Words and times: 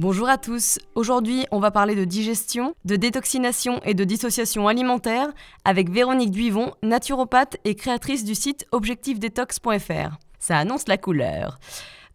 Bonjour 0.00 0.28
à 0.28 0.38
tous, 0.38 0.78
aujourd'hui 0.94 1.44
on 1.50 1.58
va 1.58 1.72
parler 1.72 1.96
de 1.96 2.04
digestion, 2.04 2.72
de 2.84 2.94
détoxination 2.94 3.80
et 3.82 3.94
de 3.94 4.04
dissociation 4.04 4.68
alimentaire 4.68 5.26
avec 5.64 5.90
Véronique 5.90 6.30
Duivon, 6.30 6.72
naturopathe 6.84 7.56
et 7.64 7.74
créatrice 7.74 8.22
du 8.22 8.36
site 8.36 8.64
objectifdetox.fr. 8.70 10.18
Ça 10.38 10.56
annonce 10.56 10.86
la 10.86 10.98
couleur. 10.98 11.58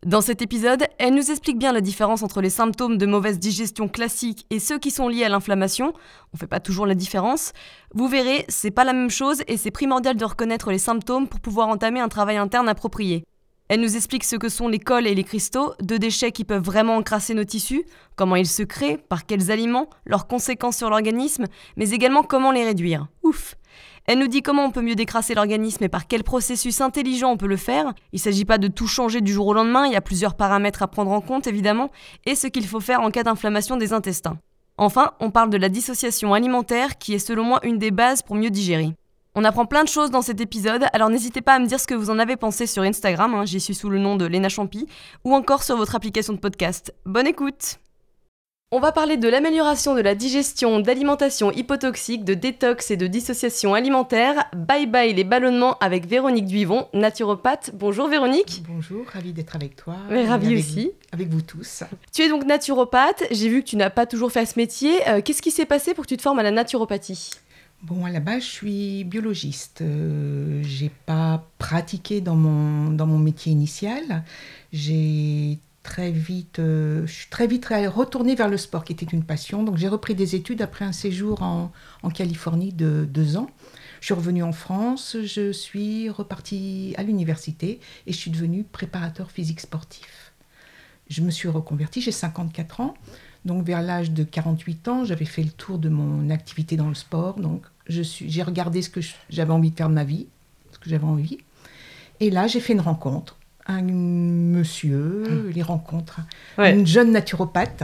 Dans 0.06 0.22
cet 0.22 0.42
épisode, 0.42 0.86
elle 0.98 1.14
nous 1.14 1.30
explique 1.30 1.60
bien 1.60 1.74
la 1.74 1.82
différence 1.82 2.24
entre 2.24 2.40
les 2.40 2.50
symptômes 2.50 2.98
de 2.98 3.06
mauvaise 3.06 3.38
digestion 3.38 3.90
classique 3.90 4.46
et 4.50 4.60
ceux 4.60 4.80
qui 4.80 4.90
sont 4.90 5.10
liés 5.10 5.26
à 5.26 5.30
l'inflammation. 5.30 5.92
On 6.34 6.38
fait 6.38 6.48
pas 6.48 6.62
toujours 6.62 6.86
la 6.86 6.96
différence. 6.96 7.52
Vous 7.94 8.08
verrez, 8.08 8.46
c'est 8.48 8.72
pas 8.72 8.86
la 8.86 8.94
même 8.94 9.10
chose 9.10 9.44
et 9.50 9.58
c'est 9.58 9.72
primordial 9.72 10.16
de 10.16 10.24
reconnaître 10.24 10.72
les 10.72 10.78
symptômes 10.78 11.28
pour 11.28 11.42
pouvoir 11.42 11.68
entamer 11.68 12.00
un 12.00 12.08
travail 12.08 12.38
interne 12.38 12.70
approprié. 12.70 13.26
Elle 13.70 13.82
nous 13.82 13.96
explique 13.96 14.24
ce 14.24 14.36
que 14.36 14.50
sont 14.50 14.68
les 14.68 14.80
cols 14.80 15.08
et 15.08 15.16
les 15.16 15.24
cristaux, 15.24 15.74
deux 15.82 16.00
déchets 16.00 16.32
qui 16.32 16.44
peuvent 16.44 16.64
vraiment 16.64 16.98
encrasser 16.98 17.34
nos 17.34 17.46
tissus, 17.46 17.86
comment 18.16 18.36
ils 18.36 18.48
se 18.48 18.64
créent, 18.64 18.98
par 18.98 19.26
quels 19.26 19.52
aliments, 19.52 19.90
leurs 20.06 20.28
conséquences 20.28 20.78
sur 20.78 20.90
l'organisme, 20.90 21.46
mais 21.78 21.92
également 21.92 22.24
comment 22.24 22.52
les 22.52 22.66
réduire. 22.66 23.08
Ouf 23.24 23.56
elle 24.06 24.20
nous 24.20 24.28
dit 24.28 24.42
comment 24.42 24.66
on 24.66 24.72
peut 24.72 24.82
mieux 24.82 24.96
décrasser 24.96 25.34
l'organisme 25.34 25.82
et 25.86 25.90
par 25.90 26.08
quel 26.08 26.24
processus 26.24 26.82
intelligent 26.82 27.32
on 27.32 27.38
peut 27.38 27.48
le 27.48 27.56
faire. 27.56 27.94
Il 28.12 28.18
ne 28.18 28.22
s'agit 28.22 28.44
pas 28.44 28.58
de 28.58 28.68
tout 28.68 28.88
changer 28.88 29.22
du 29.22 29.32
jour 29.32 29.48
au 29.48 29.54
lendemain, 29.54 29.86
il 29.86 29.94
y 29.94 29.96
a 29.96 30.02
plusieurs 30.02 30.36
paramètres 30.36 30.84
à 30.84 30.88
prendre 30.88 31.12
en 31.12 31.22
compte 31.22 31.48
évidemment, 31.48 31.90
et 32.26 32.36
ce 32.36 32.48
qu'il 32.48 32.68
faut 32.68 32.82
faire 32.82 33.00
en 33.00 33.12
cas 33.12 33.24
d'inflammation 33.24 33.78
des 33.78 33.94
intestins. 33.94 34.38
Enfin, 34.78 35.12
on 35.20 35.32
parle 35.32 35.52
de 35.52 35.58
la 35.58 35.70
dissociation 35.70 36.34
alimentaire 36.34 36.98
qui 36.98 37.14
est 37.14 37.20
selon 37.20 37.44
moi 37.44 37.60
une 37.64 37.78
des 37.78 37.92
bases 37.92 38.24
pour 38.24 38.36
mieux 38.36 38.50
digérer. 38.50 38.94
On 39.36 39.44
apprend 39.46 39.66
plein 39.66 39.84
de 39.84 39.90
choses 39.90 40.12
dans 40.12 40.22
cet 40.22 40.42
épisode, 40.42 40.86
alors 40.94 41.10
n'hésitez 41.10 41.42
pas 41.42 41.56
à 41.56 41.60
me 41.60 41.66
dire 41.66 41.80
ce 41.80 41.88
que 41.88 41.96
vous 41.96 42.12
en 42.12 42.20
avez 42.20 42.36
pensé 42.36 42.68
sur 42.68 42.84
Instagram, 42.84 43.34
hein, 43.34 43.46
j'y 43.46 43.60
suis 43.60 43.74
sous 43.74 43.90
le 43.90 43.98
nom 43.98 44.16
de 44.16 44.26
Lena 44.26 44.48
Champi, 44.48 44.88
ou 45.24 45.34
encore 45.34 45.64
sur 45.64 45.76
votre 45.76 45.96
application 45.96 46.34
de 46.34 46.38
podcast. 46.38 46.94
Bonne 47.08 47.26
écoute 47.26 47.80
On 48.72 48.80
va 48.80 48.92
parler 48.92 49.18
de 49.18 49.28
l'amélioration 49.28 49.96
de 49.96 50.02
la 50.02 50.14
digestion, 50.14 50.80
d'alimentation 50.82 51.52
hypotoxique, 51.52 52.24
de 52.24 52.36
détox 52.36 52.92
et 52.92 52.96
de 52.96 53.08
dissociation 53.08 53.74
alimentaire. 53.74 54.46
Bye 54.56 54.86
bye 54.86 55.14
les 55.16 55.24
ballonnements 55.24 55.80
avec 55.80 56.06
Véronique 56.06 56.46
Duivon, 56.46 56.88
naturopathe. 56.94 57.72
Bonjour 57.74 58.08
Véronique. 58.10 58.62
Bonjour, 58.70 59.04
ravie 59.12 59.34
d'être 59.34 59.56
avec 59.56 59.76
toi. 59.76 59.96
Mais 60.12 60.28
ravie 60.28 60.58
aussi. 60.58 60.92
avec 61.12 61.30
vous 61.30 61.42
tous. 61.42 61.82
Tu 62.14 62.22
es 62.22 62.30
donc 62.30 62.46
naturopathe, 62.46 63.24
j'ai 63.32 63.50
vu 63.50 63.64
que 63.64 63.68
tu 63.70 63.78
n'as 63.78 63.90
pas 63.90 64.06
toujours 64.06 64.32
fait 64.32 64.46
ce 64.46 64.60
métier. 64.60 64.94
Euh, 65.10 65.22
Qu'est-ce 65.22 65.42
qui 65.42 65.50
s'est 65.50 65.66
passé 65.66 65.96
pour 65.96 66.04
que 66.04 66.10
tu 66.10 66.18
te 66.18 66.22
formes 66.22 66.38
à 66.38 66.44
la 66.44 66.52
naturopathie? 66.52 67.32
Bon, 67.84 68.06
à 68.06 68.10
la 68.12 68.22
base, 68.22 68.44
je 68.44 68.48
suis 68.48 69.04
biologiste. 69.04 69.82
Euh, 69.82 70.62
j'ai 70.64 70.90
pas 70.90 71.46
pratiqué 71.58 72.22
dans 72.22 72.36
mon, 72.36 72.92
dans 72.92 73.06
mon 73.06 73.20
métier 73.20 73.52
initial. 73.52 74.24
J'ai 74.72 75.60
très 75.84 76.10
vite, 76.10 76.60
euh, 76.60 77.06
je 77.06 77.12
suis 77.12 77.30
très 77.30 77.46
vite 77.46 77.68
retournée 77.68 78.36
vers 78.36 78.48
le 78.48 78.56
sport, 78.56 78.86
qui 78.86 78.94
était 78.94 79.06
une 79.06 79.26
passion. 79.26 79.64
Donc, 79.64 79.76
j'ai 79.76 79.90
repris 79.90 80.16
des 80.16 80.34
études 80.34 80.62
après 80.62 80.86
un 80.86 80.94
séjour 80.94 81.44
en, 81.44 81.74
en 82.04 82.10
Californie 82.10 82.72
de 82.72 83.04
deux 83.04 83.36
ans. 83.36 83.50
Je 84.00 84.06
suis 84.06 84.14
revenue 84.14 84.44
en 84.44 84.54
France, 84.54 85.18
je 85.22 85.52
suis 85.52 86.10
repartie 86.10 86.94
à 86.98 87.04
l'université 87.04 87.82
et 88.08 88.14
je 88.14 88.18
suis 88.18 88.32
devenue 88.32 88.64
préparateur 88.64 89.30
physique 89.30 89.60
sportif. 89.60 90.34
Je 91.10 91.22
me 91.22 91.32
suis 91.32 91.50
reconvertie, 91.50 92.02
j'ai 92.02 92.12
54 92.14 92.80
ans. 92.80 92.94
Donc 93.46 93.66
vers 93.66 93.82
l'âge 93.82 94.12
de 94.12 94.24
48 94.24 94.88
ans, 94.88 95.06
j'avais 95.06 95.26
fait 95.26 95.44
le 95.44 95.50
tour 95.52 95.78
de 95.78 95.90
mon 95.90 96.30
activité 96.30 96.78
dans 96.78 96.88
le 96.88 96.96
sport. 96.96 97.40
Donc 97.40 97.66
j'ai 97.88 98.44
regardé 98.44 98.82
ce 98.82 98.90
que 98.90 99.02
j'avais 99.30 99.54
envie 99.54 99.72
de 99.72 99.76
faire 99.76 99.90
de 99.90 99.94
ma 99.94 100.04
vie, 100.04 100.28
ce 100.72 100.80
que 100.80 100.90
j'avais 100.90 101.06
envie. 101.06 101.40
Et 102.20 102.30
là, 102.30 102.48
j'ai 102.48 102.60
fait 102.60 102.74
une 102.74 102.82
rencontre. 102.82 103.38
Un 103.66 103.82
monsieur, 103.82 105.24
mmh. 105.24 105.50
les 105.52 105.62
rencontres, 105.62 106.20
ouais. 106.58 106.74
une 106.74 106.86
jeune 106.86 107.14
naturopathe 107.14 107.84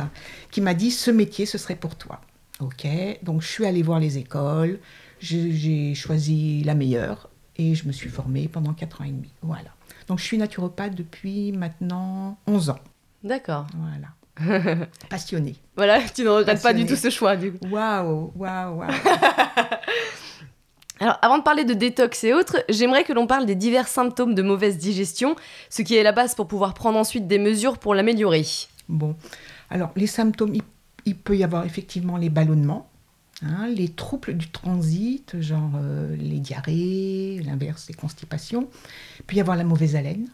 qui 0.52 0.60
m'a 0.60 0.74
dit 0.74 0.92
ce 0.92 1.10
métier, 1.10 1.46
ce 1.46 1.58
serait 1.58 1.78
pour 1.78 1.96
toi. 1.96 2.20
Ok, 2.60 2.86
donc 3.24 3.42
je 3.42 3.48
suis 3.48 3.66
allée 3.66 3.82
voir 3.82 4.02
les 4.02 4.18
écoles, 4.18 4.80
j'ai 5.22 5.96
choisi 5.96 6.64
la 6.64 6.76
meilleure 6.76 7.30
et 7.56 7.76
je 7.76 7.88
me 7.88 7.94
suis 7.94 8.10
formée 8.10 8.50
pendant 8.50 8.74
4 8.74 9.02
ans 9.02 9.04
et 9.06 9.12
demi. 9.12 9.32
Voilà. 9.42 9.70
Donc 10.08 10.20
je 10.20 10.26
suis 10.26 10.38
naturopathe 10.38 10.96
depuis 10.96 11.54
maintenant 11.54 12.38
11 12.48 12.72
ans. 12.72 12.80
D'accord. 13.24 13.68
Voilà. 13.78 14.08
Passionnée. 15.10 15.56
Voilà, 15.76 16.00
tu 16.02 16.24
ne 16.24 16.30
regrettes 16.30 16.62
pas 16.62 16.74
du 16.74 16.86
tout 16.86 16.96
ce 16.96 17.10
choix, 17.10 17.36
du 17.36 17.54
coup. 17.54 17.68
Waouh, 17.70 18.32
waouh, 18.36 18.78
waouh. 18.78 18.90
Alors, 21.02 21.18
avant 21.22 21.38
de 21.38 21.44
parler 21.44 21.64
de 21.64 21.74
détox 21.74 22.26
et 22.26 22.34
autres, 22.34 22.58
j'aimerais 22.68 23.06
que 23.06 23.14
l'on 23.14 23.26
parle 23.26 23.46
des 23.46 23.56
divers 23.56 23.88
symptômes 23.88 24.36
de 24.36 24.42
mauvaise 24.42 24.78
digestion, 24.78 25.36
ce 25.70 25.82
qui 25.82 25.96
est 25.96 26.04
la 26.04 26.12
base 26.12 26.36
pour 26.36 26.48
pouvoir 26.48 26.74
prendre 26.74 26.98
ensuite 26.98 27.26
des 27.26 27.40
mesures 27.40 27.78
pour 27.78 27.96
l'améliorer. 27.96 28.46
Bon, 28.90 29.16
alors 29.70 29.92
les 29.96 30.08
symptômes, 30.08 30.54
il, 30.54 30.62
il, 31.06 31.16
peut 31.16 31.38
y 31.38 31.44
avoir 31.44 31.66
effectivement 31.66 32.18
les 32.18 32.30
ballonnements, 32.30 32.90
hein, 33.44 33.68
les 33.68 33.88
troubles 33.88 34.34
du 34.34 34.50
transit, 34.50 35.40
genre 35.40 35.72
euh, 35.76 36.18
les 36.18 36.40
diarrhées, 36.40 37.40
l'inverse, 37.46 37.86
les 37.88 37.94
constipations. 37.94 38.68
Il 39.20 39.24
peut 39.24 39.36
y 39.38 39.42
avoir 39.42 39.56
la 39.56 39.64
mauvaise 39.64 39.96
haleine. 39.96 40.28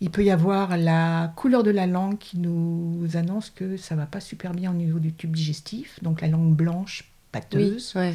Il 0.00 0.10
peut 0.10 0.24
y 0.24 0.30
avoir 0.30 0.76
la 0.76 1.32
couleur 1.36 1.62
de 1.62 1.70
la 1.70 1.86
langue 1.86 2.18
qui 2.18 2.38
nous 2.38 3.08
annonce 3.14 3.50
que 3.50 3.76
ça 3.76 3.94
va 3.94 4.06
pas 4.06 4.20
super 4.20 4.52
bien 4.52 4.70
au 4.70 4.74
niveau 4.74 4.98
du 4.98 5.12
tube 5.12 5.34
digestif, 5.34 6.02
donc 6.02 6.20
la 6.20 6.28
langue 6.28 6.54
blanche, 6.54 7.10
pâteuse. 7.32 7.92
Oui, 7.94 8.02
ouais. 8.02 8.14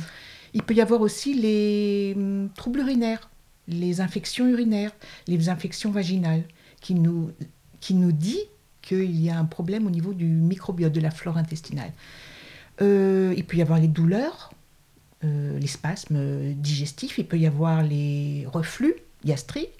Il 0.54 0.64
peut 0.64 0.74
y 0.74 0.82
avoir 0.82 1.02
aussi 1.02 1.34
les 1.34 2.14
hum, 2.16 2.50
troubles 2.56 2.82
urinaires, 2.82 3.30
les 3.68 4.02
infections 4.02 4.48
urinaires, 4.48 4.92
les 5.28 5.50
infections 5.50 5.92
vaginales, 5.92 6.44
qui 6.82 6.96
nous, 6.96 7.32
qui 7.80 7.94
nous 7.94 8.12
dit 8.12 8.42
qu'il 8.82 9.20
y 9.20 9.30
a 9.30 9.38
un 9.38 9.46
problème 9.46 9.88
au 9.88 9.92
niveau 9.92 10.14
du 10.14 10.26
microbiote, 10.26 10.92
de 10.92 11.02
la 11.02 11.12
flore 11.12 11.38
intestinale. 11.38 11.92
Euh, 12.82 13.34
il 13.38 13.46
peut 13.46 13.58
y 13.58 13.62
avoir 13.62 13.80
les 13.80 13.88
douleurs, 13.88 14.52
euh, 15.24 15.58
les 15.60 15.68
spasmes 15.68 16.54
digestifs, 16.54 17.18
il 17.18 17.26
peut 17.26 17.38
y 17.38 17.46
avoir 17.46 17.84
les 17.84 18.46
reflux 18.52 18.96
gastriques, 19.24 19.78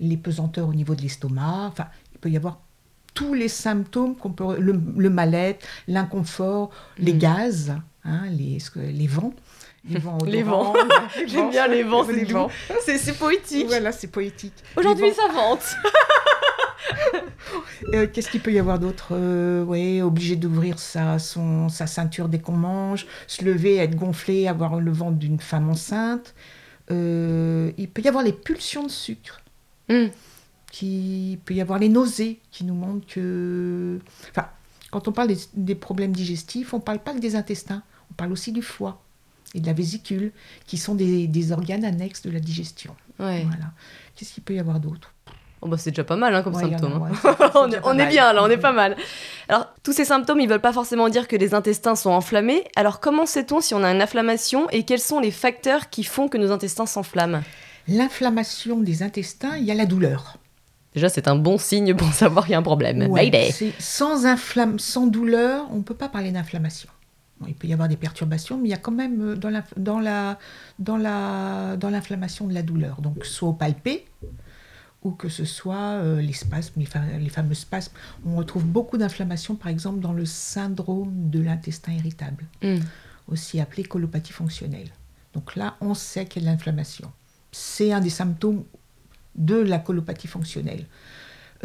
les 0.00 0.16
pesanteurs 0.16 0.68
au 0.68 0.74
niveau 0.74 0.94
de 0.94 1.02
l'estomac, 1.02 1.68
enfin, 1.68 1.86
il 2.12 2.18
peut 2.18 2.30
y 2.30 2.36
avoir 2.36 2.60
tous 3.14 3.34
les 3.34 3.48
symptômes 3.48 4.16
qu'on 4.16 4.32
peut, 4.32 4.58
le, 4.58 4.80
le 4.96 5.10
mal-être, 5.10 5.64
l'inconfort, 5.86 6.70
mmh. 6.98 7.02
les 7.04 7.14
gaz, 7.14 7.74
hein, 8.04 8.22
les, 8.30 8.58
les 8.76 9.06
vents. 9.06 9.32
Les 9.88 9.98
vents. 9.98 10.18
Les 10.26 10.42
vents. 10.42 10.74
J'aime 11.26 11.50
bien 11.50 11.68
les 11.68 11.82
vents, 11.82 12.04
c'est 12.06 12.24
doux. 12.24 12.48
C'est 12.84 13.18
poétique. 13.18 13.66
Voilà, 13.66 13.92
c'est 13.92 14.08
poétique. 14.08 14.54
Aujourd'hui, 14.76 15.12
ça 15.12 15.28
vente. 15.32 15.76
euh, 17.92 18.06
Qu'est-ce 18.12 18.30
qu'il 18.30 18.40
peut 18.40 18.52
y 18.52 18.58
avoir 18.58 18.78
d'autre 18.78 19.08
euh, 19.12 19.62
Ouais, 19.64 20.00
obligé 20.02 20.36
d'ouvrir 20.36 20.78
sa, 20.78 21.18
son, 21.18 21.68
sa 21.68 21.86
ceinture 21.86 22.28
dès 22.28 22.38
qu'on 22.38 22.52
mange, 22.56 23.06
se 23.26 23.44
lever, 23.44 23.76
être 23.76 23.94
gonflé, 23.94 24.48
avoir 24.48 24.80
le 24.80 24.90
ventre 24.90 25.18
d'une 25.18 25.38
femme 25.40 25.68
enceinte. 25.68 26.34
Euh, 26.90 27.70
il 27.78 27.88
peut 27.88 28.02
y 28.02 28.08
avoir 28.08 28.24
les 28.24 28.32
pulsions 28.32 28.84
de 28.84 28.90
sucre. 28.90 29.40
Mm. 29.88 30.06
Qui, 30.70 31.38
peut 31.44 31.54
y 31.54 31.60
avoir 31.60 31.78
les 31.78 31.88
nausées 31.88 32.40
qui 32.50 32.64
nous 32.64 32.74
montrent 32.74 33.06
que. 33.06 34.00
Enfin, 34.30 34.48
quand 34.90 35.08
on 35.08 35.12
parle 35.12 35.28
des, 35.28 35.38
des 35.54 35.74
problèmes 35.74 36.12
digestifs, 36.12 36.74
on 36.74 36.78
ne 36.78 36.82
parle 36.82 36.98
pas 36.98 37.14
que 37.14 37.20
des 37.20 37.36
intestins, 37.36 37.82
on 38.10 38.14
parle 38.14 38.32
aussi 38.32 38.52
du 38.52 38.62
foie 38.62 39.00
et 39.54 39.60
de 39.60 39.66
la 39.66 39.72
vésicule, 39.72 40.32
qui 40.66 40.76
sont 40.78 40.94
des, 40.94 41.26
des 41.28 41.52
organes 41.52 41.84
annexes 41.84 42.22
de 42.22 42.30
la 42.30 42.40
digestion. 42.40 42.94
Ouais. 43.18 43.44
Voilà. 43.44 43.72
Qu'est-ce 44.16 44.34
qu'il 44.34 44.42
peut 44.42 44.54
y 44.54 44.58
avoir 44.58 44.80
d'autre? 44.80 45.12
Oh 45.60 45.68
bah 45.68 45.78
C'est 45.78 45.92
déjà 45.92 46.04
pas 46.04 46.16
mal 46.16 46.34
hein, 46.34 46.42
comme 46.42 46.54
Ouais, 46.54 46.62
symptôme. 46.62 46.92
a, 46.92 46.96
hein. 46.96 47.10
ouais, 47.24 47.48
on 47.54 47.70
est, 47.70 47.80
on 47.84 48.08
bien 48.08 48.32
là, 48.32 48.42
on 48.44 48.50
est 48.50 48.58
pas 48.58 48.72
mal. 48.72 48.96
Alors, 49.48 49.72
tous 49.82 49.92
ces 49.92 50.04
symptômes, 50.04 50.40
ils 50.40 50.48
veulent 50.48 50.60
pas 50.60 50.72
forcément 50.74 51.08
dire 51.08 51.26
que 51.26 51.36
les 51.36 51.54
intestins 51.54 51.94
sont 51.94 52.10
enflammés. 52.10 52.64
Alors, 52.76 53.00
comment 53.00 53.24
sait-on 53.24 53.60
si 53.60 53.74
on 53.74 53.82
a 53.82 53.90
une 53.90 54.02
inflammation 54.02 54.68
et 54.70 54.82
quels 54.82 55.00
sont 55.00 55.20
les 55.20 55.30
facteurs 55.30 55.88
qui 55.88 56.04
font 56.04 56.28
que 56.28 56.36
nos 56.36 56.50
intestins 56.50 56.86
s'enflamment? 56.86 57.42
L'inflammation 57.88 58.80
des 58.80 59.02
intestins, 59.02 59.56
il 59.56 59.64
y 59.64 59.70
a 59.70 59.74
la 59.74 59.86
douleur. 59.86 60.38
Déjà, 60.94 61.08
c'est 61.08 61.28
un 61.28 61.36
bon 61.36 61.58
signe 61.58 61.94
pour 61.94 62.12
savoir 62.12 62.44
qu'il 62.44 62.52
y 62.52 62.54
a 62.54 62.58
un 62.58 62.62
problème. 62.62 63.02
Ouais, 63.10 63.30
sans, 63.78 64.26
inflamme, 64.26 64.78
sans 64.78 65.06
douleur, 65.06 65.66
on 65.72 65.76
ne 65.78 65.82
peut 65.82 65.94
pas 65.94 66.08
parler 66.08 66.30
d'inflammation. 66.32 66.88
Bon, 67.40 67.46
il 67.48 67.54
peut 67.54 67.66
y 67.66 67.72
avoir 67.72 67.88
des 67.88 67.96
perturbations, 67.96 68.56
mais 68.58 68.68
il 68.68 68.70
y 68.70 68.74
a 68.74 68.78
quand 68.78 68.92
même 68.92 69.20
euh, 69.32 69.34
dans 69.36 69.50
la- 69.50 69.64
dans 69.76 69.98
la- 69.98 70.38
dans 70.78 70.96
la- 70.96 71.76
dans 71.76 71.90
l'inflammation 71.90 72.46
de 72.46 72.54
la 72.54 72.62
douleur. 72.62 73.00
Donc, 73.00 73.24
soit 73.26 73.48
au 73.48 73.52
palpé, 73.52 74.06
ou 75.02 75.10
que 75.10 75.28
ce 75.28 75.44
soit 75.44 75.76
euh, 75.98 76.20
les 76.22 76.32
spasmes, 76.32 76.74
les, 76.78 76.86
fa- 76.86 77.02
les 77.18 77.28
fameux 77.28 77.54
spasmes. 77.54 77.92
On 78.24 78.36
retrouve 78.36 78.64
beaucoup 78.64 78.96
d'inflammation, 78.96 79.56
par 79.56 79.68
exemple, 79.68 79.98
dans 80.00 80.12
le 80.12 80.24
syndrome 80.24 81.28
de 81.28 81.40
l'intestin 81.40 81.92
irritable, 81.92 82.44
Mm. 82.62 82.78
aussi 83.28 83.60
appelé 83.60 83.82
colopathie 83.82 84.32
fonctionnelle. 84.32 84.88
Donc 85.34 85.56
là, 85.56 85.74
on 85.80 85.92
sait 85.94 86.26
qu'il 86.26 86.44
y 86.44 86.46
a 86.46 86.50
de 86.50 86.52
l'inflammation. 86.54 87.10
C'est 87.54 87.92
un 87.92 88.00
des 88.00 88.10
symptômes 88.10 88.64
de 89.36 89.56
la 89.56 89.78
colopathie 89.78 90.26
fonctionnelle. 90.26 90.86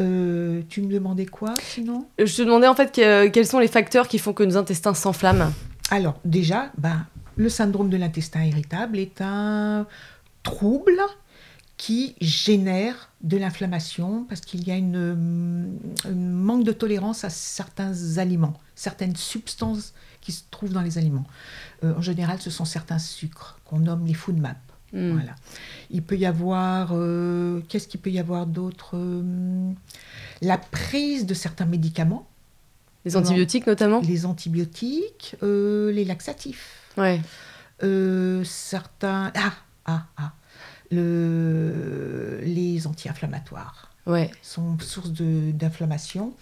Euh, 0.00 0.62
tu 0.68 0.82
me 0.82 0.92
demandais 0.92 1.26
quoi 1.26 1.54
sinon? 1.60 2.06
Je 2.18 2.34
te 2.34 2.42
demandais 2.42 2.68
en 2.68 2.74
fait 2.74 2.92
quels 2.92 3.46
sont 3.46 3.58
les 3.58 3.68
facteurs 3.68 4.08
qui 4.08 4.18
font 4.18 4.32
que 4.32 4.44
nos 4.44 4.56
intestins 4.56 4.94
s'enflamment. 4.94 5.52
Alors 5.90 6.18
déjà, 6.24 6.70
ben, 6.78 7.06
le 7.36 7.48
syndrome 7.48 7.90
de 7.90 7.96
l'intestin 7.96 8.44
irritable 8.44 8.98
est 8.98 9.20
un 9.20 9.86
trouble 10.42 11.00
qui 11.76 12.14
génère 12.20 13.10
de 13.22 13.36
l'inflammation 13.36 14.24
parce 14.28 14.42
qu'il 14.42 14.66
y 14.66 14.70
a 14.70 14.76
une, 14.76 15.78
un 16.04 16.10
manque 16.10 16.64
de 16.64 16.72
tolérance 16.72 17.24
à 17.24 17.30
certains 17.30 18.18
aliments, 18.18 18.54
certaines 18.74 19.16
substances 19.16 19.92
qui 20.20 20.32
se 20.32 20.42
trouvent 20.50 20.72
dans 20.72 20.82
les 20.82 20.98
aliments. 20.98 21.26
Euh, 21.82 21.94
en 21.96 22.02
général, 22.02 22.40
ce 22.40 22.50
sont 22.50 22.64
certains 22.64 22.98
sucres 22.98 23.58
qu'on 23.64 23.80
nomme 23.80 24.06
les 24.06 24.14
food 24.14 24.38
maps. 24.38 24.54
Hmm. 24.92 25.12
Voilà. 25.12 25.34
Il 25.90 26.02
peut 26.02 26.16
y 26.16 26.26
avoir, 26.26 26.90
euh, 26.92 27.60
qu'est-ce 27.68 27.88
qu'il 27.88 28.00
peut 28.00 28.10
y 28.10 28.18
avoir 28.18 28.46
d'autre 28.46 28.92
euh, 28.94 29.72
La 30.42 30.58
prise 30.58 31.26
de 31.26 31.34
certains 31.34 31.66
médicaments. 31.66 32.28
Les 33.04 33.16
antibiotiques 33.16 33.66
notamment? 33.66 34.00
Les 34.00 34.26
antibiotiques, 34.26 35.36
les 35.42 36.04
laxatifs. 36.04 36.90
Ouais. 36.98 37.20
certains. 38.44 39.32
Ah, 39.34 39.54
ah, 39.86 40.06
ah. 40.18 40.32
Le, 40.90 42.40
les 42.42 42.86
anti-inflammatoires. 42.86 43.90
Ouais. 44.06 44.30
Sont 44.42 44.78
source 44.80 45.12
d'inflammation. 45.12 46.34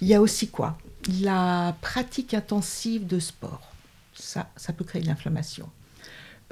Il 0.00 0.08
y 0.08 0.14
a 0.14 0.20
aussi 0.20 0.48
quoi? 0.48 0.76
La 1.22 1.76
pratique 1.80 2.34
intensive 2.34 3.06
de 3.06 3.18
sport. 3.18 3.72
Ça, 4.14 4.50
ça 4.56 4.72
peut 4.72 4.84
créer 4.84 5.02
de 5.02 5.06
l'inflammation. 5.06 5.68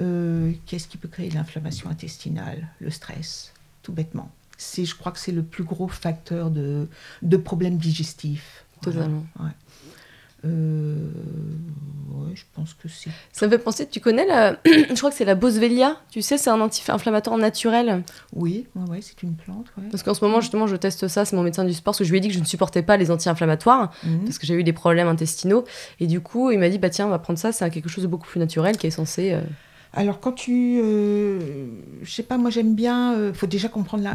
Euh, 0.01 0.51
qu'est-ce 0.65 0.87
qui 0.87 0.97
peut 0.97 1.07
créer 1.07 1.29
l'inflammation 1.29 1.89
intestinale 1.89 2.67
Le 2.79 2.89
stress, 2.89 3.53
tout 3.83 3.93
bêtement. 3.93 4.31
Je 4.59 4.95
crois 4.95 5.11
que 5.11 5.19
c'est 5.19 5.31
le 5.31 5.43
plus 5.43 5.63
gros 5.63 5.87
facteur 5.87 6.49
de, 6.49 6.87
de 7.21 7.37
problèmes 7.37 7.77
digestifs. 7.77 8.65
Totalement. 8.81 9.25
Euh, 10.45 10.97
ouais, 12.11 12.35
je 12.35 12.43
pense 12.53 12.73
que 12.73 12.89
c'est. 12.89 13.09
Ça 13.31 13.45
me 13.45 13.51
fait 13.51 13.57
penser, 13.57 13.87
tu 13.87 14.01
connais 14.01 14.25
la. 14.25 14.59
je 14.65 14.93
crois 14.95 15.09
que 15.09 15.15
c'est 15.15 15.25
la 15.25 15.35
Boswellia, 15.35 15.95
tu 16.11 16.21
sais, 16.21 16.37
c'est 16.37 16.49
un 16.49 16.59
anti-inflammatoire 16.59 17.37
naturel. 17.37 18.03
Oui, 18.33 18.67
ouais, 18.75 18.99
c'est 19.01 19.23
une 19.23 19.35
plante. 19.35 19.67
Parce 19.89 20.03
qu'en 20.03 20.13
ce 20.13 20.23
moment, 20.23 20.41
justement, 20.41 20.67
je 20.67 20.75
teste 20.75 21.07
ça, 21.07 21.23
c'est 21.23 21.35
mon 21.35 21.43
médecin 21.43 21.63
du 21.63 21.73
sport, 21.73 21.91
parce 21.93 21.99
que 21.99 22.03
je 22.03 22.11
lui 22.11 22.17
ai 22.17 22.21
dit 22.21 22.27
que 22.27 22.33
je 22.33 22.39
ne 22.39 22.45
supportais 22.45 22.83
pas 22.83 22.97
les 22.97 23.09
anti-inflammatoires, 23.09 23.93
mhm. 24.03 24.25
parce 24.25 24.37
que 24.37 24.45
j'ai 24.45 24.55
eu 24.55 24.65
des 24.65 24.73
problèmes 24.73 25.07
intestinaux. 25.07 25.63
Et 26.01 26.07
du 26.07 26.19
coup, 26.19 26.51
il 26.51 26.59
m'a 26.59 26.69
dit, 26.69 26.77
bah 26.77 26.89
tiens, 26.89 27.07
on 27.07 27.11
va 27.11 27.19
prendre 27.19 27.39
ça, 27.39 27.53
c'est 27.53 27.69
quelque 27.69 27.89
chose 27.89 28.03
de 28.03 28.09
beaucoup 28.09 28.27
plus 28.27 28.39
naturel 28.39 28.77
qui 28.77 28.87
est 28.87 28.91
censé. 28.91 29.31
Euh, 29.31 29.41
alors 29.93 30.19
quand 30.19 30.31
tu... 30.31 30.79
Euh, 30.83 31.67
je 32.01 32.11
sais 32.11 32.23
pas, 32.23 32.37
moi 32.37 32.49
j'aime 32.49 32.75
bien... 32.75 33.13
Il 33.13 33.19
euh, 33.19 33.33
faut 33.33 33.47
déjà 33.47 33.69
comprendre 33.69 34.07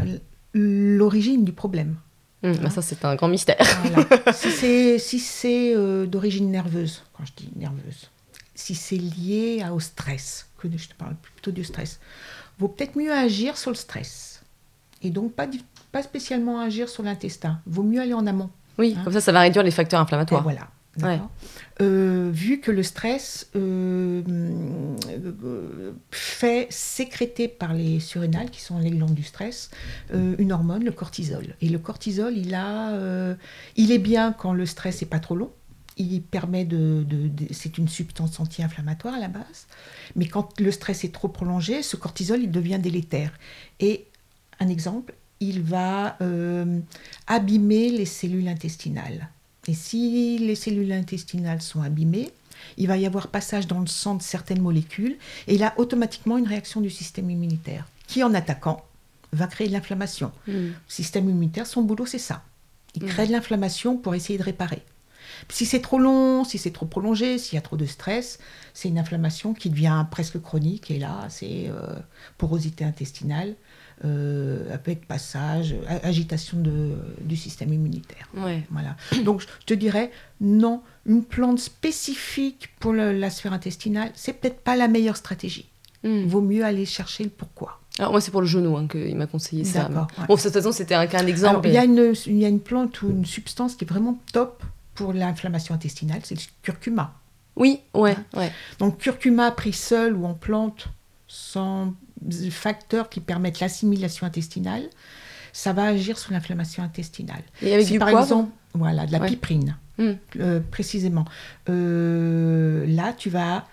l'origine 0.54 1.44
du 1.44 1.52
problème. 1.52 1.96
Bah, 2.42 2.70
ça 2.70 2.82
c'est 2.82 3.04
un 3.04 3.16
grand 3.16 3.28
mystère. 3.28 3.56
si 4.32 5.19
c'est 5.19 5.75
euh, 5.75 6.06
d'origine 6.06 6.50
nerveuse, 6.50 7.02
quand 7.16 7.25
je 7.25 7.32
dis 7.36 7.50
nerveuse, 7.56 8.10
si 8.54 8.75
c'est 8.75 8.96
lié 8.96 9.64
au 9.72 9.80
stress, 9.80 10.48
que 10.58 10.69
je 10.76 10.88
te 10.88 10.94
parle 10.94 11.14
plutôt 11.16 11.50
du 11.50 11.64
stress, 11.64 12.00
vaut 12.58 12.69
peut-être 12.69 12.96
mieux 12.96 13.12
agir 13.12 13.56
sur 13.56 13.70
le 13.70 13.76
stress. 13.76 14.42
Et 15.02 15.10
donc 15.10 15.32
pas, 15.32 15.46
pas 15.92 16.02
spécialement 16.02 16.60
agir 16.60 16.88
sur 16.88 17.02
l'intestin. 17.02 17.60
Vaut 17.66 17.82
mieux 17.82 18.00
aller 18.00 18.14
en 18.14 18.26
amont. 18.26 18.50
Oui, 18.78 18.94
hein. 18.96 19.02
comme 19.04 19.12
ça, 19.12 19.20
ça 19.20 19.32
va 19.32 19.40
réduire 19.40 19.64
les 19.64 19.70
facteurs 19.70 20.00
inflammatoires. 20.00 20.42
voilà. 20.42 20.69
Euh, 21.80 22.30
vu 22.32 22.60
que 22.60 22.72
le 22.72 22.82
stress 22.82 23.48
euh, 23.54 24.22
fait 26.10 26.66
sécréter 26.70 27.46
par 27.46 27.72
les 27.72 28.00
surrénales, 28.00 28.50
qui 28.50 28.60
sont 28.60 28.78
les 28.78 28.90
glandes 28.90 29.14
du 29.14 29.22
stress, 29.22 29.70
euh, 30.12 30.34
une 30.38 30.52
hormone, 30.52 30.84
le 30.84 30.90
cortisol. 30.90 31.54
Et 31.60 31.68
le 31.68 31.78
cortisol, 31.78 32.36
il, 32.36 32.54
a, 32.54 33.36
il 33.76 33.92
est 33.92 33.98
bien 33.98 34.32
quand 34.32 34.52
le 34.52 34.66
stress 34.66 35.00
n'est 35.00 35.08
pas 35.08 35.20
trop 35.20 35.36
long. 35.36 35.50
Il 35.96 36.22
permet 36.22 36.64
de, 36.64 37.04
c'est 37.50 37.76
une 37.76 37.88
substance 37.88 38.38
anti-inflammatoire 38.38 39.14
à 39.14 39.18
la 39.18 39.26
base, 39.26 39.66
mais 40.14 40.26
quand 40.26 40.60
le 40.60 40.70
stress 40.70 41.02
est 41.02 41.12
trop 41.12 41.26
prolongé, 41.26 41.82
ce 41.82 41.96
cortisol 41.96 42.40
il 42.40 42.52
devient 42.52 42.78
délétère. 42.78 43.32
Et 43.80 44.06
un 44.60 44.68
exemple, 44.68 45.14
il 45.40 45.60
va 45.60 46.16
abîmer 47.26 47.90
les 47.90 48.04
cellules 48.04 48.48
intestinales 48.48 49.28
et 49.69 49.75
si 49.75 50.38
les 50.38 50.55
cellules 50.55 50.93
intestinales 50.93 51.61
sont 51.61 51.82
abîmées, 51.82 52.32
il 52.79 52.88
va 52.88 52.97
y 52.97 53.06
avoir 53.06 53.29
passage 53.29 53.67
dans 53.67 53.81
le 53.81 53.87
sang 53.87 54.15
de 54.15 54.23
certaines 54.23 54.62
molécules, 54.62 55.17
et 55.47 55.62
a 55.62 55.75
automatiquement 55.76 56.38
une 56.38 56.49
réaction 56.49 56.81
du 56.81 56.91
système 56.91 57.31
immunitaire, 57.31 57.87
qui 58.06 58.23
en 58.25 58.35
attaquant 58.35 58.85
va 59.32 59.47
créer 59.47 59.69
de 59.69 59.73
l'inflammation. 59.73 60.32
Mm. 60.47 60.53
Le 60.53 60.73
système 60.88 61.29
immunitaire, 61.29 61.67
son 61.67 61.82
boulot, 61.82 62.06
c'est 62.06 62.19
ça. 62.19 62.43
Il 62.94 63.05
mm. 63.05 63.09
crée 63.09 63.26
de 63.26 63.32
l'inflammation 63.32 63.97
pour 63.99 64.15
essayer 64.15 64.38
de 64.38 64.44
réparer. 64.44 64.82
Si 65.50 65.67
c'est 65.67 65.81
trop 65.81 65.99
long, 65.99 66.44
si 66.44 66.59
c'est 66.59 66.70
trop 66.70 66.87
prolongé, 66.87 67.38
s'il 67.38 67.55
y 67.55 67.59
a 67.59 67.62
trop 67.62 67.76
de 67.76 67.87
stress, 67.87 68.38
c'est 68.75 68.88
une 68.88 68.99
inflammation 68.99 69.55
qui 69.55 69.70
devient 69.70 70.05
presque 70.11 70.41
chronique. 70.41 70.91
Et 70.91 70.99
là, 70.99 71.26
c'est 71.29 71.69
euh, 71.69 71.94
porosité 72.38 72.85
intestinale, 72.85 73.55
euh, 74.04 74.72
avec 74.72 75.06
passage, 75.06 75.74
agitation 76.02 76.58
de, 76.58 76.92
du 77.20 77.36
système 77.36 77.72
immunitaire. 77.72 78.28
Voilà. 78.70 78.96
Donc 79.24 79.40
je 79.40 79.46
te 79.66 79.74
dirais, 79.74 80.10
non, 80.40 80.82
une 81.06 81.24
plante 81.24 81.58
spécifique 81.58 82.70
pour 82.80 82.92
la 82.92 83.30
sphère 83.30 83.52
intestinale, 83.52 84.10
c'est 84.14 84.34
peut-être 84.34 84.60
pas 84.60 84.76
la 84.76 84.88
meilleure 84.88 85.16
stratégie. 85.16 85.68
Il 86.04 86.10
hmm. 86.10 86.26
Vaut 86.26 86.40
mieux 86.40 86.64
aller 86.64 86.86
chercher 86.86 87.24
le 87.24 87.30
pourquoi. 87.30 87.80
Alors 87.98 88.12
moi, 88.12 88.20
c'est 88.20 88.30
pour 88.30 88.40
le 88.40 88.46
genou 88.46 88.76
hein, 88.76 88.86
qu'il 88.88 89.16
m'a 89.16 89.26
conseillé 89.26 89.64
ça. 89.64 89.88
Bon, 89.88 90.34
de 90.36 90.40
toute 90.40 90.52
façon, 90.52 90.70
c'était 90.70 90.94
un, 90.94 91.00
un 91.00 91.26
exemple. 91.26 91.66
Il 91.66 91.74
y, 91.74 91.78
a 91.78 91.84
une, 91.84 92.14
y 92.26 92.44
a 92.44 92.48
une 92.48 92.60
plante 92.60 93.02
ou 93.02 93.10
une 93.10 93.26
substance 93.26 93.74
qui 93.74 93.84
est 93.84 93.88
vraiment 93.88 94.16
top 94.32 94.62
pour 94.94 95.12
l'inflammation 95.12 95.74
intestinale, 95.74 96.20
c'est 96.24 96.34
le 96.34 96.40
curcuma. 96.62 97.14
Oui, 97.56 97.80
ouais, 97.94 98.12
hein 98.12 98.24
ouais. 98.38 98.52
Donc 98.78 98.98
curcuma 98.98 99.50
pris 99.50 99.72
seul 99.72 100.14
ou 100.14 100.24
en 100.26 100.34
plante 100.34 100.88
sans 101.26 101.92
facteurs 102.50 103.09
qui 103.09 103.20
permettent 103.20 103.61
l'assimilation 103.61 104.26
intestinale, 104.26 104.88
ça 105.53 105.73
va 105.73 105.85
agir 105.85 106.19
sur 106.19 106.32
l'inflammation 106.32 106.82
intestinale. 106.82 107.43
Et 107.62 107.75
avec 107.75 107.87
du 107.87 107.99
par 107.99 108.09
exemple, 108.09 108.50
voilà, 108.75 109.06
de 109.06 109.12
la 109.12 109.20
piprine, 109.20 109.76
hmm. 109.99 110.12
euh, 110.41 110.61
précisément. 110.70 111.25
Euh, 111.69 112.87
là, 112.87 113.12
tu 113.12 113.31
vas 113.31 113.67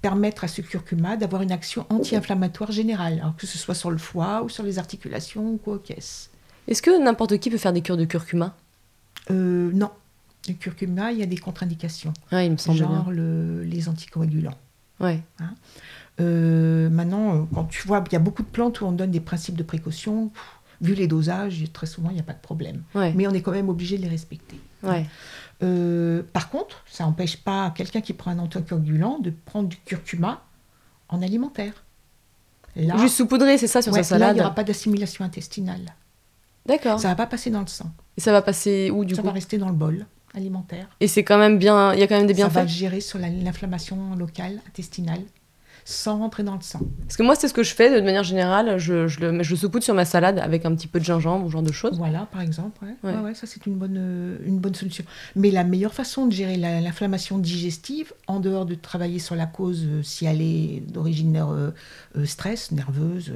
permettre 0.00 0.44
à 0.44 0.48
ce 0.48 0.60
curcuma 0.60 1.16
d'avoir 1.16 1.42
une 1.42 1.52
action 1.52 1.86
anti-inflammatoire 1.90 2.72
générale, 2.72 3.14
alors 3.20 3.36
que 3.36 3.46
ce 3.46 3.58
soit 3.58 3.74
sur 3.74 3.90
le 3.90 3.98
foie 3.98 4.42
ou 4.42 4.48
sur 4.48 4.64
les 4.64 4.78
articulations 4.78 5.52
ou 5.52 5.56
quoi 5.56 5.80
qu'est-ce. 5.82 6.28
Est-ce 6.68 6.82
que 6.82 7.02
n'importe 7.02 7.38
qui 7.38 7.50
peut 7.50 7.58
faire 7.58 7.72
des 7.72 7.82
cures 7.82 7.96
de 7.96 8.04
curcuma? 8.04 8.56
Euh, 9.30 9.70
Non. 9.72 9.90
Le 10.48 10.54
curcuma, 10.54 11.12
il 11.12 11.18
y 11.18 11.22
a 11.22 11.26
des 11.26 11.38
contre-indications. 11.38 12.12
il 12.32 12.50
me 12.50 12.56
semble 12.56 12.78
Genre 12.78 13.10
les 13.12 13.88
anticoagulants. 13.88 14.58
Ouais. 14.98 15.20
Hein? 15.38 15.54
Euh, 16.20 16.90
maintenant, 16.90 17.34
euh, 17.34 17.42
quand 17.54 17.64
tu 17.64 17.86
vois, 17.86 18.02
il 18.06 18.12
y 18.12 18.16
a 18.16 18.20
beaucoup 18.20 18.42
de 18.42 18.48
plantes 18.48 18.80
où 18.80 18.84
on 18.84 18.92
donne 18.92 19.10
des 19.10 19.20
principes 19.20 19.56
de 19.56 19.62
précaution. 19.62 20.30
vu 20.80 20.94
les 20.94 21.06
dosages, 21.06 21.64
très 21.72 21.86
souvent, 21.86 22.10
il 22.10 22.14
n'y 22.14 22.20
a 22.20 22.24
pas 22.24 22.32
de 22.32 22.40
problème. 22.40 22.82
Mais 22.94 23.26
on 23.26 23.32
est 23.32 23.42
quand 23.42 23.52
même 23.52 23.68
obligé 23.68 23.96
de 23.96 24.02
les 24.02 24.08
respecter. 24.08 24.58
Euh, 25.62 26.22
par 26.32 26.50
contre, 26.50 26.82
ça 26.90 27.04
n'empêche 27.04 27.36
pas 27.36 27.72
quelqu'un 27.76 28.00
qui 28.00 28.14
prend 28.14 28.32
un 28.32 28.40
anticoagulant 28.40 29.20
de 29.20 29.32
prendre 29.44 29.68
du 29.68 29.76
curcuma 29.76 30.42
en 31.08 31.22
alimentaire. 31.22 31.84
Là, 32.74 32.96
Juste 32.96 33.16
saupoudrer, 33.16 33.58
c'est 33.58 33.68
ça, 33.68 33.80
sur 33.80 33.94
sa 33.94 34.02
salade 34.02 34.28
Là, 34.28 34.32
il 34.32 34.34
n'y 34.36 34.40
aura 34.40 34.54
pas 34.54 34.64
d'assimilation 34.64 35.24
intestinale. 35.24 35.94
D'accord. 36.66 36.98
Ça 36.98 37.08
ne 37.08 37.12
va 37.12 37.16
pas 37.16 37.26
passer 37.26 37.50
dans 37.50 37.60
le 37.60 37.66
sang. 37.68 37.92
Et 38.16 38.20
ça 38.20 38.32
va 38.32 38.42
passer 38.42 38.90
où, 38.90 39.04
du 39.04 39.14
coup 39.14 39.20
Ça 39.20 39.22
va 39.22 39.30
rester 39.30 39.58
dans 39.58 39.68
le 39.68 39.74
bol 39.74 40.06
alimentaire. 40.34 40.88
Et 40.98 41.06
c'est 41.06 41.22
quand 41.22 41.38
même 41.38 41.58
bien... 41.58 41.92
Il 41.92 42.00
y 42.00 42.02
a 42.02 42.08
quand 42.08 42.16
même 42.16 42.26
des 42.26 42.34
bienfaits 42.34 42.54
Ça 42.54 42.60
va 42.62 42.66
gérer 42.66 43.00
sur 43.00 43.18
l'inflammation 43.18 44.16
locale, 44.16 44.60
intestinale 44.66 45.20
sans 45.84 46.18
rentrer 46.18 46.42
dans 46.42 46.54
le 46.54 46.60
sang. 46.60 46.80
Parce 47.02 47.16
que 47.16 47.22
moi, 47.22 47.34
c'est 47.34 47.48
ce 47.48 47.54
que 47.54 47.62
je 47.62 47.74
fais 47.74 47.94
de 47.94 48.04
manière 48.04 48.22
générale. 48.22 48.78
Je, 48.78 49.08
je, 49.08 49.20
le, 49.20 49.42
je 49.42 49.56
saupoudre 49.56 49.84
sur 49.84 49.94
ma 49.94 50.04
salade 50.04 50.38
avec 50.38 50.64
un 50.64 50.74
petit 50.74 50.86
peu 50.86 51.00
de 51.00 51.04
gingembre 51.04 51.44
ou 51.44 51.48
ce 51.48 51.52
genre 51.52 51.62
de 51.62 51.72
choses. 51.72 51.98
Voilà, 51.98 52.26
par 52.30 52.40
exemple. 52.40 52.84
Ouais. 52.84 53.12
Ouais. 53.12 53.34
ça, 53.34 53.46
c'est 53.46 53.66
une 53.66 53.74
bonne, 53.74 53.96
euh, 53.98 54.38
une 54.44 54.58
bonne 54.58 54.74
solution. 54.74 55.04
Mais 55.34 55.50
la 55.50 55.64
meilleure 55.64 55.94
façon 55.94 56.26
de 56.26 56.32
gérer 56.32 56.56
l'inflammation 56.56 57.38
digestive, 57.38 58.12
en 58.26 58.40
dehors 58.40 58.66
de 58.66 58.74
travailler 58.74 59.18
sur 59.18 59.34
la 59.34 59.46
cause, 59.46 59.84
euh, 59.84 60.02
si 60.02 60.26
elle 60.26 60.40
est 60.40 60.82
d'origine 60.88 61.36
euh, 61.36 61.70
stress, 62.24 62.72
nerveuse, 62.72 63.32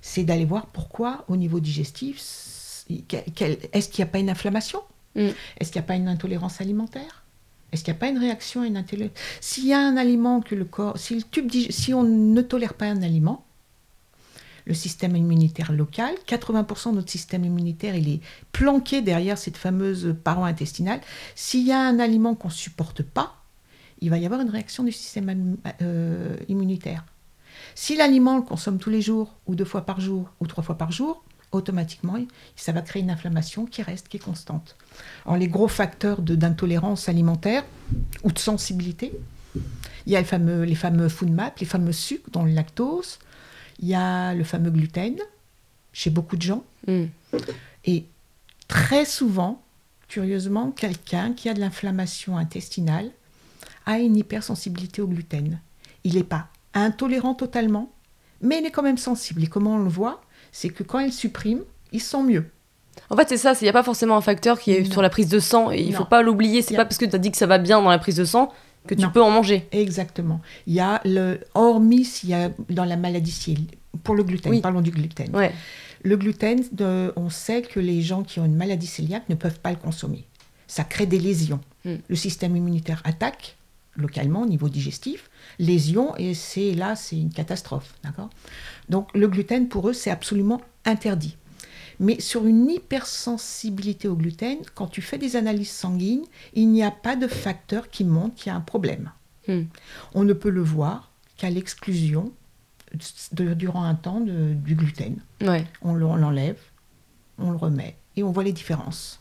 c'est 0.00 0.24
d'aller 0.24 0.44
voir 0.44 0.66
pourquoi, 0.66 1.24
au 1.28 1.36
niveau 1.36 1.60
digestif, 1.60 2.16
est-ce 2.18 3.88
qu'il 3.88 4.02
n'y 4.04 4.08
a 4.08 4.12
pas 4.12 4.18
une 4.18 4.30
inflammation? 4.30 4.80
Mm. 5.14 5.28
Est-ce 5.58 5.70
qu'il 5.70 5.80
n'y 5.80 5.84
a 5.84 5.88
pas 5.88 5.96
une 5.96 6.08
intolérance 6.08 6.60
alimentaire? 6.60 7.24
Est-ce 7.72 7.84
qu'il 7.84 7.92
n'y 7.92 7.98
a 7.98 8.00
pas 8.00 8.08
une 8.08 8.18
réaction 8.18 8.62
S'il 9.40 9.66
y 9.66 9.72
a 9.72 9.78
un 9.78 9.96
aliment 9.96 10.40
que 10.40 10.54
le 10.54 10.64
corps, 10.64 10.96
si 10.98 11.94
on 11.94 12.02
ne 12.02 12.42
tolère 12.42 12.74
pas 12.74 12.86
un 12.86 13.02
aliment, 13.02 13.44
le 14.66 14.74
système 14.74 15.16
immunitaire 15.16 15.72
local, 15.72 16.14
80% 16.26 16.90
de 16.90 16.96
notre 16.96 17.10
système 17.10 17.44
immunitaire, 17.44 17.96
il 17.96 18.08
est 18.08 18.20
planqué 18.52 19.02
derrière 19.02 19.38
cette 19.38 19.56
fameuse 19.56 20.14
paroi 20.22 20.48
intestinale. 20.48 21.00
S'il 21.34 21.66
y 21.66 21.72
a 21.72 21.80
un 21.80 21.98
aliment 21.98 22.34
qu'on 22.34 22.48
ne 22.48 22.52
supporte 22.52 23.02
pas, 23.02 23.36
il 24.00 24.10
va 24.10 24.18
y 24.18 24.26
avoir 24.26 24.40
une 24.40 24.50
réaction 24.50 24.84
du 24.84 24.92
système 24.92 25.56
euh, 25.82 26.36
immunitaire. 26.48 27.04
Si 27.74 27.96
l'aliment 27.96 28.36
le 28.36 28.42
consomme 28.42 28.78
tous 28.78 28.90
les 28.90 29.02
jours, 29.02 29.36
ou 29.46 29.54
deux 29.54 29.64
fois 29.64 29.82
par 29.82 30.00
jour, 30.00 30.30
ou 30.40 30.46
trois 30.46 30.64
fois 30.64 30.76
par 30.76 30.92
jour, 30.92 31.22
automatiquement, 31.52 32.16
ça 32.56 32.72
va 32.72 32.82
créer 32.82 33.02
une 33.02 33.10
inflammation 33.10 33.66
qui 33.66 33.82
reste, 33.82 34.08
qui 34.08 34.18
est 34.18 34.20
constante. 34.20 34.76
Alors, 35.24 35.36
les 35.36 35.48
gros 35.48 35.68
facteurs 35.68 36.22
d'intolérance 36.22 37.08
alimentaire 37.08 37.64
ou 38.22 38.32
de 38.32 38.38
sensibilité, 38.38 39.12
il 40.06 40.12
y 40.12 40.16
a 40.16 40.20
les 40.20 40.26
fameux, 40.26 40.62
les 40.62 40.74
fameux 40.74 41.08
food 41.08 41.30
maps, 41.30 41.52
les 41.58 41.66
fameux 41.66 41.92
sucres, 41.92 42.30
dont 42.30 42.44
le 42.44 42.52
lactose, 42.52 43.18
il 43.80 43.88
y 43.88 43.94
a 43.94 44.34
le 44.34 44.44
fameux 44.44 44.70
gluten, 44.70 45.16
chez 45.92 46.10
beaucoup 46.10 46.36
de 46.36 46.42
gens. 46.42 46.64
Mm. 46.86 47.04
Et 47.84 48.04
très 48.68 49.04
souvent, 49.04 49.62
curieusement, 50.08 50.70
quelqu'un 50.70 51.32
qui 51.32 51.48
a 51.48 51.54
de 51.54 51.60
l'inflammation 51.60 52.36
intestinale 52.36 53.10
a 53.86 53.98
une 53.98 54.16
hypersensibilité 54.16 55.02
au 55.02 55.08
gluten. 55.08 55.60
Il 56.04 56.14
n'est 56.14 56.24
pas 56.24 56.48
intolérant 56.74 57.34
totalement, 57.34 57.90
mais 58.40 58.60
il 58.60 58.66
est 58.66 58.70
quand 58.70 58.82
même 58.82 58.98
sensible. 58.98 59.42
Et 59.42 59.46
comment 59.48 59.74
on 59.74 59.82
le 59.82 59.88
voit? 59.88 60.22
C'est 60.52 60.68
que 60.70 60.82
quand 60.82 60.98
il 60.98 61.12
supprime, 61.12 61.60
il 61.92 62.00
sent 62.00 62.22
mieux. 62.22 62.44
En 63.08 63.16
fait, 63.16 63.28
c'est 63.28 63.36
ça, 63.36 63.52
il 63.60 63.64
n'y 63.64 63.68
a 63.70 63.72
pas 63.72 63.82
forcément 63.82 64.16
un 64.16 64.20
facteur 64.20 64.58
qui 64.58 64.72
est 64.72 64.82
Non. 64.82 64.90
sur 64.92 65.02
la 65.02 65.10
prise 65.10 65.28
de 65.28 65.38
sang, 65.38 65.70
et 65.70 65.80
il 65.80 65.92
Non. 65.92 65.98
faut 65.98 66.04
pas 66.04 66.22
l'oublier, 66.22 66.62
c'est 66.62 66.76
pas 66.76 66.84
parce 66.84 66.98
que 66.98 67.04
tu 67.06 67.14
as 67.14 67.18
dit 67.18 67.30
que 67.30 67.36
ça 67.36 67.46
va 67.46 67.58
bien 67.58 67.80
dans 67.80 67.88
la 67.88 67.98
prise 67.98 68.16
de 68.16 68.24
sang 68.24 68.52
que 68.86 68.94
tu 68.94 69.02
Non. 69.02 69.10
peux 69.10 69.22
en 69.22 69.30
manger. 69.30 69.66
Exactement. 69.72 70.40
Il 70.66 70.74
y 70.74 70.80
a 70.80 71.00
le, 71.04 71.40
hormis 71.54 72.04
s'il 72.04 72.30
y 72.30 72.34
a 72.34 72.50
dans 72.68 72.84
la 72.84 72.96
maladie 72.96 73.32
cœliaque, 73.32 73.78
pour 74.04 74.14
le 74.14 74.22
gluten, 74.22 74.50
Oui. 74.52 74.60
parlons 74.60 74.80
du 74.80 74.90
gluten. 74.90 75.34
Ouais. 75.34 75.52
Le 76.02 76.16
gluten, 76.16 76.62
de- 76.72 77.12
on 77.16 77.28
sait 77.30 77.62
que 77.62 77.78
les 77.80 78.00
gens 78.02 78.22
qui 78.22 78.40
ont 78.40 78.44
une 78.44 78.56
maladie 78.56 78.88
cœliaque 78.88 79.28
ne 79.28 79.34
peuvent 79.34 79.60
pas 79.60 79.70
le 79.70 79.76
consommer. 79.76 80.24
Ça 80.66 80.84
crée 80.84 81.06
des 81.06 81.18
lésions. 81.18 81.60
Mm. 81.84 81.94
Le 82.08 82.16
système 82.16 82.56
immunitaire 82.56 83.02
attaque 83.04 83.56
localement 83.96 84.42
au 84.42 84.46
niveau 84.46 84.68
digestif, 84.68 85.30
lésions, 85.58 86.16
et 86.16 86.34
c'est 86.34 86.72
là, 86.74 86.96
c'est 86.96 87.18
une 87.18 87.32
catastrophe. 87.32 87.94
D'accord? 88.02 88.30
Donc 88.88 89.08
le 89.14 89.28
gluten, 89.28 89.68
pour 89.68 89.88
eux, 89.88 89.92
c'est 89.92 90.10
absolument 90.10 90.60
interdit. 90.84 91.36
Mais 91.98 92.18
sur 92.20 92.46
une 92.46 92.70
hypersensibilité 92.70 94.08
au 94.08 94.16
gluten, 94.16 94.56
quand 94.74 94.86
tu 94.86 95.02
fais 95.02 95.18
des 95.18 95.36
analyses 95.36 95.70
sanguines, 95.70 96.24
il 96.54 96.68
n'y 96.68 96.82
a 96.82 96.90
pas 96.90 97.14
de 97.16 97.26
facteur 97.28 97.90
qui 97.90 98.04
montre 98.04 98.34
qu'il 98.36 98.46
y 98.46 98.50
a 98.50 98.56
un 98.56 98.60
problème. 98.62 99.10
Mm. 99.48 99.62
On 100.14 100.24
ne 100.24 100.32
peut 100.32 100.48
le 100.50 100.62
voir 100.62 101.10
qu'à 101.36 101.50
l'exclusion 101.50 102.32
de- 103.32 103.52
durant 103.54 103.84
un 103.84 103.94
temps 103.94 104.20
de- 104.20 104.54
du 104.54 104.74
gluten 104.74 105.16
Ouais. 105.42 105.64
on 105.82 105.94
le- 105.94 106.06
on 106.06 106.16
l'enlève, 106.16 106.58
on 107.38 107.50
le 107.50 107.56
remet 107.56 107.96
et 108.16 108.22
on 108.22 108.30
voit 108.32 108.44
les 108.44 108.52
différences. 108.52 109.18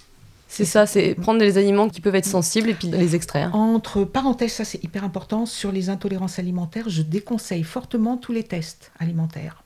C'est 0.52 0.66
ça, 0.66 0.86
c'est 0.88 1.14
prendre 1.14 1.40
des 1.40 1.58
aliments 1.60 1.88
qui 1.90 2.02
peuvent 2.02 2.16
être 2.16 2.26
sensibles 2.26 2.70
et 2.70 2.74
puis 2.74 2.88
les 2.90 3.16
extraire. 3.16 3.54
Entre 3.56 4.04
parenthèses, 4.04 4.54
ça 4.54 4.66
c'est 4.66 4.84
hyper 4.84 5.04
important, 5.04 5.46
sur 5.46 5.72
les 5.72 5.90
intolérances 5.90 6.40
alimentaires, 6.40 6.90
je 6.90 7.04
déconseille 7.04 7.64
fortement 7.64 8.18
tous 8.18 8.34
les 8.34 8.44
tests 8.44 8.92
alimentaires. 9.00 9.64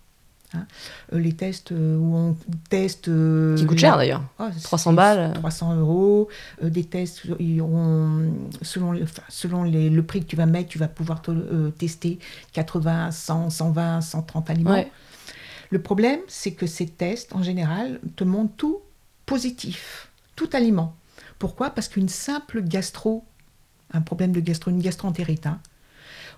Hein. 0.53 0.67
Euh, 1.13 1.19
les 1.19 1.33
tests 1.33 1.71
euh, 1.71 1.97
où 1.97 2.15
on 2.15 2.35
teste... 2.69 3.07
euh, 3.07 3.55
Qui 3.57 3.65
coûtent 3.65 3.79
cher 3.79 3.97
d'ailleurs. 3.97 4.21
Ah, 4.37 4.51
c'est- 4.55 4.61
300 4.61 4.93
balles. 4.93 5.33
300 5.33 5.75
euros, 5.77 6.27
des 6.61 6.83
tests, 6.83 7.23
ils 7.39 7.59
ont- 7.61 8.31
selon, 8.61 8.91
le, 8.91 9.01
enfin, 9.03 9.23
selon 9.29 9.63
les- 9.63 9.89
le 9.89 10.03
prix 10.03 10.19
que 10.19 10.25
tu 10.27 10.35
vas 10.35 10.45
mettre, 10.45 10.69
tu 10.69 10.77
vas 10.77 10.87
pouvoir 10.89 11.23
te- 11.23 11.31
euh, 11.31 11.71
tester 11.71 12.19
80, 12.51 13.09
100, 13.09 13.49
120, 13.49 14.01
130 14.01 14.49
aliments. 14.51 14.71
Ouais. 14.73 14.91
Le 15.71 15.81
problème, 15.81 16.19
c'est 16.27 16.51
que 16.51 16.67
ces 16.67 16.85
tests, 16.85 17.33
en 17.33 17.41
général, 17.41 17.99
te 18.15 18.23
montrent 18.23 18.53
tout 18.55 18.79
positif, 19.25 20.09
tout 20.35 20.49
aliment. 20.53 20.95
Pourquoi? 21.39 21.69
Parce 21.69 21.87
qu'une 21.87 22.09
simple 22.09 22.61
gastro, 22.61 23.23
un 23.91 24.01
problème 24.01 24.31
de 24.31 24.39
gastro, 24.39 24.71
une 24.71 24.81
gastroentérite, 24.81 25.45
hein, 25.45 25.59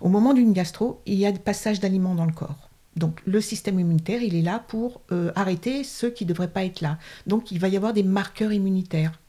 au 0.01 0.09
moment 0.09 0.33
d'une 0.33 0.53
gastro, 0.53 1.01
il 1.05 1.15
y 1.15 1.25
a 1.25 1.31
des 1.31 1.39
passages 1.39 1.79
d'aliments 1.79 2.15
dans 2.15 2.25
le 2.25 2.33
corps. 2.33 2.69
Donc 2.95 3.21
le 3.25 3.41
système 3.41 3.79
immunitaire, 3.79 4.21
il 4.21 4.35
est 4.35 4.41
là 4.41 4.63
pour 4.67 5.01
euh, 5.11 5.31
arrêter 5.35 5.83
ceux 5.83 6.09
qui 6.09 6.25
ne 6.25 6.29
devraient 6.29 6.51
pas 6.51 6.63
être 6.63 6.81
là. 6.81 6.97
Donc 7.27 7.51
il 7.51 7.59
va 7.59 7.67
y 7.67 7.77
avoir 7.77 7.93
des 7.93 8.03
marqueurs 8.03 8.53
immunitaires. 8.53 9.19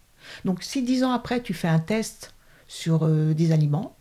Donc 0.44 0.62
si 0.62 0.82
dix 0.82 1.04
ans 1.04 1.12
après, 1.12 1.42
tu 1.42 1.54
fais 1.54 1.68
un 1.68 1.78
test 1.78 2.34
sur 2.68 3.04
euh, 3.04 3.34
des 3.34 3.52
aliments, 3.52 3.96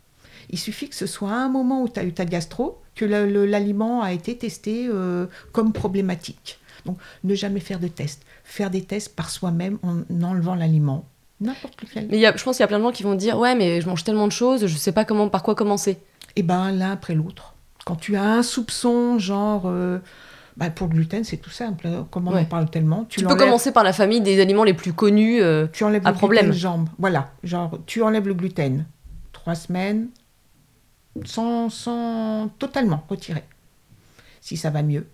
il 0.49 0.59
suffit 0.59 0.89
que 0.89 0.95
ce 0.95 1.07
soit 1.07 1.31
à 1.31 1.37
un 1.37 1.49
moment 1.49 1.81
où 1.81 1.89
tu 1.89 1.99
as 1.99 2.03
eu 2.03 2.13
ta 2.13 2.25
gastro, 2.25 2.81
que 2.93 3.05
l'aliment 3.05 4.01
a 4.01 4.13
été 4.13 4.37
testé 4.37 4.87
euh, 4.87 5.25
comme 5.51 5.73
problématique. 5.73 6.59
Donc 6.85 6.97
ne 7.23 7.33
jamais 7.35 7.59
faire 7.59 7.79
de 7.79 7.87
tests. 7.87 8.23
Faire 8.43 8.69
des 8.69 8.83
tests 8.83 9.15
par 9.15 9.29
soi-même 9.29 9.77
en 9.83 10.01
enlevant 10.23 10.55
l'aliment. 10.55 11.05
N'importe 11.41 11.81
lequel. 11.81 12.07
Mais 12.09 12.19
y 12.19 12.25
a- 12.25 12.35
je 12.35 12.43
pense 12.43 12.55
qu'il 12.57 12.63
y 12.63 12.65
a 12.65 12.67
plein 12.67 12.77
de 12.79 12.83
gens 12.83 12.91
qui 12.91 13.03
vont 13.03 13.15
dire 13.15 13.37
Ouais, 13.37 13.55
mais 13.55 13.81
je 13.81 13.87
mange 13.87 14.03
tellement 14.03 14.27
de 14.27 14.31
choses, 14.31 14.67
je 14.67 14.77
sais 14.77 14.91
pas 14.91 15.03
comment, 15.05 15.27
par 15.29 15.43
quoi 15.43 15.55
commencer. 15.55 15.97
Et 16.35 16.43
ben 16.43 16.71
l'un 16.71 16.91
après 16.91 17.13
l'autre. 17.15 17.53
Quand 17.85 17.95
tu 17.95 18.15
as 18.15 18.23
un 18.23 18.41
soupçon, 18.43 19.19
genre, 19.19 19.63
euh, 19.65 19.99
bah, 20.57 20.69
pour 20.69 20.87
le 20.87 20.93
gluten, 20.93 21.23
c'est 21.23 21.37
tout 21.37 21.49
simple. 21.49 21.87
hein. 21.87 22.07
Comme 22.09 22.27
on 22.27 22.33
Ouais. 22.33 22.41
en 22.41 22.45
parle 22.45 22.69
tellement, 22.69 23.05
tu, 23.09 23.19
Tu, 23.19 23.25
peux 23.27 23.35
commencer 23.35 23.71
par 23.71 23.83
la 23.83 23.93
famille 23.93 24.21
des 24.21 24.39
aliments 24.41 24.63
les 24.63 24.73
plus 24.73 24.93
connus. 24.93 25.41
euh, 25.41 25.67
tu 25.71 25.83
enlèves 25.83 26.05
à 26.07 26.11
le 26.11 26.17
problème. 26.17 26.45
gluten 26.45 26.59
jambe. 26.59 26.89
Voilà, 26.97 27.31
genre, 27.43 27.77
tu 27.85 28.01
enlèves 28.01 28.27
le 28.27 28.33
gluten. 28.33 28.85
Trois 29.33 29.55
semaines, 29.55 30.07
sans, 31.25 31.69
sans 31.69 32.49
totalement 32.59 33.03
retirer. 33.09 33.43
Si 34.41 34.57
ça 34.57 34.69
va 34.69 34.81
mieux, 34.83 35.07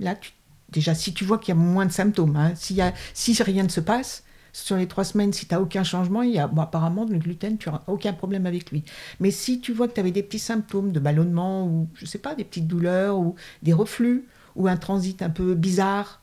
là, 0.00 0.14
tu, 0.14 0.32
déjà, 0.72 0.94
si 0.94 1.14
tu 1.14 1.24
vois 1.24 1.38
qu'il 1.38 1.54
y 1.54 1.58
a 1.58 1.60
moins 1.60 1.86
de 1.86 1.92
symptômes, 1.92 2.36
hein, 2.36 2.52
s'il 2.54 2.76
y 2.76 2.82
a, 2.82 2.92
si 3.14 3.40
rien 3.42 3.62
ne 3.62 3.68
se 3.68 3.80
passe, 3.80 4.24
sur 4.52 4.76
les 4.76 4.86
trois 4.86 5.04
semaines, 5.04 5.32
si 5.32 5.46
tu 5.46 5.54
n'as 5.54 5.60
aucun 5.60 5.82
changement, 5.82 6.22
il 6.22 6.32
y 6.32 6.38
a, 6.38 6.46
bon, 6.46 6.60
apparemment, 6.60 7.06
le 7.06 7.18
gluten, 7.18 7.56
tu 7.56 7.68
n'auras 7.68 7.82
aucun 7.86 8.12
problème 8.12 8.46
avec 8.46 8.70
lui. 8.70 8.84
Mais 9.18 9.30
si 9.30 9.60
tu 9.60 9.72
vois 9.72 9.88
que 9.88 9.94
tu 9.94 10.00
avais 10.00 10.10
des 10.10 10.22
petits 10.22 10.38
symptômes 10.38 10.92
de 10.92 11.00
ballonnement, 11.00 11.66
ou 11.66 11.88
je 11.94 12.04
sais 12.04 12.18
pas, 12.18 12.34
des 12.34 12.44
petites 12.44 12.66
douleurs, 12.66 13.18
ou 13.18 13.34
des 13.62 13.72
reflux, 13.72 14.26
ou 14.54 14.68
un 14.68 14.76
transit 14.76 15.22
un 15.22 15.30
peu 15.30 15.54
bizarre, 15.54 16.20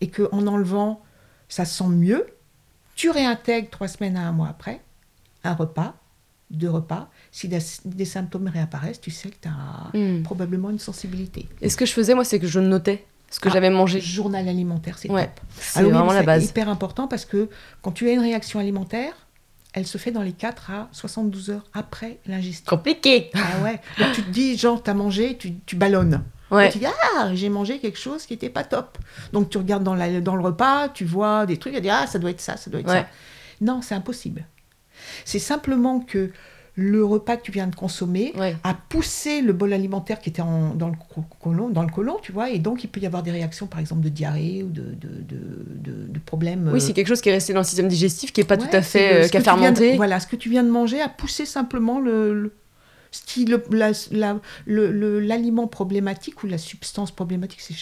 et 0.00 0.10
qu'en 0.10 0.46
enlevant, 0.46 1.02
ça 1.48 1.64
sent 1.64 1.88
mieux, 1.88 2.26
tu 2.94 3.08
réintègres 3.08 3.70
trois 3.70 3.88
semaines 3.88 4.16
à 4.16 4.28
un 4.28 4.32
mois 4.32 4.48
après, 4.48 4.82
un 5.44 5.54
repas, 5.54 5.94
deux 6.50 6.68
repas. 6.68 7.08
Si 7.30 7.48
des, 7.48 7.60
des 7.86 8.04
symptômes 8.04 8.48
réapparaissent, 8.48 9.00
tu 9.00 9.10
sais 9.10 9.30
que 9.30 9.36
tu 9.40 9.48
as 9.48 9.96
hmm. 9.96 10.22
probablement 10.22 10.68
une 10.68 10.78
sensibilité. 10.78 11.48
Et 11.62 11.70
ce 11.70 11.76
que 11.76 11.86
je 11.86 11.92
faisais, 11.92 12.14
moi, 12.14 12.24
c'est 12.24 12.38
que 12.38 12.46
je 12.46 12.60
notais 12.60 13.06
ce 13.32 13.40
que 13.40 13.48
Ah, 13.48 13.52
j'avais 13.54 13.70
mangé. 13.70 14.00
Journal 14.00 14.46
alimentaire, 14.48 14.96
c'est 14.98 15.10
Ouais, 15.10 15.28
c'est 15.58 15.82
oui, 15.82 15.90
vraiment 15.90 16.12
la 16.12 16.20
c'est 16.20 16.26
base. 16.26 16.44
hyper 16.44 16.68
important 16.68 17.08
parce 17.08 17.24
que 17.24 17.48
quand 17.82 17.90
tu 17.90 18.08
as 18.08 18.12
une 18.12 18.20
réaction 18.20 18.60
alimentaire, 18.60 19.12
elle 19.72 19.86
se 19.86 19.96
fait 19.98 20.10
dans 20.12 20.22
les 20.22 20.32
4 20.32 20.70
à 20.70 20.88
72 20.92 21.50
heures 21.50 21.64
après 21.72 22.18
l'ingestion. 22.26 22.64
Compliqué 22.68 23.30
Ah 23.34 23.62
ouais. 23.64 23.80
Donc 23.98 24.12
tu 24.12 24.22
te 24.22 24.30
dis, 24.30 24.56
genre, 24.56 24.82
tu 24.82 24.90
as 24.90 24.94
mangé, 24.94 25.36
tu, 25.38 25.54
tu 25.66 25.76
ballonnes. 25.76 26.22
Ouais. 26.50 26.68
Et 26.68 26.70
tu 26.72 26.78
dis, 26.78 26.84
ah, 27.16 27.30
j'ai 27.34 27.48
mangé 27.48 27.78
quelque 27.78 27.98
chose 27.98 28.26
qui 28.26 28.34
n'était 28.34 28.50
pas 28.50 28.64
top. 28.64 28.98
Donc 29.32 29.48
tu 29.48 29.56
regardes 29.56 29.82
dans, 29.82 29.94
la- 29.94 30.20
dans 30.20 30.36
le 30.36 30.42
repas, 30.42 30.90
tu 30.90 31.06
vois 31.06 31.46
des 31.46 31.56
trucs, 31.56 31.72
tu 31.74 31.80
dis, 31.80 31.88
ah, 31.90 32.06
ça 32.06 32.18
doit 32.18 32.28
être 32.30 32.42
ça, 32.42 32.58
ça 32.58 32.70
doit 32.70 32.80
être 32.80 32.88
Ouais. 32.90 33.00
ça. 33.00 33.06
Non, 33.62 33.80
c'est 33.80 33.94
impossible. 33.94 34.44
C'est 35.24 35.38
simplement 35.38 36.00
que 36.00 36.30
le 36.74 37.04
repas 37.04 37.36
que 37.36 37.42
tu 37.42 37.52
viens 37.52 37.66
de 37.66 37.74
consommer 37.74 38.32
Ouais. 38.38 38.56
a 38.64 38.72
poussé 38.72 39.42
le 39.42 39.52
bol 39.52 39.72
alimentaire 39.74 40.20
qui 40.20 40.30
était 40.30 40.40
en- 40.40 40.74
dans, 40.74 40.88
le 40.88 40.94
co- 41.14 41.22
côlon, 41.38 41.68
dans 41.68 41.82
le 41.82 41.90
côlon, 41.90 42.16
tu 42.22 42.32
vois, 42.32 42.48
et 42.50 42.58
donc 42.58 42.82
il 42.82 42.88
peut 42.88 43.00
y 43.00 43.06
avoir 43.06 43.22
des 43.22 43.30
réactions, 43.30 43.66
par 43.66 43.78
exemple, 43.80 44.00
de 44.02 44.08
diarrhée 44.08 44.62
ou 44.62 44.68
de, 44.70 44.80
de, 44.80 45.08
de, 46.08 46.18
problèmes. 46.18 46.68
Oui, 46.72 46.78
euh, 46.78 46.78
c'est 46.80 46.94
quelque 46.94 47.08
chose 47.08 47.20
qui 47.20 47.28
est 47.28 47.32
resté 47.32 47.52
dans 47.52 47.60
le 47.60 47.64
système 47.66 47.88
digestif, 47.88 48.32
qui 48.32 48.40
est 48.40 48.44
pas 48.44 48.56
Ouais, 48.56 48.66
tout 48.68 48.74
à 48.76 48.80
fait 48.80 49.12
euh, 49.12 49.26
ce 49.26 49.30
qui 49.30 49.36
a 49.36 49.40
que 49.40 49.44
tu 49.50 49.58
viens 49.58 49.70
de- 49.72 49.76
fermenté. 49.76 49.96
voilà, 49.96 50.18
ce 50.18 50.26
que 50.26 50.36
tu 50.36 50.48
viens 50.48 50.62
de 50.64 50.70
manger 50.70 51.00
a 51.02 51.08
poussé 51.10 51.44
simplement 51.44 52.00
le, 52.00 52.32
le- 52.32 52.52
ce 53.10 53.20
qui- 53.26 53.44
le- 53.44 53.62
la- 53.70 53.90
la- 54.10 54.38
le- 54.64 54.90
le- 54.92 55.20
l'aliment 55.20 55.66
problématique 55.66 56.42
ou 56.42 56.46
la 56.46 56.56
substance 56.56 57.10
problématique. 57.10 57.60
C'est 57.60 57.74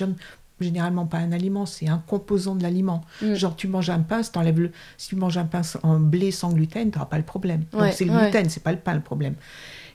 généralement 0.60 1.06
pas 1.06 1.18
un 1.18 1.32
aliment, 1.32 1.66
c'est 1.66 1.88
un 1.88 2.02
composant 2.06 2.54
de 2.54 2.62
l'aliment. 2.62 3.04
Mm. 3.22 3.34
Genre, 3.34 3.56
tu 3.56 3.68
manges 3.68 3.90
un 3.90 4.00
pain, 4.00 4.22
si, 4.22 4.30
le, 4.54 4.70
si 4.96 5.08
tu 5.08 5.16
manges 5.16 5.38
un 5.38 5.44
pain 5.44 5.62
en 5.82 5.98
blé 5.98 6.30
sans 6.30 6.52
gluten, 6.52 6.90
tu 6.90 6.98
n'auras 6.98 7.08
pas 7.08 7.18
le 7.18 7.24
problème. 7.24 7.64
Ouais, 7.72 7.80
donc, 7.80 7.92
c'est 7.92 8.04
le 8.04 8.12
ouais. 8.12 8.22
gluten, 8.30 8.48
c'est 8.48 8.62
pas 8.62 8.72
le 8.72 8.78
pain 8.78 8.94
le 8.94 9.00
problème. 9.00 9.34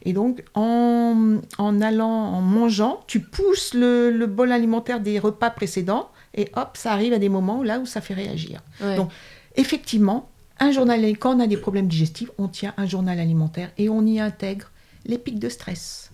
Et 0.03 0.13
donc, 0.13 0.43
en, 0.53 1.38
en 1.57 1.81
allant, 1.81 2.10
en 2.10 2.41
mangeant, 2.41 3.03
tu 3.07 3.19
pousses 3.22 3.74
le, 3.74 4.12
le 4.12 4.27
bol 4.27 4.51
alimentaire 4.51 5.00
des 5.00 5.17
repas 5.19 5.50
précédents 5.50 6.10
et 6.36 6.50
hop, 6.55 6.72
ça 6.75 6.91
arrive 6.91 7.13
à 7.13 7.19
des 7.19 7.29
moments 7.29 7.63
là 7.63 7.79
où 7.79 7.86
ça 7.86 8.01
fait 8.01 8.13
réagir. 8.13 8.62
Ouais. 8.81 8.98
Donc, 8.98 9.10
effectivement, 9.55 10.29
un 10.60 10.72
journal, 10.72 11.03
quand 11.17 11.36
on 11.36 11.39
a 11.39 11.48
des 11.48 11.57
problèmes 11.57 11.88
digestifs, 11.88 12.29
on 12.38 12.48
tient 12.48 12.74
un 12.77 12.86
journal 12.86 13.19
alimentaire 13.19 13.72
et 13.77 13.89
on 13.89 14.05
y 14.05 14.19
intègre 14.19 14.72
les 15.05 15.17
pics 15.17 15.39
de 15.39 15.50
stress. 15.50 16.12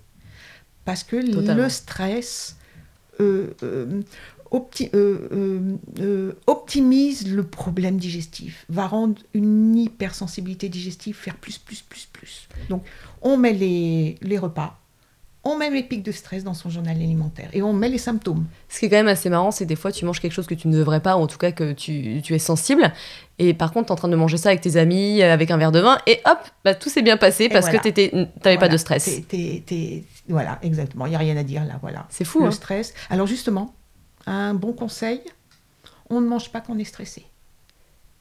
Parce 0.85 1.03
que 1.03 1.17
Totalement. 1.31 1.63
le 1.63 1.69
stress 1.69 2.57
euh, 3.19 3.51
euh, 3.63 4.01
opti- 4.51 4.89
euh, 4.93 5.27
euh, 5.31 5.77
euh, 5.99 6.33
optimise 6.47 7.27
le 7.27 7.43
problème 7.43 7.97
digestif, 7.97 8.65
va 8.69 8.87
rendre 8.87 9.21
une 9.33 9.77
hypersensibilité 9.77 10.69
digestive 10.69 11.15
faire 11.15 11.35
plus, 11.35 11.57
plus, 11.57 11.81
plus, 11.81 12.07
plus. 12.11 12.47
Donc, 12.69 12.83
on 13.21 13.37
met 13.37 13.53
les, 13.53 14.17
les 14.21 14.37
repas 14.37 14.77
on 15.43 15.57
met 15.57 15.69
les 15.71 15.83
pics 15.83 16.03
de 16.03 16.11
stress 16.11 16.43
dans 16.43 16.53
son 16.53 16.69
journal 16.69 16.95
alimentaire 16.95 17.49
et 17.53 17.61
on 17.63 17.73
met 17.73 17.89
les 17.89 17.97
symptômes. 17.97 18.45
Ce 18.69 18.79
qui 18.79 18.85
est 18.85 18.89
quand 18.89 18.97
même 18.97 19.07
assez 19.07 19.29
marrant, 19.29 19.51
c'est 19.51 19.65
des 19.65 19.75
fois 19.75 19.91
tu 19.91 20.05
manges 20.05 20.19
quelque 20.19 20.33
chose 20.33 20.45
que 20.45 20.53
tu 20.53 20.67
ne 20.67 20.77
devrais 20.77 20.99
pas, 20.99 21.17
ou 21.17 21.21
en 21.21 21.27
tout 21.27 21.39
cas 21.39 21.51
que 21.51 21.73
tu, 21.73 22.21
es 22.29 22.39
sensible, 22.39 22.93
et 23.39 23.53
par 23.53 23.71
contre 23.71 23.87
tu 23.87 23.89
es 23.89 23.93
en 23.93 23.95
train 23.95 24.07
de 24.07 24.15
manger 24.15 24.37
ça 24.37 24.49
avec 24.49 24.61
tes 24.61 24.77
amis, 24.77 25.23
avec 25.23 25.49
un 25.49 25.57
verre 25.57 25.71
de 25.71 25.79
vin, 25.79 25.97
et 26.05 26.21
hop, 26.25 26.37
bah, 26.63 26.75
tout 26.75 26.89
s'est 26.89 27.01
bien 27.01 27.17
passé 27.17 27.49
parce 27.49 27.69
que 27.69 27.77
tu 27.77 28.15
n'avais 28.43 28.57
pas 28.57 28.69
de 28.69 28.77
stress. 28.77 29.21
voilà, 30.29 30.59
exactement, 30.61 31.07
il 31.07 31.09
n'y 31.09 31.15
a 31.15 31.19
rien 31.19 31.37
à 31.37 31.43
dire 31.43 31.65
là, 31.65 31.79
voilà. 31.81 32.05
C'est 32.09 32.25
fou. 32.25 32.41
Le 32.41 32.47
hein. 32.47 32.51
stress. 32.51 32.93
Alors 33.09 33.25
justement, 33.25 33.73
un 34.25 34.53
bon 34.53 34.73
conseil, 34.73 35.21
on 36.09 36.21
ne 36.21 36.27
mange 36.27 36.51
pas 36.51 36.61
quand 36.61 36.73
on 36.73 36.79
est 36.79 36.83
stressé. 36.83 37.25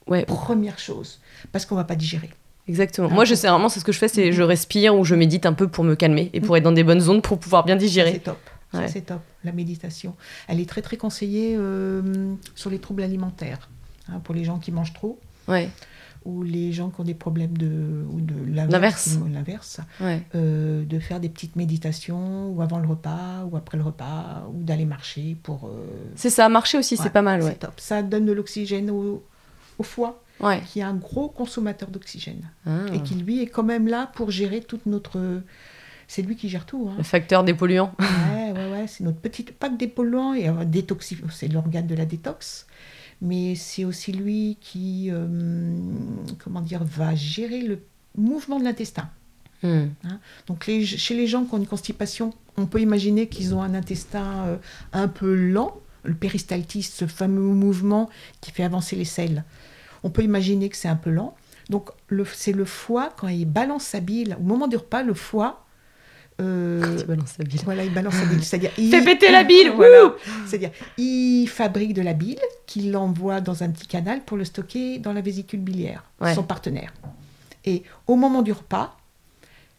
Ouais. 0.07 0.25
Première 0.25 0.78
chose, 0.78 1.21
parce 1.52 1.66
qu'on 1.66 1.75
ne 1.76 1.80
va 1.80 1.85
pas 1.85 1.97
digérer. 1.97 2.30
Exactement. 2.69 3.09
Moi, 3.09 3.25
je 3.25 3.35
sais 3.35 3.49
vraiment, 3.49 3.69
c'est 3.69 3.80
ce 3.80 3.85
que 3.85 3.92
je 3.92 3.99
fais, 3.99 4.09
c'est 4.09 4.33
je 4.33 4.42
respire 4.42 4.97
ou 4.97 5.04
je 5.04 5.14
médite 5.14 5.47
un 5.47 5.52
peu 5.52 5.69
pour 5.69 5.83
me 5.85 5.95
calmer 5.95 6.30
et 6.33 6.40
pour 6.40 6.57
être 6.57 6.62
dans 6.62 6.73
des 6.73 6.85
bonnes 6.85 7.00
zones 7.00 7.23
pour 7.23 7.38
pouvoir 7.38 7.64
bien 7.64 7.76
digérer. 7.76 8.12
C'est 8.12 8.21
top. 8.21 8.38
C'est 8.87 9.07
top. 9.07 9.21
La 9.42 9.52
méditation, 9.52 10.14
elle 10.47 10.61
est 10.61 10.69
très 10.69 10.83
très 10.83 10.97
conseillée 10.97 11.57
euh, 11.59 12.35
sur 12.54 12.71
les 12.71 12.78
troubles 12.78 13.02
alimentaires 13.02 13.69
hein, 14.09 14.21
pour 14.23 14.35
les 14.35 14.45
gens 14.45 14.59
qui 14.59 14.71
mangent 14.71 14.92
trop. 14.92 15.19
Ouais. 15.49 15.69
Ou 16.27 16.43
les 16.43 16.71
gens 16.71 16.91
qui 16.91 17.00
ont 17.00 17.05
des 17.05 17.15
problèmes 17.15 17.57
de 17.57 18.05
ou 18.11 18.21
de 18.21 18.35
l'inverse, 18.47 19.19
l'inverse, 19.33 19.81
euh, 20.35 20.85
de 20.85 20.99
faire 20.99 21.19
des 21.19 21.31
petites 21.31 21.57
méditations 21.57 22.50
ou 22.50 22.61
avant 22.61 22.79
le 22.79 22.87
repas 22.87 23.47
ou 23.50 23.57
après 23.57 23.79
le 23.79 23.85
repas 23.85 24.47
ou 24.53 24.62
d'aller 24.62 24.85
marcher 24.85 25.37
pour. 25.43 25.67
Euh, 25.67 25.87
c'est 26.17 26.29
ça, 26.29 26.49
marcher 26.50 26.77
aussi, 26.77 26.99
c'est 26.99 27.11
pas 27.11 27.23
mal. 27.23 27.43
Ouais. 27.43 27.55
Top. 27.55 27.73
Ça 27.79 28.03
donne 28.03 28.27
de 28.27 28.33
l'oxygène 28.33 28.91
au, 28.91 29.25
au 29.79 29.83
foie 29.83 30.23
qui 30.67 30.81
est 30.81 30.83
un 30.83 30.95
gros 30.95 31.29
consommateur 31.29 31.91
d'oxygène 31.91 32.50
ah. 32.67 32.87
et 32.95 33.03
qui 33.03 33.15
lui 33.15 33.43
est 33.43 33.47
quand 33.47 33.62
même 33.62 33.87
là 33.87 34.11
pour 34.15 34.31
gérer 34.31 34.61
toute 34.61 34.87
notre 34.87 35.43
c'est 36.11 36.23
lui 36.23 36.35
qui 36.35 36.49
gère 36.49 36.67
tout. 36.67 36.89
Hein. 36.91 36.97
Le 36.99 37.05
facteur 37.05 37.45
des 37.45 37.55
polluants. 37.55 37.93
Ouais, 38.00 38.50
ouais, 38.50 38.73
ouais. 38.73 38.87
C'est 38.89 39.05
notre 39.05 39.19
petite. 39.19 39.57
Que 39.57 39.77
des 39.77 39.87
polluants, 39.87 40.35
et, 40.35 40.49
euh, 40.49 40.65
détoxi... 40.65 41.17
c'est 41.31 41.47
l'organe 41.47 41.87
de 41.87 41.95
la 41.95 42.05
détox. 42.05 42.67
Mais 43.23 43.55
c'est 43.55 43.85
aussi 43.85 44.12
lui 44.12 44.57
qui, 44.61 45.09
euh, 45.11 45.29
comment 46.43 46.61
dire, 46.61 46.85
va 46.85 47.15
gérer 47.15 47.62
le 47.62 47.81
mouvement 48.17 48.59
de 48.59 48.65
l'intestin. 48.65 49.11
Hmm. 49.62 49.89
Hein? 50.05 50.21
Donc 50.47 50.67
les, 50.67 50.85
chez 50.87 51.15
les 51.15 51.27
gens 51.27 51.45
qui 51.45 51.55
ont 51.55 51.59
une 51.59 51.67
constipation, 51.67 52.33
on 52.57 52.67
peut 52.67 52.81
imaginer 52.81 53.29
qu'ils 53.29 53.55
ont 53.55 53.62
un 53.62 53.75
intestin 53.75 54.47
euh, 54.47 54.57
un 54.93 55.09
peu 55.09 55.35
lent, 55.35 55.79
le 56.03 56.15
péristaltisme, 56.15 56.93
ce 56.95 57.07
fameux 57.07 57.43
mouvement 57.43 58.09
qui 58.41 58.50
fait 58.53 58.65
avancer 58.65 58.97
les 58.97 59.05
selles 59.05 59.45
on 60.03 60.11
peut 60.11 60.23
imaginer 60.23 60.69
que 60.69 60.77
c'est 60.77 60.89
un 60.89 60.97
peu 60.97 61.11
lent. 61.11 61.35
Donc 61.69 61.91
c'est 62.33 62.53
le 62.53 62.65
foie, 62.65 63.11
quand 63.17 63.29
il 63.29 63.45
balance 63.45 63.85
sa 63.85 64.00
bile, 64.00 64.37
au 64.39 64.43
moment 64.43 64.69
du 64.69 64.77
repas, 64.77 65.03
le 65.03 65.15
foie... 65.15 65.65
Euh, 66.40 66.80
quand 66.80 67.00
il 67.00 67.06
balance 67.06 67.32
sa 67.37 67.44
bile. 67.44 67.61
Voilà, 67.64 67.85
il 67.85 67.92
balance 67.92 68.14
sa 68.14 68.25
bile. 68.25 68.42
C'est-à-dire, 68.42 68.70
il 68.78 68.90
fait 68.90 69.04
péter 69.04 69.30
la 69.30 69.44
bile 69.44 69.73
C'est-à-dire, 70.47 70.70
il 70.99 71.47
fabrique 71.47 71.94
de 71.94 72.02
la 72.02 72.12
bile 72.12 72.40
qu'il 72.66 72.97
envoie 72.97 73.40
dans 73.40 73.62
un 73.62 73.70
petit 73.70 73.87
canal 73.87 74.23
pour 74.25 74.37
le 74.37 74.44
stocker 74.44 74.99
dans 74.99 75.12
la 75.12 75.20
vésicule 75.20 75.61
biliaire, 75.61 76.04
son 76.35 76.42
partenaire. 76.42 76.92
Et 77.64 77.82
au 78.06 78.16
moment 78.16 78.42
du 78.42 78.52
repas, 78.52 78.97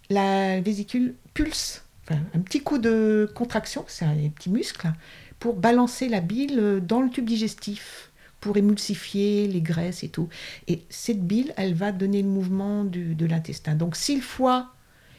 la 0.10 0.60
vésicule 0.62 1.15
pulse, 1.34 1.84
un 2.10 2.39
petit 2.39 2.62
coup 2.62 2.77
de 2.77 3.32
contraction, 3.34 3.86
c'est 3.88 4.06
un 4.06 4.15
petit 4.36 4.50
muscle, 4.50 4.91
pour 5.39 5.56
balancer 5.56 6.10
la 6.10 6.20
bile 6.20 6.82
dans 6.86 7.01
le 7.01 7.10
tube 7.10 7.25
digestif 7.25 8.12
pour 8.41 8.58
émulsifier 8.58 9.48
les 9.48 9.62
graisses 9.62 10.03
et 10.03 10.10
tout. 10.10 10.27
Et 10.68 10.82
cette 10.89 11.25
bile, 11.25 11.53
elle 11.58 11.75
va 11.75 11.91
donner 11.91 12.22
le 12.24 12.27
mouvement 12.27 12.84
de 12.84 13.25
l'intestin. 13.25 13.75
Donc 13.75 13.96
si 13.96 14.15
le 14.15 14.22
foie, 14.22 14.72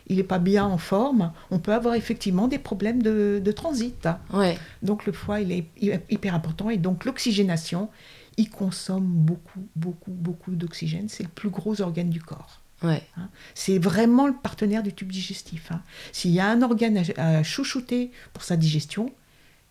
il 0.06 0.16
n'est 0.16 0.23
pas 0.23 0.38
bien 0.38 0.64
en 0.64 0.78
forme, 0.78 1.32
on 1.50 1.59
peut 1.59 1.73
avoir 1.73 1.94
effectivement 1.94 2.49
des 2.49 2.59
problèmes 2.59 3.02
de, 3.02 3.52
transit. 3.52 4.09
Ouais. 4.32 4.59
Donc 4.82 5.06
le 5.06 5.12
foie, 5.12 5.40
il 5.40 5.52
est 5.52 5.66
hyper 6.11 6.35
important. 6.35 6.71
Et 6.71 6.76
donc 6.76 7.04
l'oxygénation, 7.04 7.88
il 8.37 8.50
consomme 8.50 9.06
beaucoup, 9.06 9.66
beaucoup, 9.76 10.11
beaucoup 10.11 10.52
d'oxygène. 10.52 11.09
C'est 11.09 11.23
le 11.23 11.28
plus 11.28 11.50
gros 11.50 11.80
organe 11.80 12.11
du 12.11 12.21
corps. 12.21 12.61
Ouais. 12.82 13.02
Hein. 13.16 13.28
C'est 13.54 13.78
vraiment 13.78 14.26
le 14.26 14.35
partenaire 14.35 14.82
du 14.82 14.92
tube 14.92 15.12
digestif. 15.12 15.71
Hein. 15.71 15.80
S'il 16.11 16.32
y 16.32 16.40
a 16.40 16.49
un 16.49 16.62
organe 16.62 17.02
à 17.16 17.42
chouchouter 17.42 18.11
pour 18.32 18.42
sa 18.42 18.56
digestion, 18.56 19.12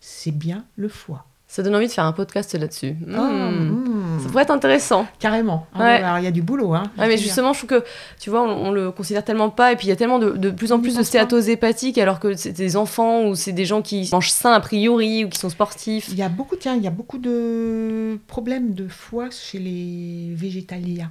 c'est 0.00 0.32
bien 0.32 0.64
le 0.76 0.88
foie. 0.88 1.26
Ça 1.46 1.62
donne 1.62 1.74
envie 1.74 1.86
de 1.86 1.92
faire 1.92 2.06
un 2.06 2.12
podcast 2.12 2.54
là-dessus. 2.54 2.96
Ah, 3.14 3.50
hmm. 3.50 3.68
Hmm. 3.68 4.01
Ça 4.22 4.28
pourrait 4.28 4.42
être 4.42 4.50
intéressant. 4.50 5.06
Carrément. 5.18 5.66
Ah 5.74 6.18
il 6.18 6.24
y 6.24 6.26
a 6.26 6.30
du 6.30 6.42
boulot. 6.42 6.74
Hein, 6.74 6.84
mais 6.98 7.16
justement, 7.16 7.52
je 7.52 7.58
trouve 7.58 7.80
que, 7.80 7.84
tu 8.18 8.30
vois, 8.30 8.42
on, 8.42 8.70
le 8.70 8.90
considère 8.90 9.24
tellement 9.24 9.50
pas. 9.50 9.72
Et 9.72 9.76
puis, 9.76 9.86
il 9.86 9.90
y 9.90 9.92
a 9.92 9.96
tellement 9.96 10.18
de, 10.18 10.30
de 10.32 10.50
plus 10.50 10.72
en 10.72 10.80
plus 10.80 10.96
de 10.96 11.02
stéatose 11.02 11.48
hépatique, 11.48 11.98
alors 11.98 12.20
que 12.20 12.34
c'est 12.34 12.52
des 12.52 12.76
enfants 12.76 13.24
ou 13.24 13.34
c'est 13.34 13.52
des 13.52 13.64
gens 13.64 13.82
qui 13.82 14.08
mangent 14.12 14.30
sain 14.30 14.52
a 14.52 14.60
priori 14.60 15.24
ou 15.24 15.28
qui 15.28 15.38
sont 15.38 15.50
sportifs. 15.50 16.08
Il 16.10 16.16
y 16.16 16.22
a 16.22 16.28
beaucoup, 16.28 16.56
tiens, 16.56 16.74
il 16.76 16.82
y 16.82 16.86
a 16.86 16.90
beaucoup 16.90 17.18
de 17.18 18.18
problèmes 18.26 18.74
de 18.74 18.88
foie 18.88 19.28
chez 19.30 19.58
les 19.58 20.34
végétaliens. 20.34 21.10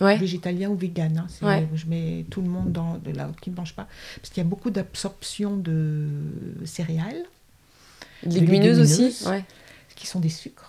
Ouais. 0.00 0.16
végétaliens 0.16 0.70
ou 0.70 0.76
véganes. 0.76 1.26
Hein. 1.42 1.66
Je 1.74 1.84
mets 1.86 2.24
tout 2.30 2.40
le 2.40 2.48
monde 2.48 2.72
dans 2.72 2.96
de 3.04 3.14
là 3.14 3.28
qui 3.42 3.50
ne 3.50 3.56
mange 3.56 3.74
pas. 3.74 3.86
Parce 4.16 4.30
qu'il 4.30 4.42
y 4.42 4.46
a 4.46 4.48
beaucoup 4.48 4.70
d'absorption 4.70 5.58
de 5.58 6.06
céréales. 6.64 7.24
Légumineuses, 8.22 8.78
légumineuses 8.78 8.80
aussi. 8.80 9.28
Ouais 9.28 9.44
qui 10.00 10.06
sont 10.06 10.18
des 10.18 10.30
sucres 10.30 10.59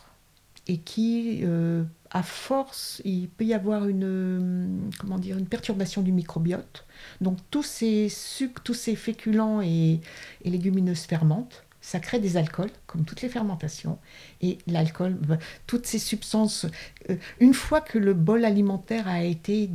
et 0.71 0.77
qui, 0.77 1.41
euh, 1.43 1.83
à 2.11 2.23
force, 2.23 3.01
il 3.03 3.27
peut 3.27 3.43
y 3.43 3.53
avoir 3.53 3.89
une, 3.89 4.05
euh, 4.05 4.67
comment 4.99 5.19
dire, 5.19 5.37
une 5.37 5.47
perturbation 5.47 6.01
du 6.01 6.13
microbiote. 6.13 6.85
Donc 7.19 7.39
tous 7.51 7.63
ces 7.63 8.07
sucres, 8.07 8.63
tous 8.63 8.73
ces 8.73 8.95
féculents 8.95 9.61
et, 9.61 9.99
légumineuses 10.45 11.01
fermentent 11.01 11.65
ça 11.83 11.99
crée 11.99 12.19
des 12.19 12.37
alcools, 12.37 12.69
comme 12.85 13.05
toutes 13.05 13.23
les 13.23 13.27
fermentations. 13.27 13.97
Et 14.39 14.59
l'alcool, 14.67 15.13
bah, 15.13 15.39
toutes 15.65 15.87
ces 15.87 15.97
substances, 15.97 16.67
euh, 17.09 17.15
une 17.39 17.55
fois 17.55 17.81
que 17.81 17.97
le 17.97 18.13
bol 18.13 18.45
alimentaire 18.45 19.07
a 19.07 19.23
été 19.23 19.71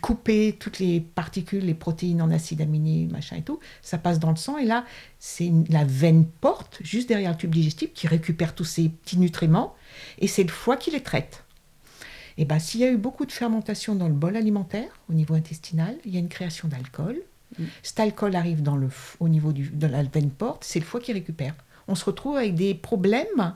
coupé, 0.00 0.56
toutes 0.58 0.78
les 0.78 1.00
particules, 1.00 1.66
les 1.66 1.74
protéines 1.74 2.22
en 2.22 2.30
acides 2.30 2.62
aminés, 2.62 3.08
machin 3.12 3.36
et 3.36 3.42
tout, 3.42 3.60
ça 3.82 3.98
passe 3.98 4.20
dans 4.20 4.30
le 4.30 4.36
sang. 4.36 4.56
Et 4.56 4.64
là, 4.64 4.86
c'est 5.18 5.52
la 5.68 5.84
veine 5.84 6.24
porte, 6.24 6.78
juste 6.82 7.10
derrière 7.10 7.32
le 7.32 7.36
tube 7.36 7.52
digestif, 7.52 7.92
qui 7.92 8.06
récupère 8.06 8.54
tous 8.54 8.64
ces 8.64 8.88
petits 8.88 9.18
nutriments. 9.18 9.74
Et 10.18 10.28
c'est 10.28 10.42
le 10.42 10.50
foie 10.50 10.76
qui 10.76 10.90
les 10.90 11.02
traite. 11.02 11.44
Et 12.38 12.44
bien, 12.44 12.58
s'il 12.58 12.80
y 12.80 12.84
a 12.84 12.90
eu 12.90 12.96
beaucoup 12.96 13.26
de 13.26 13.32
fermentation 13.32 13.94
dans 13.94 14.08
le 14.08 14.14
bol 14.14 14.36
alimentaire, 14.36 14.88
au 15.10 15.12
niveau 15.12 15.34
intestinal, 15.34 15.96
il 16.04 16.14
y 16.14 16.16
a 16.16 16.20
une 16.20 16.28
création 16.28 16.68
d'alcool. 16.68 17.20
Cet 17.82 18.00
alcool 18.00 18.34
arrive 18.34 18.62
dans 18.62 18.76
le, 18.76 18.88
au 19.20 19.28
niveau 19.28 19.52
du, 19.52 19.68
de 19.68 19.86
la 19.86 20.02
veine 20.02 20.30
porte, 20.30 20.64
c'est 20.64 20.78
le 20.78 20.86
foie 20.86 21.00
qui 21.00 21.12
récupère. 21.12 21.54
On 21.86 21.94
se 21.94 22.04
retrouve 22.04 22.36
avec 22.36 22.54
des 22.54 22.74
problèmes 22.74 23.54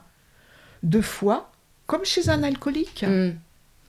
de 0.83 1.01
foie, 1.01 1.51
comme 1.87 2.05
chez 2.05 2.29
un 2.29 2.43
alcoolique. 2.43 3.03
Mm. 3.03 3.31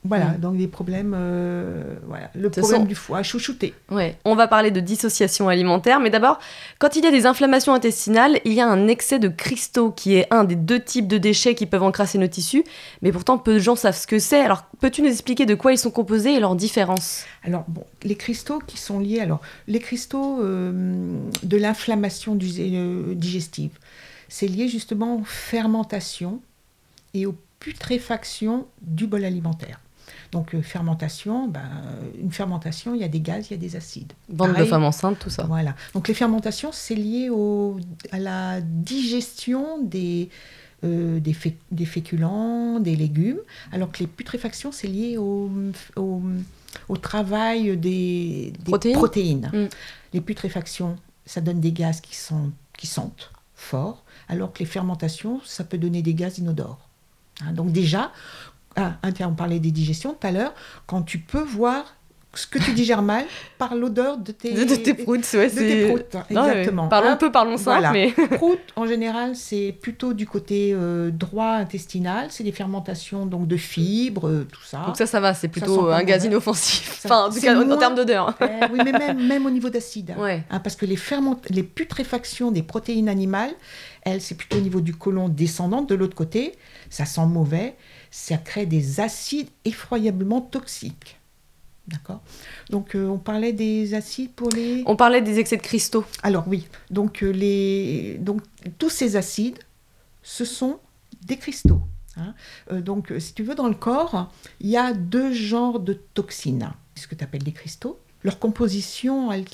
Voilà, 0.05 0.27
mm. 0.27 0.39
donc 0.39 0.57
des 0.57 0.69
problèmes, 0.69 1.15
euh, 1.17 1.97
voilà, 2.07 2.31
le 2.35 2.51
problème 2.51 2.87
du 2.87 2.95
foie, 2.95 3.23
chouchouté. 3.23 3.75
Ouais, 3.91 4.17
on 4.25 4.37
va 4.37 4.47
parler 4.47 4.71
de 4.71 4.81
dissociation 4.81 5.49
alimentaire, 5.49 5.99
mais 5.99 6.11
d'abord, 6.11 6.39
quand 6.79 6.95
il 6.95 7.05
y 7.05 7.09
a 7.09 7.11
des 7.11 7.27
inflammations 7.27 7.75
intestinales, 7.75 8.41
il 8.45 8.53
y 8.53 8.61
a 8.61 8.69
un 8.69 8.87
excès 8.87 9.19
de 9.19 9.29
cristaux 9.29 9.91
qui 9.91 10.15
est 10.15 10.33
un 10.33 10.45
des 10.45 10.55
deux 10.55 10.81
types 10.81 11.09
de 11.09 11.19
déchets 11.19 11.55
qui 11.55 11.67
peuvent 11.67 11.83
encrasser 11.83 12.19
nos 12.19 12.29
tissus, 12.29 12.65
mais 13.03 13.11
pourtant 13.11 13.39
peu 13.39 13.55
de 13.55 13.59
gens 13.59 13.75
savent 13.75 13.97
ce 13.97 14.07
que 14.07 14.21
c'est. 14.21 14.41
Alors, 14.41 14.65
peux-tu 14.81 15.03
nous 15.03 15.11
expliquer 15.11 15.47
de 15.47 15.55
quoi 15.55 15.73
ils 15.73 15.79
sont 15.79 15.91
composés 15.91 16.35
et 16.35 16.41
leurs 16.41 16.55
différences? 16.55 17.25
Alors, 17.43 17.65
bon, 17.67 17.85
les 18.05 18.15
cristaux 18.15 18.61
qui 18.67 18.79
sont 18.79 19.01
liés, 19.01 19.21
alors, 19.21 19.41
les 19.67 19.81
cristaux 19.81 20.41
euh, 20.41 21.19
de 21.43 21.57
l'inflammation 21.57 22.39
euh, 22.41 23.15
digestive, 23.15 23.73
c'est 24.29 24.47
lié 24.47 24.69
justement 24.69 25.17
aux 25.17 25.25
fermentations 25.25 26.41
et 27.15 27.27
aux 27.27 27.35
putréfactions 27.59 28.67
du 28.81 29.07
bol 29.07 29.25
alimentaire. 29.25 29.81
Donc 30.33 30.55
euh, 30.55 30.63
fermentation, 30.63 31.49
ben, 31.49 31.61
une 32.21 32.33
fermentation, 32.33 32.95
il 32.95 33.01
y 33.01 33.05
a 33.05 33.09
des 33.09 33.21
gaz, 33.21 33.49
il 33.49 33.53
y 33.53 33.55
a 33.55 33.59
des 33.59 33.77
acides. 33.77 34.13
Bande 34.29 34.55
de 34.57 34.65
femmes 34.65 34.85
enceintes, 34.85 35.19
tout 35.19 35.31
ça. 35.31 35.45
Voilà. 35.45 35.75
Donc 35.95 36.09
les 36.09 36.15
fermentations, 36.15 36.71
c'est 36.73 36.95
lié 36.95 37.31
au, 37.31 37.79
à 38.11 38.19
la 38.19 38.61
digestion 38.61 39.83
des, 39.83 40.29
euh, 40.85 41.19
des, 41.19 41.35
des, 41.73 41.85
féculents, 41.85 42.79
des 42.79 42.95
légumes, 42.95 43.41
alors 43.73 43.91
que 43.91 43.99
les 43.99 44.07
putréfactions, 44.07 44.71
c'est 44.71 44.87
lié 44.87 45.17
au, 45.17 45.51
au, 45.97 46.23
au, 46.89 46.97
travail 46.97 47.77
des, 47.77 48.53
protéines. 48.65 49.51
Mm. 49.53 49.69
Les 50.13 50.21
putréfactions, 50.21 50.97
ça 51.27 51.41
donne 51.41 51.61
des 51.61 51.73
gaz 51.73 52.01
qui, 52.01 52.15
sont, 52.15 52.53
qui 52.77 52.87
sentent 52.87 53.33
fort, 53.57 54.05
alors 54.29 54.53
que 54.53 54.61
les 54.61 54.67
fermentations, 54.67 55.41
ça 55.45 55.65
peut 55.65 55.79
donner 55.79 56.01
des 56.01 56.15
gaz 56.15 56.39
inodores. 56.39 56.89
Hein, 57.41 57.53
donc 57.53 57.73
déjà, 57.73 58.13
ah, 58.79 59.27
on 59.27 59.35
parlait 59.35 59.61
des 59.61 59.71
digestions 59.71 60.15
tout 60.15 60.27
à 60.27 60.31
l'heure, 60.31 60.55
quand 60.87 61.03
tu 61.03 61.19
peux 61.19 61.43
voir 61.43 61.85
ce 62.35 62.47
que 62.47 62.59
tu 62.59 62.73
digères 62.73 63.03
mal 63.03 63.25
par 63.57 63.75
l'odeur 63.75 64.19
de 64.19 64.33
tes, 64.33 64.53
de, 64.53 64.75
tes 64.75 64.95
proutes. 64.95 65.27
Ouais, 65.33 65.51
de 65.51 65.57
tes 65.57 65.89
proutes, 65.89 66.17
exactement. 66.31 66.89
parlons 66.89 67.17
peu, 67.17 67.33
parlons 67.33 67.57
simple. 67.57 67.89
Mais... 67.93 68.11
proutes, 68.37 68.61
en 68.77 68.87
général, 68.87 69.35
c'est 69.35 69.75
plutôt 69.81 70.13
du 70.13 70.27
côté 70.27 70.73
euh, 70.73 71.11
droit 71.11 71.53
intestinal. 71.53 72.27
C'est 72.31 72.45
des 72.45 72.53
fermentations 72.53 73.27
donc 73.27 73.49
de 73.49 73.57
fibres, 73.57 74.29
euh, 74.29 74.47
tout 74.51 74.63
ça. 74.63 74.85
Donc 74.87 74.97
ça, 74.97 75.07
ça 75.07 75.21
va. 75.21 75.35
C'est 75.35 75.49
plutôt 75.49 75.89
un 75.89 76.03
gaz 76.05 76.25
inoffensif. 76.25 77.01
enfin, 77.05 77.25
en 77.25 77.31
tout 77.31 77.41
cas, 77.41 77.57
en, 77.57 77.77
termes 77.77 77.95
d'odeur. 77.95 78.35
Eh 78.61 78.73
oui, 78.73 78.81
mais 78.85 78.93
même, 78.93 79.27
même 79.27 79.47
au 79.47 79.51
niveau 79.51 79.71
d'acide. 79.71 80.15
Ouais. 80.19 80.43
Hein, 80.51 80.61
parce 80.61 80.75
que 80.75 80.87
les, 80.87 80.97
ferment... 80.97 81.41
les 81.51 81.63
putréfactions 81.63 82.51
des 82.51 82.63
protéines 82.63 83.09
animales, 83.09 83.51
elles, 84.03 84.21
c'est 84.21 84.35
plutôt 84.35 84.59
au 84.59 84.61
niveau 84.61 84.81
du 84.81 84.95
côlon 84.95 85.29
descendant. 85.29 85.83
De 85.83 85.95
l'autre 85.95 86.17
côté, 86.17 86.55
ça 86.91 87.05
sent 87.05 87.27
mauvais. 87.27 87.77
Ça 88.11 88.37
crée 88.37 88.67
des 88.67 89.01
acides 89.01 89.49
effroyablement 89.65 90.41
toxiques. 90.41 91.19
D'accord? 91.89 92.21
Donc, 92.69 92.95
euh, 92.95 93.07
on 93.07 93.19
parlait 93.19 93.55
des 93.55 93.95
acides 93.95 94.33
pour 94.33 94.51
les. 94.51 94.83
On 94.87 94.95
parlait 94.95 95.23
des 95.23 95.39
excès 95.39 95.57
de 95.57 95.63
cristaux. 95.63 96.05
Alors, 96.23 96.47
oui. 96.47 96.69
Donc, 96.91 97.23
euh, 97.23 97.31
les... 97.31 98.19
donc 98.21 98.43
tous 98.79 98.91
ces 98.91 99.17
acides, 99.17 99.59
ce 100.23 100.45
sont 100.45 100.81
des 101.25 101.39
cristaux. 101.39 101.81
Hein. 102.17 102.35
Euh, 102.71 102.83
donc, 102.83 103.13
si 103.19 103.33
tu 103.33 103.43
veux, 103.43 103.55
dans 103.55 103.69
le 103.69 103.75
corps, 103.75 104.31
il 104.61 104.69
y 104.69 104.77
a 104.77 104.93
deux 104.93 105.33
genres 105.33 105.81
de 105.81 105.95
toxines. 105.95 106.71
ce 106.95 107.07
que 107.07 107.15
tu 107.15 107.25
appelles 107.25 107.43
des 107.43 107.53
cristaux. 107.53 107.99
Leur 108.23 108.39
composition, 108.39 109.33
elle, 109.33 109.45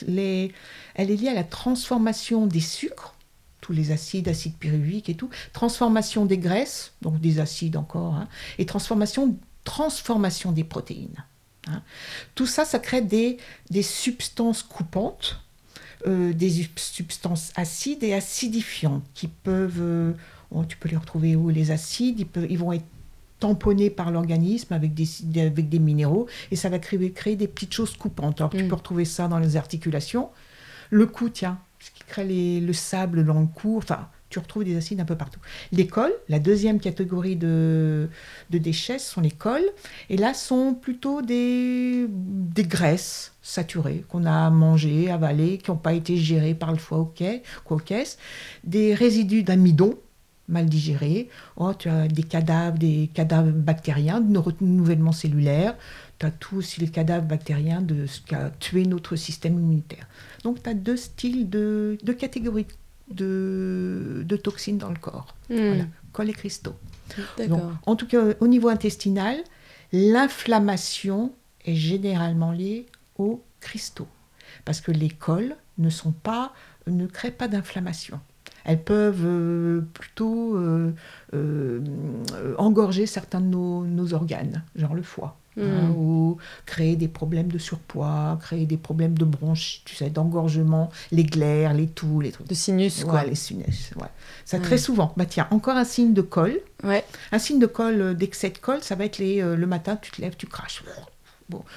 elle 0.94 1.10
est 1.10 1.16
liée 1.16 1.28
à 1.28 1.34
la 1.34 1.44
transformation 1.44 2.46
des 2.46 2.60
sucres, 2.60 3.13
tous 3.64 3.72
les 3.72 3.92
acides, 3.92 4.28
acides 4.28 4.56
pyruviques 4.58 5.08
et 5.08 5.14
tout, 5.14 5.30
transformation 5.54 6.26
des 6.26 6.36
graisses, 6.36 6.92
donc 7.00 7.18
des 7.18 7.40
acides 7.40 7.78
encore, 7.78 8.14
hein, 8.14 8.28
et 8.58 8.66
transformation, 8.66 9.38
transformation 9.64 10.52
des 10.52 10.64
protéines. 10.64 11.24
Hein. 11.68 11.80
Tout 12.34 12.46
ça, 12.46 12.66
ça 12.66 12.78
crée 12.78 13.00
des, 13.00 13.38
des 13.70 13.82
substances 13.82 14.62
coupantes, 14.62 15.40
euh, 16.06 16.34
des 16.34 16.68
substances 16.76 17.52
acides 17.56 18.04
et 18.04 18.12
acidifiantes 18.12 19.02
qui 19.14 19.28
peuvent, 19.28 19.80
euh, 19.80 20.12
oh, 20.50 20.66
tu 20.66 20.76
peux 20.76 20.90
les 20.90 20.98
retrouver 20.98 21.34
où 21.34 21.48
les 21.48 21.70
acides, 21.70 22.20
ils, 22.20 22.26
peuvent, 22.26 22.46
ils 22.50 22.58
vont 22.58 22.74
être 22.74 22.84
tamponnés 23.40 23.88
par 23.88 24.10
l'organisme 24.10 24.74
avec 24.74 24.92
des, 24.92 25.08
avec 25.40 25.70
des 25.70 25.78
minéraux 25.78 26.26
et 26.50 26.56
ça 26.56 26.68
va 26.68 26.78
créer, 26.78 27.12
créer 27.12 27.36
des 27.36 27.48
petites 27.48 27.72
choses 27.72 27.96
coupantes. 27.96 28.42
Alors 28.42 28.50
tu 28.50 28.62
mm. 28.62 28.68
peux 28.68 28.74
retrouver 28.74 29.06
ça 29.06 29.26
dans 29.26 29.38
les 29.38 29.56
articulations. 29.56 30.28
Le 30.90 31.06
cou, 31.06 31.30
tiens, 31.30 31.58
ce 31.84 31.90
qui 31.90 32.04
crée 32.06 32.60
le 32.60 32.72
sable 32.72 33.24
dans 33.24 33.40
le 33.40 33.46
cou, 33.46 33.76
enfin 33.76 34.08
tu 34.30 34.40
retrouves 34.40 34.64
des 34.64 34.76
acides 34.76 34.98
un 34.98 35.04
peu 35.04 35.14
partout. 35.14 35.38
Les 35.70 35.86
cols, 35.86 36.12
la 36.28 36.40
deuxième 36.40 36.80
catégorie 36.80 37.36
de, 37.36 38.08
déchets 38.50 38.98
sont 38.98 39.20
les 39.20 39.30
cols, 39.30 39.68
et 40.10 40.16
là 40.16 40.34
sont 40.34 40.74
plutôt 40.74 41.22
des, 41.22 42.08
graisses 42.58 43.32
saturées 43.42 44.04
qu'on 44.08 44.24
a 44.24 44.50
mangées, 44.50 45.08
avalées, 45.08 45.58
qui 45.58 45.70
n'ont 45.70 45.76
pas 45.76 45.92
été 45.92 46.16
gérées 46.16 46.54
par 46.54 46.72
le 46.72 46.78
foie 46.78 46.98
au 46.98 47.14
quoi, 47.64 47.78
caisse, 47.80 48.18
des 48.64 48.92
résidus 48.94 49.44
d'amidon 49.44 49.94
mal 50.48 50.66
digérés, 50.66 51.28
oh, 51.56 51.72
tu 51.72 51.88
as 51.88 52.08
des 52.08 52.22
cadavres, 52.22 52.76
des 52.76 53.10
cadavres 53.14 53.52
bactériens, 53.52 54.20
de 54.20 54.38
renouvellement 54.38 55.12
cellulaire, 55.12 55.76
tu 56.18 56.26
as 56.26 56.30
tout 56.30 56.56
aussi 56.56 56.80
les 56.80 56.88
cadavres 56.88 57.26
bactériens 57.26 57.80
de 57.80 58.06
ce 58.06 58.20
qui 58.20 58.34
a 58.34 58.50
tué 58.50 58.84
notre 58.86 59.16
système 59.16 59.54
immunitaire. 59.54 60.06
Donc 60.42 60.62
tu 60.62 60.70
as 60.70 60.74
deux 60.74 60.96
styles 60.96 61.48
de, 61.50 61.98
de 62.02 62.12
catégories 62.12 62.66
de, 63.10 64.24
toxines 64.42 64.78
dans 64.78 64.90
le 64.90 64.98
corps. 64.98 65.34
Voilà, 65.48 65.84
colle 66.12 66.30
et 66.30 66.32
cristaux. 66.32 66.74
en 67.86 67.96
tout 67.96 68.06
cas, 68.06 68.22
au 68.40 68.46
niveau 68.46 68.68
intestinal, 68.68 69.36
l'inflammation 69.92 71.32
est 71.64 71.74
généralement 71.74 72.52
liée 72.52 72.86
aux 73.18 73.42
cristaux. 73.60 74.08
Parce 74.64 74.80
que 74.80 74.92
les 74.92 75.08
cols 75.08 75.56
ne, 75.78 75.90
sont 75.90 76.12
pas, 76.12 76.52
ne 76.86 77.06
créent 77.06 77.30
pas 77.30 77.48
d'inflammation. 77.48 78.20
Elles 78.64 78.82
peuvent 78.82 79.24
euh, 79.26 79.82
plutôt 79.92 80.56
euh, 80.56 80.94
euh, 81.34 81.82
engorger 82.56 83.04
certains 83.04 83.40
de 83.40 83.46
nos 83.46 84.14
organes, 84.14 84.62
genre 84.74 84.94
le 84.94 85.02
foie. 85.02 85.36
Hein, 85.56 85.86
hmm. 85.86 85.96
ou 85.96 86.38
créer 86.66 86.96
des 86.96 87.06
problèmes 87.06 87.46
de 87.46 87.58
surpoids, 87.58 88.36
créer 88.42 88.66
des 88.66 88.76
problèmes 88.76 89.16
de 89.16 89.24
bronches, 89.24 89.82
tu 89.84 89.94
sais, 89.94 90.10
d'engorgement, 90.10 90.90
les 91.12 91.22
glaires, 91.22 91.74
les 91.74 91.86
toux, 91.86 92.20
les 92.20 92.32
trucs. 92.32 92.48
De 92.48 92.54
sinus, 92.54 93.04
quoi. 93.04 93.22
les 93.22 93.36
sinus, 93.36 93.92
ouais. 93.94 94.08
Ça, 94.44 94.58
très 94.58 94.78
souvent. 94.78 95.12
Bah 95.16 95.26
tiens, 95.26 95.46
encore 95.52 95.76
un 95.76 95.84
signe 95.84 96.12
de 96.12 96.22
col. 96.22 96.58
Ouais. 96.82 97.04
Un 97.30 97.38
signe 97.38 97.60
de 97.60 97.66
col, 97.66 98.00
euh, 98.00 98.14
d'excès 98.14 98.50
de 98.50 98.58
col, 98.58 98.82
ça 98.82 98.96
va 98.96 99.04
être 99.04 99.18
les, 99.18 99.40
euh, 99.40 99.54
le 99.54 99.66
matin, 99.66 99.96
tu 99.96 100.10
te 100.10 100.20
lèves, 100.20 100.34
tu 100.36 100.46
craches. 100.46 100.82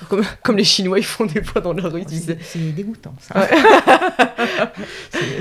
Comme, 0.10 0.24
comme, 0.44 0.58
les 0.58 0.63
Chinois, 0.63 1.00
ils 1.00 1.06
font 1.06 1.26
des 1.26 1.44
fois 1.44 1.62
dans 1.62 1.74
leur 1.74 1.92
rue, 1.92 2.04
C'est 2.08 2.74
dégoûtant, 2.74 3.13
ça. 3.20 3.48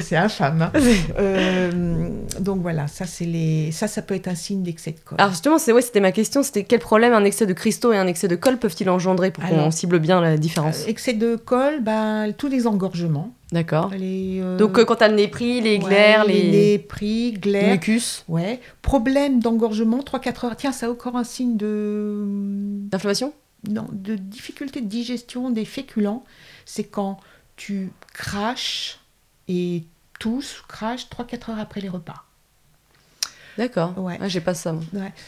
c'est 0.01 0.17
infâme. 0.17 0.63
Hein. 0.63 0.73
Euh, 1.19 2.09
donc 2.41 2.63
voilà, 2.63 2.87
ça, 2.89 3.05
les... 3.21 3.71
ça, 3.73 3.89
ça 3.89 4.03
peut 4.03 4.15
être 4.15 4.29
un 4.29 4.35
signe 4.35 4.63
d'excès 4.63 4.93
de 4.93 5.01
colle. 5.05 5.19
Alors 5.21 5.31
justement, 5.31 5.57
ouais, 5.57 5.83
c'était 5.83 6.01
ma 6.01 6.13
question, 6.13 6.43
c'était 6.43 6.65
quel 6.65 6.81
problème 6.81 7.13
un 7.13 7.25
excès 7.25 7.47
de 7.47 7.53
cristaux 7.53 7.93
et 7.93 7.99
un 7.99 8.07
excès 8.07 8.29
de 8.29 8.37
colle 8.37 8.59
peuvent-ils 8.59 8.89
engendrer 8.91 9.31
pour 9.31 9.45
qu'on 9.45 9.71
cible 9.71 9.99
bien 9.99 10.21
la 10.21 10.37
différence 10.37 10.83
euh, 10.83 10.91
Excès 10.91 11.13
de 11.13 11.37
colle, 11.37 11.83
ben, 11.83 12.33
tous 12.37 12.49
les 12.49 12.67
engorgements. 12.67 13.33
D'accord. 13.53 13.93
Euh, 13.95 14.57
donc 14.57 14.83
quand 14.85 14.97
tu 14.97 15.05
as 15.05 15.09
le 15.09 15.15
nez 15.15 15.29
pris, 15.29 15.61
les 15.61 15.79
glaires, 15.79 16.25
les... 16.25 16.43
les 16.43 16.51
nez 16.51 16.79
pris, 16.79 17.33
glaires. 17.33 17.73
Mucus. 17.73 18.25
Ouais. 18.29 18.61
Problème 18.83 19.41
d'engorgement, 19.41 19.99
3-4 19.99 20.47
heures. 20.47 20.57
Tiens, 20.57 20.73
ça 20.73 20.87
a 20.87 20.91
encore 20.91 21.17
un 21.17 21.25
signe 21.25 21.57
de... 21.57 22.25
D'inflammation? 22.91 23.33
De 23.67 24.17
difficulté 24.17 24.81
de 24.81 24.87
digestion 24.87 25.51
des 25.51 25.65
féculents, 25.65 26.25
c'est 26.65 26.85
quand 26.85 27.21
tu 27.57 27.93
craches 28.13 28.99
et 29.49 29.85
tous 30.19 30.63
craches 30.69 31.09
3-4 31.09 31.51
heures 31.53 31.59
après 31.59 31.81
les 31.81 31.89
repas. 31.89 32.26
D'accord. 33.59 33.99
Ouais. 33.99 34.19
Ah, 34.21 34.29
j'ai 34.29 34.41
pas 34.41 34.55
ça. 34.55 34.75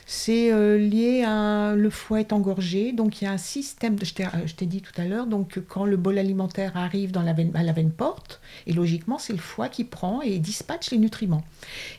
C'est 0.07 0.53
euh, 0.53 0.79
lié 0.79 1.25
à 1.27 1.75
le 1.75 1.91
foie 1.91 2.21
est 2.21 2.33
engorgé, 2.33 2.93
donc 2.93 3.21
il 3.21 3.25
y 3.25 3.29
a 3.29 3.33
un 3.33 3.39
système. 3.39 3.97
De, 3.97 4.05
je 4.05 4.55
t'ai 4.55 4.67
dit 4.67 4.83
tout 4.83 4.93
à 5.01 5.05
l'heure, 5.05 5.27
donc 5.27 5.61
quand 5.67 5.85
le 5.85 5.97
bol 5.97 6.19
alimentaire 6.19 6.77
arrive 6.77 7.11
dans 7.11 7.23
la 7.23 7.33
veine, 7.33 7.51
à 7.55 7.63
la 7.63 7.73
veine 7.73 7.91
porte, 7.91 8.41
et 8.67 8.73
logiquement 8.73 9.19
c'est 9.19 9.33
le 9.33 9.39
foie 9.39 9.69
qui 9.69 9.85
prend 9.85 10.21
et 10.21 10.39
dispatche 10.39 10.91
les 10.91 10.99
nutriments. 10.99 11.45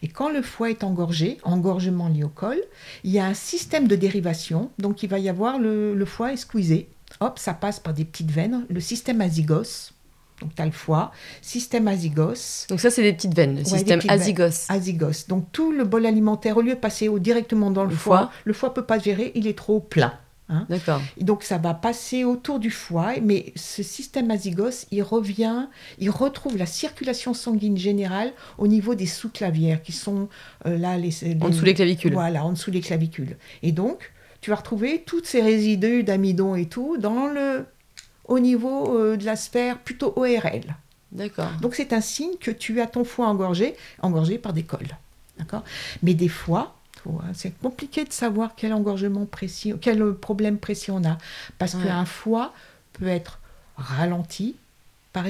Et 0.04 0.08
quand 0.08 0.30
le 0.30 0.42
foie 0.42 0.70
est 0.70 0.84
engorgé, 0.84 1.38
engorgement 1.44 2.10
lié 2.10 2.24
au 2.24 2.30
col, 2.30 2.60
il 3.04 3.12
y 3.12 3.20
a 3.20 3.26
un 3.26 3.34
système 3.34 3.88
de 3.88 3.96
dérivation, 3.96 4.70
donc 4.78 5.04
il 5.04 5.10
va 5.10 5.20
y 5.20 5.30
avoir 5.30 5.58
le, 5.60 5.96
le 5.96 6.06
foie 6.06 6.34
est 6.34 6.38
squeezé. 6.38 6.89
Hop, 7.22 7.39
ça 7.39 7.54
passe 7.54 7.80
par 7.80 7.94
des 7.94 8.06
petites 8.06 8.32
veines, 8.32 8.65
le 8.70 8.80
système 8.80 9.20
azygos 9.22 9.94
donc, 10.41 10.56
tu 10.56 10.62
as 10.62 10.65
le 10.65 10.71
foie, 10.71 11.12
système 11.41 11.88
azygos. 11.88 12.67
Donc, 12.69 12.80
ça, 12.80 12.89
c'est 12.89 13.04
des 13.04 13.13
petites 13.13 13.36
veines, 13.36 13.58
le 13.58 13.63
système 13.65 13.99
azygos. 14.08 14.69
Azygos. 14.69 15.28
Donc, 15.28 15.52
tout 15.52 15.71
le 15.71 15.84
bol 15.84 16.06
alimentaire, 16.06 16.58
au 16.58 16.62
lieu 16.62 16.75
de 16.75 16.80
passer 16.80 17.10
directement 17.19 17.71
dans 17.71 17.84
le, 17.84 17.95
foie, 17.95 18.32
le 18.45 18.54
foie 18.54 18.69
ne 18.69 18.73
peut 18.73 18.86
pas 18.86 18.99
gérer, 18.99 19.32
il 19.36 19.47
est 19.47 19.58
trop 19.58 19.80
plein. 19.80 20.13
Hein. 20.47 20.65
D'accord. 20.69 21.02
Donc, 21.19 21.43
ça 21.43 21.58
va 21.58 21.73
passer 21.73 22.23
autour 22.23 22.60
du 22.60 22.71
foie, 22.71 23.13
mais 23.21 23.54
ce 23.56 23.84
système 23.84 24.32
azygos, 24.32 24.88
il 24.91 25.04
revient, 25.04 25.67
il 25.99 26.10
retrouve 26.10 26.58
la 26.58 26.65
circulation 26.65 27.34
sanguine 27.34 27.78
générale 27.78 28.32
au 28.58 28.67
niveau 28.67 28.95
des 28.95 29.06
sous-clavières, 29.06 29.84
qui 29.84 29.91
sont 29.91 30.28
euh, 30.65 30.78
là, 30.78 30.97
les, 30.97 31.13
En 31.41 31.49
dessous 31.49 31.65
des 31.65 31.73
clavicules. 31.73 32.13
Voilà, 32.13 32.43
en 32.43 32.54
dessous 32.54 32.71
des 32.71 32.82
clavicules. 32.82 33.38
Et 33.62 33.71
donc, 33.71 34.12
tu 34.41 34.49
vas 34.49 34.56
retrouver 34.56 35.04
toutes 35.06 35.28
ces 35.28 35.41
résidus 35.41 36.04
d'amidon 36.04 36.56
et 36.56 36.65
tout 36.65 36.97
dans 36.97 37.28
le 37.28 37.65
au 38.30 38.39
niveau 38.39 38.98
euh, 38.98 39.18
de 39.18 39.26
la 39.26 39.36
sphère 39.36 39.78
plutôt 39.80 40.13
ORL. 40.15 40.76
D'accord. 41.12 41.50
Donc 41.62 41.76
c'est 41.76 41.92
un 41.92 42.02
signe 42.02 42.38
que 42.39 42.52
tu 42.52 42.80
as 42.80 42.88
ton 42.88 43.04
foie 43.04 43.28
engorgé, 43.28 43.76
engorgé 44.02 44.38
par 44.38 44.54
des 44.54 44.63
cols. 44.63 44.96
D'accord? 45.38 45.63
Mais 46.04 46.13
des 46.13 46.28
fois, 46.28 46.76
c'est 47.34 47.58
compliqué 47.60 48.04
de 48.04 48.12
savoir 48.12 48.52
quel 48.56 48.74
engorgement 48.74 49.26
précis, 49.26 49.74
quel 49.82 50.13
problème 50.13 50.58
précis 50.58 50.92
on 50.92 51.04
a. 51.04 51.18
Parce 51.58 51.74
qu'un 51.74 52.06
foie 52.06 52.54
peut 52.94 53.08
être 53.08 53.39
ralenti 53.78 54.56
par, 55.13 55.26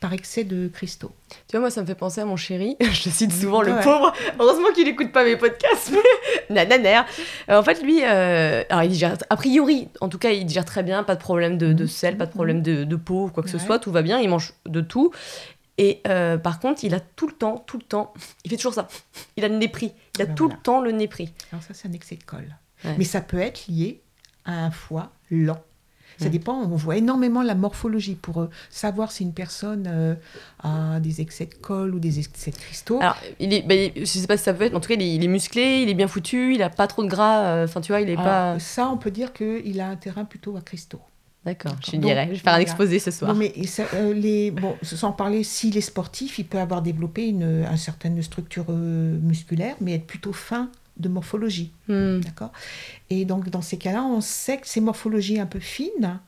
par 0.00 0.12
excès 0.12 0.44
de 0.44 0.68
cristaux. 0.68 1.12
Tu 1.48 1.52
vois, 1.52 1.60
moi, 1.60 1.70
ça 1.70 1.82
me 1.82 1.86
fait 1.86 1.94
penser 1.94 2.20
à 2.20 2.24
mon 2.24 2.36
chéri. 2.36 2.76
Je 2.80 3.10
cite 3.10 3.32
souvent 3.32 3.62
le 3.62 3.72
pauvre. 3.82 4.12
Heureusement 4.38 4.72
qu'il 4.74 4.84
n'écoute 4.84 5.12
pas 5.12 5.24
mes 5.24 5.36
podcasts. 5.36 5.92
Nananer. 6.50 7.02
Euh, 7.48 7.58
en 7.58 7.62
fait, 7.62 7.82
lui, 7.82 8.00
euh, 8.02 8.62
alors, 8.68 8.84
il 8.84 8.90
digère, 8.90 9.16
a 9.28 9.36
priori, 9.36 9.88
en 10.00 10.08
tout 10.08 10.18
cas, 10.18 10.30
il 10.30 10.46
digère 10.46 10.64
très 10.64 10.82
bien. 10.82 11.02
Pas 11.02 11.14
de 11.14 11.20
problème 11.20 11.58
de, 11.58 11.86
sel, 11.86 12.16
pas 12.16 12.26
de 12.26 12.32
problème 12.32 12.62
de, 12.62 12.84
de 12.84 12.96
peau, 12.96 13.30
quoi 13.32 13.42
que 13.42 13.50
ce 13.50 13.58
soit. 13.58 13.78
Tout 13.78 13.92
va 13.92 14.02
bien. 14.02 14.18
Il 14.18 14.28
mange 14.28 14.52
de 14.66 14.80
tout. 14.80 15.12
Et 15.78 16.00
euh, 16.08 16.38
par 16.38 16.60
contre, 16.60 16.84
il 16.84 16.94
a 16.94 17.00
tout 17.00 17.26
le 17.26 17.34
temps, 17.34 17.62
tout 17.66 17.76
le 17.76 17.82
temps, 17.82 18.14
il 18.44 18.50
fait 18.50 18.56
toujours 18.56 18.74
ça. 18.74 18.88
Il 19.36 19.44
a 19.44 19.48
le 19.48 19.56
nez 19.56 19.68
pris. 19.68 19.92
Il 20.16 20.22
a 20.22 20.24
ah 20.24 20.26
ben 20.28 20.34
tout 20.34 20.48
le 20.48 20.56
temps 20.56 20.80
le 20.80 20.90
nez 20.90 21.08
pris. 21.08 21.32
Alors 21.52 21.62
ça, 21.62 21.74
c'est 21.74 21.88
un 21.88 21.92
excès 21.92 22.16
de 22.16 22.24
colle. 22.24 22.56
Mais 22.98 23.04
ça 23.04 23.20
peut 23.20 23.38
être 23.38 23.66
lié 23.68 24.00
à 24.44 24.64
un 24.64 24.70
foie 24.70 25.12
lent. 25.30 25.60
Ça 26.18 26.28
mm. 26.28 26.30
dépend, 26.30 26.54
on 26.54 26.76
voit 26.76 26.96
énormément 26.96 27.42
la 27.42 27.54
morphologie 27.54 28.14
pour 28.14 28.40
euh, 28.40 28.50
savoir 28.70 29.12
si 29.12 29.22
une 29.22 29.32
personne 29.32 29.86
euh, 29.86 30.14
a 30.62 31.00
des 31.00 31.20
excès 31.20 31.46
de 31.46 31.54
colle 31.54 31.94
ou 31.94 31.98
des 31.98 32.18
excès 32.18 32.50
de 32.50 32.56
cristaux. 32.56 32.98
Alors, 33.00 33.16
il 33.38 33.52
est, 33.52 33.62
ben, 33.62 33.90
je 33.96 34.04
sais 34.04 34.26
pas 34.26 34.36
si 34.36 34.44
ça 34.44 34.54
peut 34.54 34.64
être, 34.64 34.72
mais 34.72 34.78
en 34.78 34.80
tout 34.80 34.88
cas, 34.88 34.94
il 34.94 35.22
est, 35.22 35.28
musclé, 35.28 35.82
il 35.82 35.88
est 35.88 35.94
bien 35.94 36.08
foutu, 36.08 36.54
il 36.54 36.62
a 36.62 36.70
pas 36.70 36.86
trop 36.86 37.02
de 37.02 37.08
gras, 37.08 37.44
euh, 37.44 37.64
enfin, 37.64 37.80
tu 37.80 37.92
vois, 37.92 38.00
il 38.00 38.08
est 38.08 38.16
pas... 38.16 38.58
Ça, 38.58 38.88
on 38.88 38.96
peut 38.96 39.10
dire 39.10 39.32
qu'il 39.32 39.80
a 39.80 39.88
un 39.88 39.96
terrain 39.96 40.24
plutôt 40.24 40.56
à 40.56 40.60
cristaux. 40.60 41.00
D'accord, 41.46 41.76
je 41.80 41.96
dirais. 41.96 42.26
Je 42.26 42.32
vais 42.32 42.38
faire 42.38 42.54
un 42.54 42.58
exposé 42.58 42.98
ce 42.98 43.12
soir. 43.12 43.32
Non, 43.32 43.38
mais 43.38 43.54
euh, 43.94 44.12
les, 44.12 44.50
bon, 44.50 44.74
sans 44.82 45.12
parler, 45.12 45.44
si 45.44 45.70
les 45.70 45.80
sportifs, 45.80 46.40
il 46.40 46.44
peut 46.44 46.58
avoir 46.58 46.82
développé 46.82 47.28
une, 47.28 47.64
une 47.70 47.76
certaine 47.76 48.20
structure 48.20 48.66
euh, 48.68 49.16
musculaire, 49.22 49.76
mais 49.80 49.94
être 49.94 50.06
plutôt 50.06 50.32
fin 50.32 50.70
de 50.96 51.08
morphologie. 51.08 51.72
Hmm. 51.88 52.20
D'accord? 52.20 52.52
Et 53.10 53.24
donc, 53.24 53.48
dans 53.50 53.62
ces 53.62 53.76
cas-là, 53.76 54.04
on 54.04 54.20
sait 54.20 54.58
que 54.58 54.68
ces 54.68 54.80
morphologies 54.80 55.38
un 55.38 55.46
peu 55.46 55.60
fines 55.60 56.18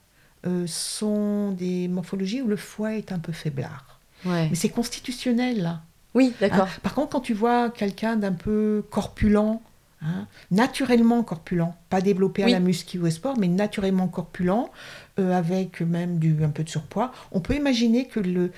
euh, 0.46 0.66
sont 0.66 1.52
des 1.52 1.88
morphologies 1.88 2.42
où 2.42 2.46
le 2.46 2.56
foie 2.56 2.94
est 2.94 3.12
un 3.12 3.18
peu 3.18 3.32
faiblard. 3.32 3.98
Mais 4.24 4.54
c'est 4.54 4.68
constitutionnel, 4.68 5.62
là. 5.62 5.82
Oui, 6.14 6.34
d'accord. 6.40 6.66
Hein 6.66 6.80
Par 6.82 6.94
contre, 6.94 7.10
quand 7.10 7.20
tu 7.20 7.34
vois 7.34 7.70
quelqu'un 7.70 8.16
d'un 8.16 8.32
peu 8.32 8.84
corpulent, 8.90 9.60
hein, 10.02 10.26
naturellement 10.50 11.22
corpulent, 11.22 11.72
pas 11.88 12.00
développé 12.00 12.42
à 12.42 12.48
la 12.48 12.60
muscu 12.60 12.98
ou 12.98 13.06
au 13.06 13.10
sport, 13.10 13.38
mais 13.38 13.48
naturellement 13.48 14.08
corpulent, 14.08 14.70
euh, 15.18 15.36
avec 15.36 15.80
même 15.80 16.18
du, 16.18 16.42
un 16.42 16.50
peu 16.50 16.64
de 16.64 16.68
surpoids, 16.68 17.12
on 17.30 17.40
peut 17.40 17.54
imaginer 17.54 18.06
que 18.06 18.20
le 18.20 18.50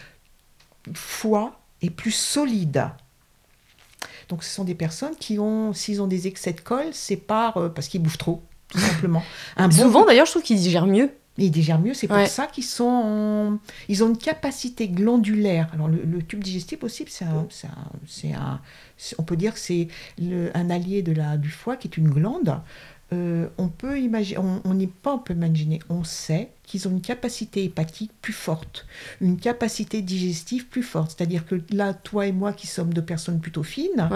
foie 0.94 1.60
est 1.82 1.90
plus 1.90 2.12
solide. 2.12 2.88
Donc 4.30 4.44
ce 4.44 4.54
sont 4.54 4.64
des 4.64 4.76
personnes 4.76 5.16
qui 5.18 5.38
ont, 5.38 5.72
s'ils 5.72 6.00
ont 6.00 6.06
des 6.06 6.28
excès 6.28 6.52
de 6.52 6.60
colle, 6.60 6.90
c'est 6.92 7.16
par, 7.16 7.56
euh, 7.56 7.68
parce 7.68 7.88
qu'ils 7.88 8.00
bouffent 8.00 8.16
trop, 8.16 8.42
tout 8.68 8.78
simplement. 8.78 9.22
Souvent 9.72 10.06
d'ailleurs, 10.06 10.26
je 10.26 10.30
trouve 10.30 10.42
qu'ils 10.42 10.58
digèrent 10.58 10.86
mieux. 10.86 11.10
Ils 11.36 11.50
digèrent 11.50 11.80
mieux, 11.80 11.94
c'est 11.94 12.06
pour 12.06 12.26
ça 12.26 12.46
qu'ils 12.46 12.64
sont 12.64 13.58
ils 13.88 14.04
ont 14.04 14.08
une 14.08 14.18
capacité 14.18 14.88
glandulaire. 14.88 15.70
Alors 15.72 15.88
le, 15.88 16.22
tube 16.22 16.44
digestif 16.44 16.84
aussi, 16.84 17.04
c'est 17.08 17.24
un, 17.24 17.46
c'est 18.06 18.32
un, 18.32 18.60
on 19.16 19.22
peut 19.22 19.36
dire 19.36 19.54
que 19.54 19.60
c'est 19.60 19.88
un 20.20 20.70
allié 20.70 21.02
de 21.02 21.12
la, 21.12 21.36
du 21.36 21.48
foie 21.48 21.76
qui 21.76 21.88
est 21.88 21.96
une 21.96 22.10
glande. 22.10 22.60
Euh, 23.12 23.48
on 23.58 23.68
peut 23.68 23.98
imaginer, 23.98 24.38
on 24.64 24.74
n'est 24.74 24.86
pas, 24.86 25.14
on 25.14 25.18
peut 25.18 25.34
imaginer, 25.34 25.80
on 25.88 26.04
sait 26.04 26.50
qu'ils 26.70 26.86
ont 26.86 26.92
une 26.92 27.00
capacité 27.00 27.64
hépatique 27.64 28.12
plus 28.22 28.32
forte, 28.32 28.86
une 29.20 29.38
capacité 29.38 30.02
digestive 30.02 30.66
plus 30.68 30.84
forte. 30.84 31.16
C'est-à-dire 31.16 31.44
que 31.44 31.56
là, 31.72 31.94
toi 31.94 32.28
et 32.28 32.32
moi 32.32 32.52
qui 32.52 32.68
sommes 32.68 32.94
de 32.94 33.00
personnes 33.00 33.40
plutôt 33.40 33.64
fines, 33.64 34.08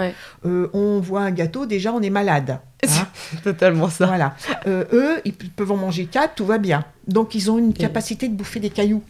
euh, 0.47 0.69
on 0.73 1.01
voit 1.01 1.23
un 1.23 1.33
gâteau, 1.33 1.67
déjà 1.67 1.93
on 1.93 2.01
est 2.01 2.11
malade. 2.11 2.61
Hein 2.85 3.09
totalement 3.43 3.89
ça. 3.89 4.07
Voilà. 4.07 4.37
Euh, 4.67 4.85
eux, 4.93 5.21
ils 5.25 5.33
peuvent 5.33 5.73
en 5.73 5.79
manger 5.79 6.05
quatre, 6.05 6.35
tout 6.35 6.45
va 6.45 6.59
bien. 6.59 6.85
Donc 7.09 7.35
ils 7.35 7.51
ont 7.51 7.59
une 7.59 7.73
capacité 7.73 8.29
de 8.29 8.35
bouffer 8.35 8.61
des 8.61 8.69
cailloux. 8.69 9.03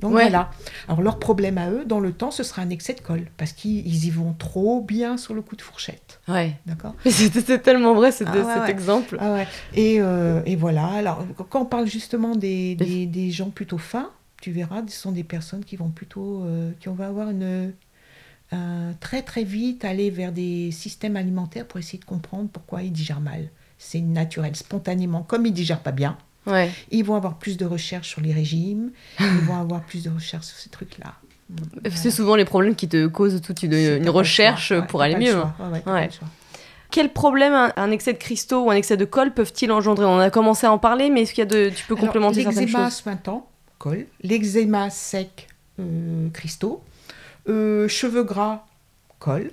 Donc 0.00 0.12
voilà. 0.12 0.50
Alors 0.88 1.02
leur 1.02 1.18
problème 1.18 1.58
à 1.58 1.70
eux, 1.70 1.84
dans 1.86 2.00
le 2.00 2.12
temps, 2.12 2.30
ce 2.30 2.42
sera 2.42 2.62
un 2.62 2.70
excès 2.70 2.94
de 2.94 3.00
colle, 3.00 3.26
parce 3.36 3.52
qu'ils 3.52 4.04
y 4.04 4.10
vont 4.10 4.34
trop 4.38 4.80
bien 4.80 5.16
sur 5.16 5.34
le 5.34 5.42
coup 5.42 5.56
de 5.56 5.62
fourchette. 5.62 6.20
Ouais. 6.28 6.56
D'accord? 6.66 6.94
C'était 7.06 7.58
tellement 7.58 7.94
vrai 7.94 8.12
cet 8.12 8.28
exemple. 8.68 9.16
Ah 9.20 9.32
ouais. 9.32 9.46
Et, 9.74 9.96
euh, 10.00 10.42
et, 10.44 10.56
voilà. 10.56 10.86
Alors 10.86 11.24
quand 11.48 11.62
on 11.62 11.64
parle 11.64 11.86
justement 11.86 12.36
des, 12.36 12.74
des, 12.74 12.84
des, 12.84 12.91
gens 13.30 13.50
plutôt 13.50 13.78
fins, 13.78 14.10
tu 14.40 14.50
verras, 14.50 14.82
ce 14.86 14.96
sont 14.96 15.12
des 15.12 15.24
personnes 15.24 15.64
qui 15.64 15.76
vont 15.76 15.90
plutôt, 15.90 16.44
euh, 16.44 16.72
qui 16.80 16.88
vont 16.88 17.00
avoir 17.00 17.30
une 17.30 17.72
très 19.00 19.22
très 19.22 19.44
vite 19.44 19.82
aller 19.82 20.10
vers 20.10 20.30
des 20.30 20.72
systèmes 20.72 21.16
alimentaires 21.16 21.66
pour 21.66 21.80
essayer 21.80 21.98
de 21.98 22.04
comprendre 22.04 22.50
pourquoi 22.52 22.82
ils 22.82 22.92
digèrent 22.92 23.22
mal. 23.22 23.48
C'est 23.78 24.02
naturel, 24.02 24.54
spontanément, 24.54 25.22
comme 25.22 25.46
ils 25.46 25.54
digèrent 25.54 25.80
pas 25.80 25.90
bien 25.90 26.18
ils 26.90 27.04
vont 27.04 27.14
avoir 27.14 27.36
plus 27.36 27.56
de 27.56 27.64
recherches 27.64 28.08
sur 28.08 28.20
les 28.20 28.32
régimes, 28.32 28.90
ils 29.20 29.46
vont 29.46 29.56
avoir 29.56 29.82
plus 29.82 30.04
de 30.04 30.10
recherches 30.10 30.46
sur 30.46 30.56
ces 30.56 30.70
trucs-là. 30.70 31.14
C'est 31.94 32.10
souvent 32.10 32.34
les 32.34 32.44
problèmes 32.44 32.74
qui 32.74 32.88
te 32.88 33.06
causent 33.06 33.40
toute 33.42 33.62
une, 33.62 34.08
recherche 34.08 34.72
pour 34.88 35.02
aller 35.02 35.16
mieux. 35.16 35.42
Quels 36.92 37.10
problèmes 37.10 37.72
un, 37.74 37.90
excès 37.90 38.12
de 38.12 38.18
cristaux 38.18 38.66
ou 38.66 38.70
un 38.70 38.74
excès 38.74 38.98
de 38.98 39.06
colle 39.06 39.32
peuvent-ils 39.32 39.72
engendrer? 39.72 40.04
On 40.04 40.18
a 40.18 40.30
commencé 40.30 40.66
à 40.66 40.72
en 40.72 40.78
parler, 40.78 41.08
mais 41.08 41.22
est-ce 41.22 41.32
qu'il 41.32 41.40
y 41.40 41.46
a 41.46 41.46
de, 41.46 41.70
tu 41.70 41.86
peux 41.86 41.96
complémenter 41.96 42.42
certaines 42.42 42.68
choses? 42.68 43.02
L'eczéma 43.06 43.42
colle. 43.78 44.06
L'eczéma 44.22 44.90
sec, 44.90 45.48
euh, 45.80 46.28
cristaux. 46.34 46.82
Euh, 47.48 47.88
cheveux 47.88 48.24
gras, 48.24 48.66
colle. 49.18 49.52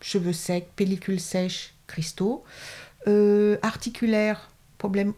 Cheveux 0.00 0.32
secs, 0.32 0.66
pellicule 0.76 1.20
sèche, 1.20 1.74
cristaux. 1.86 2.42
Euh, 3.06 3.58
articulaire, 3.60 4.50
problème 4.78 5.12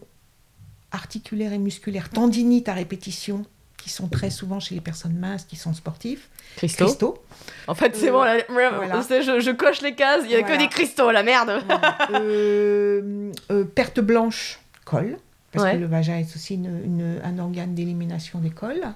articulaire 0.91 1.53
et 1.53 1.59
musculaire, 1.59 2.11
tendinite 2.11 2.69
à 2.69 2.75
répétition, 2.75 3.47
qui 3.81 3.91
sont 3.91 4.09
très 4.09 4.31
souvent 4.31 4.61
chez 4.61 4.75
les 4.75 4.81
personnes 4.81 5.17
minces 5.17 5.45
qui 5.45 5.57
sont 5.57 5.75
sportifs. 5.75 6.29
Cristaux. 6.57 7.23
En 7.67 7.75
fait, 7.75 7.97
c'est 7.97 8.11
bon, 8.11 8.23
je, 8.25 9.51
coche 9.53 9.81
les 9.83 9.95
cases, 9.95 10.23
il 10.25 10.29
n'y 10.29 10.35
a 10.35 10.43
que 10.43 10.59
des 10.59 10.69
cristaux, 10.69 11.11
la 11.11 11.23
merde. 11.23 11.63
Euh, 12.13 13.33
euh, 13.51 13.65
perte 13.65 14.01
blanche, 14.01 14.59
colle, 14.85 15.17
parce 15.53 15.73
que 15.73 15.77
le 15.77 15.87
vagin 15.87 16.19
est 16.19 16.35
aussi 16.35 16.55
une, 16.55 17.21
un 17.23 17.39
organe 17.39 17.75
d'élimination 17.75 18.41
des 18.41 18.51
colles. 18.51 18.95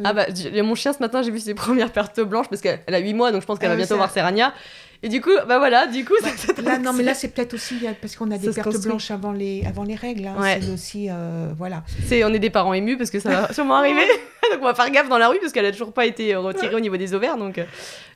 Euh, 0.00 0.04
ah 0.04 0.12
bah, 0.12 0.26
mon 0.62 0.74
chien 0.74 0.92
ce 0.92 1.00
matin, 1.00 1.22
j'ai 1.22 1.30
vu 1.30 1.40
ses 1.40 1.54
premières 1.54 1.92
pertes 1.92 2.20
blanches 2.20 2.48
parce 2.48 2.62
qu'elle 2.62 2.80
a 2.86 2.98
8 2.98 3.14
mois, 3.14 3.32
donc 3.32 3.42
je 3.42 3.46
pense 3.46 3.58
qu'elle 3.58 3.68
va 3.68 3.74
ah 3.74 3.76
bientôt 3.76 3.96
voir 3.96 4.10
ses 4.10 4.20
et 5.04 5.08
du 5.08 5.20
coup, 5.20 5.30
bah 5.48 5.58
voilà, 5.58 5.88
du 5.88 6.04
coup, 6.04 6.14
bah, 6.22 6.28
là, 6.62 6.78
non, 6.78 6.92
mais 6.92 7.02
là, 7.02 7.12
c'est 7.12 7.28
peut-être 7.28 7.54
aussi 7.54 7.74
parce 8.00 8.14
qu'on 8.14 8.30
a 8.30 8.38
des 8.38 8.50
pertes 8.50 8.80
blanches 8.82 9.10
avant 9.10 9.32
les, 9.32 9.64
avant 9.66 9.82
les 9.82 9.96
règles. 9.96 10.26
Hein. 10.28 10.36
C'est 10.60 10.70
aussi, 10.70 11.08
euh, 11.10 11.52
voilà. 11.58 11.82
C'est, 12.06 12.22
on 12.22 12.28
est 12.28 12.38
des 12.38 12.50
parents 12.50 12.72
émus 12.72 12.96
parce 12.96 13.10
que 13.10 13.18
ça 13.18 13.30
va 13.30 13.52
sûrement 13.52 13.74
arriver. 13.74 14.06
donc 14.52 14.60
on 14.60 14.64
va 14.64 14.74
faire 14.74 14.88
gaffe 14.92 15.08
dans 15.08 15.18
la 15.18 15.28
rue 15.28 15.38
parce 15.40 15.52
qu'elle 15.52 15.66
a 15.66 15.72
toujours 15.72 15.92
pas 15.92 16.06
été 16.06 16.36
retirée 16.36 16.76
au 16.76 16.80
niveau 16.80 16.96
des 16.96 17.14
ovaires. 17.14 17.36
Donc, 17.36 17.58
euh, 17.58 17.64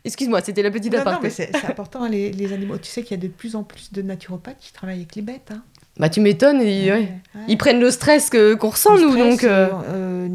excuse-moi, 0.05 0.40
c'était 0.42 0.62
la 0.62 0.70
petite 0.70 0.94
aparté. 0.94 1.16
Non, 1.16 1.18
mais 1.25 1.31
c'est, 1.31 1.51
important 1.68 2.05
hein, 2.05 2.09
les, 2.09 2.31
les, 2.31 2.53
animaux. 2.53 2.79
Tu 2.79 2.88
sais 2.88 3.03
qu'il 3.03 3.16
y 3.16 3.20
a 3.20 3.22
de 3.22 3.33
plus 3.33 3.57
en 3.57 3.64
plus 3.64 3.92
de 3.92 4.03
naturopathes 4.03 4.59
qui 4.61 4.72
travaillent 4.72 4.99
avec 4.99 5.16
les 5.16 5.22
bêtes. 5.22 5.51
Hein. 5.51 5.62
Bah 5.99 6.11
tu 6.11 6.20
m'étonnes, 6.20 6.61
ils, 6.61 7.18
ils, 7.49 7.57
prennent 7.57 7.81
le 7.81 7.90
stress 7.90 8.29
que, 8.29 8.55
qu'on 8.55 8.68
ressent 8.68 8.96
nous, 8.99 9.16
donc. 9.16 9.42
Euh, 9.42 10.29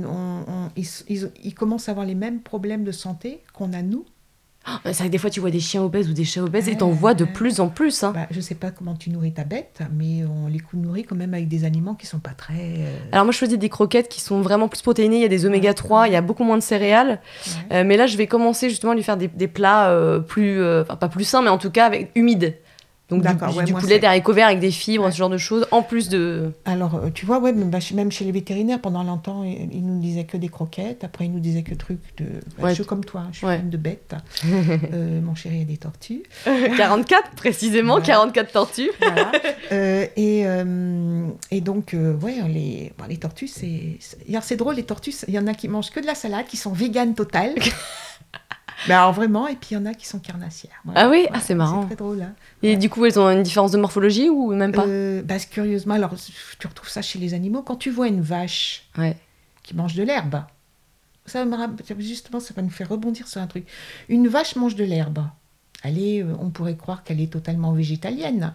ils, 0.76 0.88
ils, 1.08 1.32
ils, 1.44 1.54
commencent 1.54 1.88
à 1.88 1.92
avoir 1.92 2.06
les 2.06 2.16
mêmes 2.16 2.42
problèmes 2.42 2.84
de 2.84 2.92
santé 2.92 3.42
qu'on 3.54 3.72
a 3.74 3.84
nous 3.84 4.04
c'est 4.86 4.94
vrai 4.94 5.06
que 5.08 5.12
des 5.12 5.18
fois, 5.18 5.30
tu 5.30 5.40
vois 5.40 5.50
des 5.50 5.60
chiens 5.60 5.82
obèses 5.82 6.10
ou 6.10 6.14
des 6.14 6.24
chats 6.24 6.44
obèses 6.44 6.70
et 6.70 6.78
t'en 6.78 6.90
vois 6.90 7.14
de 7.14 7.26
plus 7.26 7.60
en 7.60 7.70
plus. 7.70 8.04
Hein. 8.04 8.12
Bah, 8.14 8.28
je 8.30 8.40
sais 8.40 8.56
pas 8.56 8.72
comment 8.72 8.96
tu 8.96 9.10
nourris 9.10 9.34
ta 9.34 9.44
bête, 9.44 9.82
mais 9.94 10.24
on 10.24 10.48
les 10.48 10.62
nourrit 10.74 11.04
quand 11.04 11.16
même 11.16 11.34
avec 11.34 11.48
des 11.48 11.66
aliments 11.66 11.96
qui 11.96 12.06
sont 12.06 12.20
pas 12.20 12.32
très. 12.32 12.54
Euh, 12.54 12.98
Alors, 13.12 13.26
moi, 13.26 13.32
je 13.32 13.40
faisais 13.40 13.58
des 13.58 13.70
croquettes 13.70 14.08
qui 14.08 14.22
sont 14.22 14.42
vraiment 14.42 14.68
plus 14.68 14.82
protéinées. 14.82 15.18
Il 15.18 15.22
y 15.22 15.26
a 15.26 15.30
des 15.30 15.46
oméga 15.46 15.74
3, 15.74 16.08
il 16.08 16.14
y 16.14 16.16
a 16.16 16.22
beaucoup 16.22 16.44
moins 16.44 16.58
de 16.58 16.64
céréales. 16.64 17.22
Euh, 17.72 17.84
mais 17.86 17.98
là, 17.98 18.06
je 18.06 18.18
vais 18.18 18.28
commencer 18.28 18.70
justement 18.70 18.92
à 18.92 18.96
lui 18.96 19.04
faire 19.04 19.18
des, 19.18 19.28
des 19.28 19.48
plats 19.48 19.90
euh, 19.90 20.20
plus. 20.20 20.64
Enfin, 20.82 20.96
pas 20.96 21.10
plus 21.10 21.24
sains, 21.24 21.42
mais 21.42 21.50
en 21.50 21.58
tout 21.58 21.72
cas 21.72 21.88
avec, 21.88 22.12
humides. 22.16 22.56
Donc 23.12 23.28
du, 23.28 23.64
du 23.66 23.74
poulet 23.74 24.00
d'haricots 24.00 24.32
verts 24.32 24.48
avec 24.48 24.60
des 24.60 24.72
fibres, 24.72 25.12
ce 25.12 25.18
genre 25.18 25.30
de 25.30 25.38
choses, 25.38 25.68
en 25.72 25.84
plus 25.84 26.08
de... 26.08 26.54
Alors, 26.64 26.96
euh, 26.96 27.10
tu 27.14 27.26
vois, 27.26 27.40
ouais, 27.40 27.52
bah, 27.52 27.80
même 27.94 28.10
chez 28.10 28.24
les 28.24 28.32
vétérinaires, 28.32 28.80
pendant 28.80 29.04
longtemps, 29.04 29.44
ils 29.44 29.86
nous 29.86 30.00
disaient 30.00 30.24
que 30.24 30.38
des 30.38 30.48
croquettes, 30.48 31.04
après 31.04 31.26
ils 31.26 31.32
nous 31.32 31.42
disaient 31.42 31.64
que 31.64 31.76
trucs 31.76 32.00
de... 32.18 32.26
Bah, 32.58 32.70
je 32.70 32.76
suis 32.76 32.86
comme 32.86 33.04
toi, 33.04 33.24
je 33.34 33.40
suis 33.40 33.48
fan 33.48 33.70
de 33.70 33.78
bêtes. 33.78 34.16
Euh, 34.94 35.22
mon 35.22 35.36
chéri 35.36 35.62
a 35.62 35.66
des 35.66 35.78
tortues. 35.78 36.24
44, 36.46 37.32
précisément, 37.32 38.00
44 38.00 38.52
tortues. 38.52 38.92
Euh, 39.72 40.06
et, 40.18 40.46
et 41.52 41.62
donc, 41.62 41.96
ouais, 42.22 42.36
les, 42.50 42.92
les 43.08 43.18
tortues, 43.18 43.48
c'est... 43.48 43.98
C'est 44.42 44.56
drôle, 44.56 44.76
les 44.76 44.84
tortues, 44.84 45.14
il 45.28 45.34
y 45.34 45.40
en 45.40 45.48
a 45.48 45.54
qui 45.54 45.68
mangent 45.68 45.92
que 45.92 46.00
de 46.00 46.06
la 46.06 46.16
salade, 46.16 46.46
qui 46.48 46.58
sont 46.58 46.74
véganes 46.74 47.14
totales. 47.14 47.56
Mais 48.88 48.94
alors 48.94 49.14
vraiment, 49.14 49.48
et 49.48 49.56
puis 49.56 49.70
il 49.72 49.74
y 49.76 49.78
en 49.78 49.86
a 49.86 49.94
qui 49.94 50.08
sont 50.08 50.20
carnassières. 50.20 50.82
Ah 50.96 51.10
oui, 51.10 51.28
ah, 51.34 51.40
c'est 51.40 51.56
marrant. 51.56 51.82
C'est 51.84 51.96
très 51.96 52.04
drôle. 52.04 52.22
Hein. 52.22 52.34
Et 52.64 52.78
du 52.78 52.90
coup, 52.90 53.06
elles 53.06 53.20
ont 53.20 53.30
une 53.30 53.44
différence 53.44 53.72
de 53.72 53.78
morphologie 53.78 54.30
ou 54.30 54.54
même 54.54 54.72
pas? 54.72 54.86
Euh, 54.86 55.22
bah, 55.22 55.38
Curieusement, 55.40 55.96
alors 55.96 56.14
tu 56.60 56.68
retrouves 56.68 56.90
ça 56.90 57.02
chez 57.02 57.20
les 57.20 57.34
animaux. 57.34 57.62
Quand 57.62 57.76
tu 57.76 57.90
vois 57.90 58.08
une 58.08 58.22
vache 58.22 58.90
qui 59.64 59.76
mange 59.76 59.96
de 59.96 60.04
l'herbe, 60.04 60.44
ça 61.26 61.46
me 61.46 61.56
justement, 62.00 62.40
ça 62.40 62.54
va 62.54 62.62
nous 62.62 62.70
faire 62.70 62.90
rebondir 62.90 63.28
sur 63.28 63.42
un 63.42 63.48
truc. 63.48 63.66
Une 64.10 64.28
vache 64.28 64.56
mange 64.56 64.76
de 64.76 64.84
l'herbe. 64.84 65.24
Elle 65.84 65.98
euh, 65.98 66.36
on 66.40 66.50
pourrait 66.50 66.76
croire 66.76 67.04
qu'elle 67.04 67.22
est 67.22 67.32
totalement 67.32 67.72
végétalienne. 67.74 68.54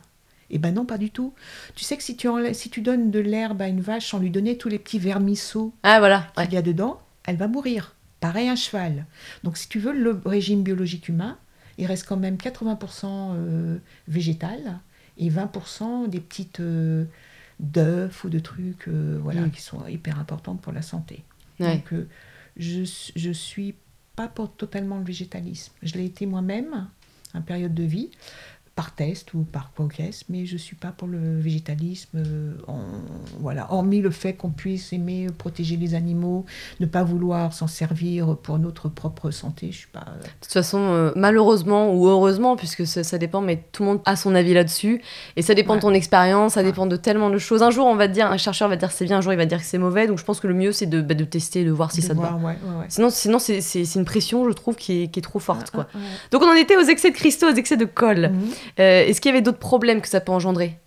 Eh 0.51 0.59
ben 0.59 0.73
non, 0.73 0.85
pas 0.85 0.99
du 0.99 1.11
tout. 1.11 1.35
Tu 1.75 1.85
sais 1.85 1.97
que 1.97 2.03
si 2.03 2.17
tu, 2.17 2.29
si 2.53 2.71
tu 2.71 2.81
donnes 2.81 3.11
de 3.11 3.19
l'herbe 3.19 3.63
à 3.63 3.69
une 3.69 3.81
vache 3.81 4.11
sans 4.11 4.19
lui 4.19 4.31
donner 4.31 4.57
tous 4.57 4.69
les 4.69 4.79
petits 4.79 5.01
vermisseaux 5.01 5.75
ah, 5.83 5.99
voilà, 5.99 6.29
qu'il 6.37 6.53
y 6.53 6.57
a 6.57 6.63
dedans, 6.63 7.01
elle 7.25 7.37
va 7.37 7.49
mourir. 7.49 7.96
Pareil 8.21 8.49
un 8.49 8.57
cheval. 8.57 9.07
Donc 9.45 9.57
si 9.57 9.69
tu 9.69 9.79
veux 9.79 9.93
le 9.93 10.21
régime 10.25 10.63
biologique 10.63 11.09
humain, 11.09 11.39
il 11.79 11.87
reste 11.87 12.07
quand 12.07 12.17
même 12.17 12.37
80% 12.37 13.05
euh, 13.07 13.79
végétal 14.09 14.79
et 15.19 15.31
20% 15.31 16.09
des 16.09 16.21
petites 16.21 16.61
euh, 16.61 17.05
d'œufs 17.61 18.25
ou 18.25 18.29
de 18.29 18.39
trucs 18.39 18.89
euh, 18.89 19.19
voilà, 19.23 19.43
mm. 19.43 19.51
qui 19.51 19.63
sont 19.63 19.87
hyper 19.87 20.19
importantes 20.19 20.61
pour 20.61 20.73
la 20.73 20.83
santé. 20.83 21.23
Donc 21.59 21.93
je 22.57 22.81
ne 23.29 23.33
suis 23.33 23.75
pas 24.15 24.29
pour 24.29 24.53
totalement 24.53 24.99
le 24.99 25.05
végétalisme. 25.05 25.73
Je 25.83 25.95
l'ai 25.95 26.05
été 26.05 26.27
moi-même, 26.27 26.89
en 27.35 27.43
période 27.43 27.75
de 27.75 27.83
vie. 27.83 28.11
Par 28.77 28.95
test 28.95 29.33
ou 29.33 29.39
par 29.43 29.73
conquête, 29.75 30.23
mais 30.29 30.45
je 30.45 30.53
ne 30.53 30.59
suis 30.59 30.77
pas 30.77 30.89
pour 30.97 31.09
le 31.09 31.41
végétalisme. 31.41 32.19
euh, 32.19 32.53
en- 32.69 32.77
voilà. 33.41 33.73
Hormis 33.73 34.01
le 34.03 34.11
fait 34.11 34.35
qu'on 34.35 34.51
puisse 34.51 34.93
aimer 34.93 35.27
protéger 35.39 35.77
les 35.79 35.95
animaux, 35.95 36.45
ne 36.81 36.85
pas 36.87 37.03
vouloir 37.03 37.53
s'en 37.55 37.67
servir 37.67 38.37
pour 38.37 38.59
notre 38.59 38.89
propre 38.91 39.31
santé, 39.31 39.69
je 39.73 39.79
suis 39.79 39.89
pas. 39.89 40.01
De 40.23 40.29
toute 40.43 40.53
façon, 40.53 40.79
euh, 40.79 41.11
malheureusement 41.17 41.93
ou 41.95 42.07
heureusement, 42.07 42.55
puisque 42.57 42.87
ça, 42.87 43.03
ça 43.03 43.17
dépend, 43.19 43.41
mais 43.41 43.65
tout 43.73 43.83
le 43.83 43.89
monde 43.89 44.01
a 44.05 44.15
son 44.15 44.35
avis 44.35 44.53
là-dessus. 44.53 45.01
Et 45.37 45.43
ça 45.43 45.55
dépend 45.55 45.73
Ouais. 45.73 45.79
de 45.79 45.83
ton 45.83 45.95
expérience, 45.95 46.53
ça 46.55 46.61
Ouais. 46.61 46.67
dépend 46.67 46.87
de 46.87 46.97
tellement 46.97 47.31
de 47.31 47.39
choses. 47.39 47.63
Un 47.63 47.71
jour, 47.71 47.87
on 47.87 47.97
va 47.97 48.09
te 48.09 48.13
dire, 48.13 48.31
un 48.31 48.37
chercheur 48.37 48.69
va 48.69 48.77
te 48.77 48.81
dire 48.81 48.91
c'est 48.93 49.07
bien, 49.07 49.19
un 49.19 49.21
jour, 49.23 49.33
il 49.33 49.37
va 49.37 49.45
te 49.45 49.49
dire 49.49 49.59
que 49.61 49.65
c'est 49.67 49.79
mauvais. 49.79 50.07
Donc 50.07 50.19
je 50.19 50.25
pense 50.25 50.39
que 50.39 50.47
le 50.47 50.55
mieux, 50.55 50.73
c'est 50.73 50.87
de, 50.87 51.01
bah, 51.01 51.15
de 51.15 51.25
tester, 51.25 51.65
de 51.65 51.71
voir 51.71 51.93
si 51.93 52.03
de 52.03 52.07
ça 52.07 52.15
te 52.15 52.21
va. 52.21 52.29
voir, 52.33 52.37
ouais, 52.45 52.59
ouais, 52.63 52.79
ouais. 52.81 52.87
Sinon, 52.89 53.09
sinon 53.09 53.39
c'est, 53.39 53.61
une 53.95 54.05
pression, 54.05 54.47
je 54.49 54.53
trouve, 54.55 54.77
qui 54.77 55.05
est, 55.05 55.09
qui 55.09 55.19
est 55.21 55.23
trop 55.23 55.39
forte. 55.39 55.71
quoi. 55.71 55.87
Ah, 55.95 55.97
ah, 55.97 55.99
ah. 56.05 56.29
Donc 56.31 56.43
on 56.43 56.49
en 56.51 56.55
était 56.55 56.77
aux 56.77 56.85
excès 56.87 57.11
de 57.11 57.17
cristaux, 57.17 57.47
aux 57.51 57.55
excès 57.55 57.79
de 57.79 57.87
colle. 57.87 58.31
Mhm. 58.33 58.51
Euh, 58.79 59.05
est-ce 59.07 59.21
qu'il 59.21 59.31
y 59.31 59.33
avait 59.35 59.43
d'autres 59.43 59.59
problèmes 59.59 60.01
que 60.01 60.09
ça 60.09 60.21
peut 60.21 60.33
engendrer 60.33 60.79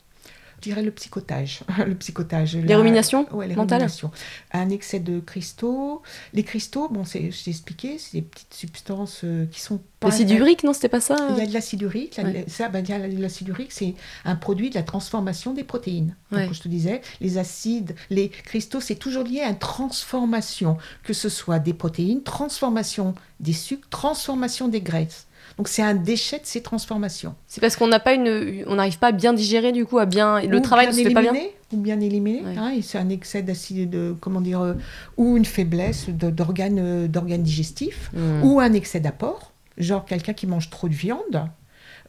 Je 0.57 0.61
dirais 0.69 0.81
le 0.83 0.91
psychotage. 0.91 1.61
le 1.85 1.95
psychotage. 1.95 2.55
Les 2.55 2.63
la- 2.63 2.77
ruminations 2.77 3.25
Ouais, 3.33 3.47
les 3.47 3.55
mentales 3.55 3.79
ruminations. 3.79 4.11
Un 4.51 4.69
excès 4.69 4.99
de 4.99 5.19
cristaux. 5.19 6.01
Les 6.33 6.43
cristaux, 6.43 6.89
bon, 6.89 7.05
c'est, 7.05 7.31
je 7.31 7.43
t'ai 7.43 7.51
expliqué, 7.51 7.97
c'est 7.97 8.17
des 8.17 8.21
petites 8.23 8.53
substances 8.53 9.21
euh, 9.23 9.45
qui 9.51 9.59
sont 9.61 9.79
pas. 9.99 10.07
L'acide 10.09 10.29
urique, 10.31 10.63
non 10.63 10.71
C'était 10.73 10.87
pas 10.89 11.01
ça 11.01 11.15
Il 11.31 11.37
y 11.37 11.41
a 11.41 11.45
de 11.45 11.53
l'acide 11.53 11.81
urique. 11.81 12.15
la- 12.17 12.23
Ouais. 12.23 12.45
Ça, 12.47 12.67
ben, 12.69 12.85
l'acide 13.19 13.47
urique, 13.49 13.71
c'est 13.73 13.95
un 14.25 14.35
produit 14.35 14.69
de 14.69 14.75
la 14.75 14.83
transformation 14.83 15.53
des 15.53 15.63
protéines. 15.65 16.15
Ouais. 16.31 16.45
Donc, 16.45 16.53
je 16.53 16.61
te 16.61 16.67
disais, 16.69 17.01
les 17.21 17.37
acides, 17.37 17.95
les 18.09 18.29
cristaux, 18.29 18.79
c'est 18.81 18.95
toujours 18.95 19.23
lié 19.23 19.41
à 19.41 19.49
une 19.49 19.57
transformation, 19.59 20.77
que 21.03 21.13
ce 21.13 21.27
soit 21.29 21.59
des 21.59 21.73
protéines, 21.73 22.23
transformation 22.23 23.13
des 23.39 23.53
sucres, 23.53 23.87
transformation 23.89 24.67
des 24.67 24.81
graisses. 24.81 25.25
Donc, 25.59 25.67
c'est 25.67 25.81
un 25.83 25.93
déchet 25.93 26.37
de 26.39 26.45
ces 26.45 26.61
transformations. 26.61 27.35
C'est 27.45 27.59
parce 27.59 27.75
qu'on 27.75 27.87
n'a 27.89 27.99
pas 27.99 28.13
une, 28.13 28.63
on 28.67 28.75
n'arrive 28.75 28.97
pas 28.97 29.07
à 29.07 29.11
bien 29.11 29.33
digérer 29.33 29.73
du 29.73 29.85
coup, 29.85 29.99
à 29.99 30.05
bien 30.05 30.39
le 30.41 30.57
Ou 30.57 30.61
travail 30.61 30.87
ne 30.87 30.93
bien 30.93 31.03
fait 31.03 31.13
pas 31.13 31.21
bien. 31.21 31.33
Ou 31.73 31.77
bien 31.77 31.99
éliminer. 31.99 32.41
Ouais. 32.43 32.55
hein, 32.57 32.71
c'est 32.81 32.97
un 32.97 33.09
excès 33.09 33.41
d'acide, 33.41 33.89
de, 33.89 34.15
comment 34.21 34.39
dire, 34.39 34.61
euh, 34.61 34.75
ou 35.17 35.35
une 35.35 35.43
faiblesse 35.43 36.07
d'organes 36.09 36.79
euh, 36.79 37.07
d'organes 37.09 37.43
digestifs, 37.43 38.09
Hmm. 38.13 38.41
ou 38.41 38.61
un 38.61 38.71
excès 38.71 39.01
d'apport. 39.01 39.51
Genre 39.77 40.05
quelqu'un 40.05 40.31
qui 40.31 40.47
mange 40.47 40.69
trop 40.69 40.87
de 40.87 40.93
viande 40.93 41.45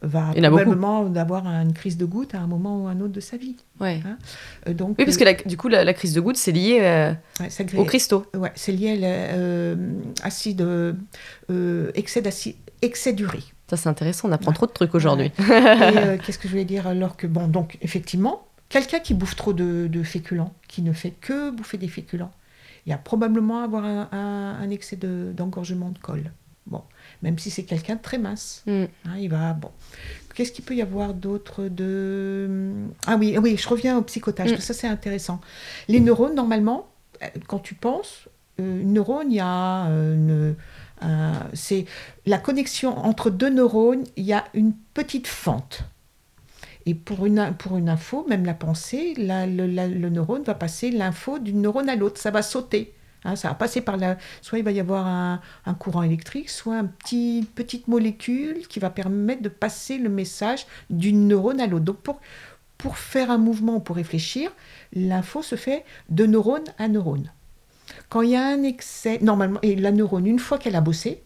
va 0.01 0.31
probablement 0.33 1.05
avoir 1.15 1.45
une 1.47 1.73
crise 1.73 1.95
de 1.97 2.05
goutte 2.05 2.33
à 2.33 2.39
un 2.39 2.47
moment 2.47 2.83
ou 2.83 2.87
un 2.87 2.99
autre 3.01 3.13
de 3.13 3.19
sa 3.19 3.37
vie. 3.37 3.55
Ouais. 3.79 4.01
Euh, 4.67 4.73
donc, 4.73 4.95
Oui, 4.97 5.05
parce 5.05 5.17
que 5.17 5.23
la- 5.23 5.33
du 5.33 5.57
coup, 5.57 5.67
la, 5.67 5.83
la 5.83 5.93
crise 5.93 6.13
de 6.13 6.21
goutte, 6.21 6.37
c'est 6.37 6.51
lié 6.51 6.79
euh, 6.81 7.13
euh, 7.41 7.43
ouais, 7.43 7.77
aux 7.77 7.85
cristaux. 7.85 8.25
ouais, 8.35 8.51
c'est 8.55 8.71
lié 8.71 9.03
à 9.05 10.25
l'acide, 10.25 10.65
excès 11.95 12.21
d'acide, 12.21 12.55
excès 12.81 13.13
d'urée. 13.13 13.43
Ça, 13.69 13.77
c'est 13.77 13.89
intéressant, 13.89 14.27
on 14.27 14.31
apprend 14.31 14.49
Ouais. 14.51 14.55
trop 14.55 14.65
de 14.65 14.71
trucs 14.71 14.93
aujourd'hui. 14.95 15.31
Et 15.39 15.41
euh, 15.49 16.17
qu'est-ce 16.17 16.37
que 16.37 16.47
je 16.47 16.49
voulais 16.53 16.65
dire 16.65 16.87
alors 16.87 17.15
que 17.15 17.25
bon, 17.27 17.47
donc 17.47 17.77
effectivement, 17.81 18.45
quelqu'un 18.69 18.99
qui 18.99 19.13
bouffe 19.13 19.35
trop 19.35 19.53
de, 19.53 19.87
de 19.87 20.03
féculents, 20.03 20.53
qui 20.67 20.81
ne 20.81 20.91
fait 20.93 21.11
que 21.11 21.51
bouffer 21.51 21.77
des 21.77 21.87
féculents, 21.87 22.31
il 22.85 22.89
y 22.89 22.93
a 22.93 22.97
probablement 22.97 23.61
avoir 23.63 23.85
un, 23.85 24.09
un- 24.11 24.57
un 24.61 24.69
excès 24.71 24.95
de- 24.97 25.31
d'engorgement 25.35 25.89
de, 25.89 25.99
colle. 25.99 26.31
Bon, 26.67 26.81
même 27.21 27.37
si 27.39 27.49
c'est 27.51 27.63
quelqu'un 27.63 27.95
de 27.95 28.01
très 28.01 28.17
mince, 28.17 28.63
Hmm. 28.65 28.85
hein, 29.05 29.17
il 29.19 29.29
va 29.29 29.53
bon. 29.53 29.69
Qu'est-ce 30.35 30.51
qu'il 30.51 30.63
peut 30.65 30.75
y 30.75 30.81
avoir 30.81 31.13
d'autre 31.13 31.63
de 31.67 32.49
ah 33.05 33.15
oui 33.17 33.37
oui, 33.37 33.57
je 33.57 33.67
reviens 33.67 33.97
au 33.97 34.01
psychotage. 34.01 34.47
Mm. 34.47 34.51
parce 34.53 34.61
que 34.67 34.73
Ça 34.73 34.79
c'est 34.79 34.87
intéressant. 34.87 35.41
Les 35.87 35.99
neurones 35.99 36.35
normalement, 36.35 36.87
euh, 37.21 37.27
quand 37.47 37.59
tu 37.59 37.75
penses, 37.75 38.27
euh, 38.59 38.81
une 38.81 38.93
neurone, 38.93 39.29
il 39.31 39.35
y 39.35 39.39
a 39.39 39.87
euh, 39.87 40.15
une 40.15 40.55
c'est 41.53 41.85
la 42.27 42.37
connexion 42.37 42.95
entre 42.97 43.31
deux 43.31 43.49
neurones, 43.49 44.03
il 44.17 44.23
y 44.23 44.33
a 44.33 44.45
une 44.53 44.73
petite 44.93 45.25
fente. 45.27 45.81
Et 46.85 46.93
pour 46.93 47.25
une, 47.25 47.53
pour 47.57 47.77
une 47.77 47.89
info, 47.89 48.23
même 48.29 48.45
la 48.45 48.53
pensée, 48.53 49.15
la- 49.17 49.47
le, 49.47 49.65
la- 49.65 49.87
le 49.87 50.09
neurone 50.09 50.43
va 50.43 50.53
passer 50.53 50.91
l'info 50.91 51.39
d'une 51.39 51.61
neurone 51.61 51.89
à 51.89 51.95
l'autre. 51.95 52.19
Ça 52.21 52.29
va 52.31 52.41
sauter. 52.43 52.93
Hein, 53.23 53.35
ça 53.35 53.49
va 53.49 53.55
passer 53.55 53.81
par 53.81 53.97
la. 53.97 54.17
Soit 54.41 54.59
il 54.59 54.65
va 54.65 54.71
y 54.71 54.79
avoir 54.79 55.07
un, 55.07 55.41
un 55.65 55.73
courant 55.73 56.03
électrique, 56.03 56.49
soit 56.49 56.79
une 56.79 56.89
petit, 56.89 57.47
petite 57.55 57.87
molécule 57.87 58.67
qui 58.67 58.79
va 58.79 58.89
permettre 58.89 59.41
de 59.41 59.49
passer 59.49 59.97
le 59.97 60.09
message 60.09 60.65
d'une 60.89 61.27
neurone 61.27 61.59
à 61.59 61.67
l'autre. 61.67 61.85
Donc 61.85 61.97
pour, 61.97 62.19
pour 62.77 62.97
faire 62.97 63.31
un 63.31 63.37
mouvement 63.37 63.75
ou 63.75 63.79
pour 63.79 63.95
réfléchir, 63.95 64.51
l'info 64.93 65.43
se 65.43 65.55
fait 65.55 65.85
de 66.09 66.25
neurone 66.25 66.65
à 66.77 66.87
neurone. 66.87 67.31
Quand 68.09 68.21
il 68.21 68.31
y 68.31 68.35
a 68.35 68.45
un 68.45 68.63
excès, 68.63 69.19
normalement, 69.21 69.59
et 69.61 69.75
la 69.75 69.91
neurone, 69.91 70.27
une 70.27 70.39
fois 70.39 70.57
qu'elle 70.57 70.75
a 70.75 70.81
bossé, 70.81 71.23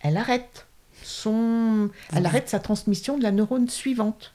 elle 0.00 0.16
arrête 0.16 0.66
son, 1.02 1.90
elle 2.14 2.26
arrête 2.26 2.48
sa 2.48 2.58
transmission 2.58 3.18
de 3.18 3.22
la 3.22 3.32
neurone 3.32 3.68
suivante. 3.68 4.34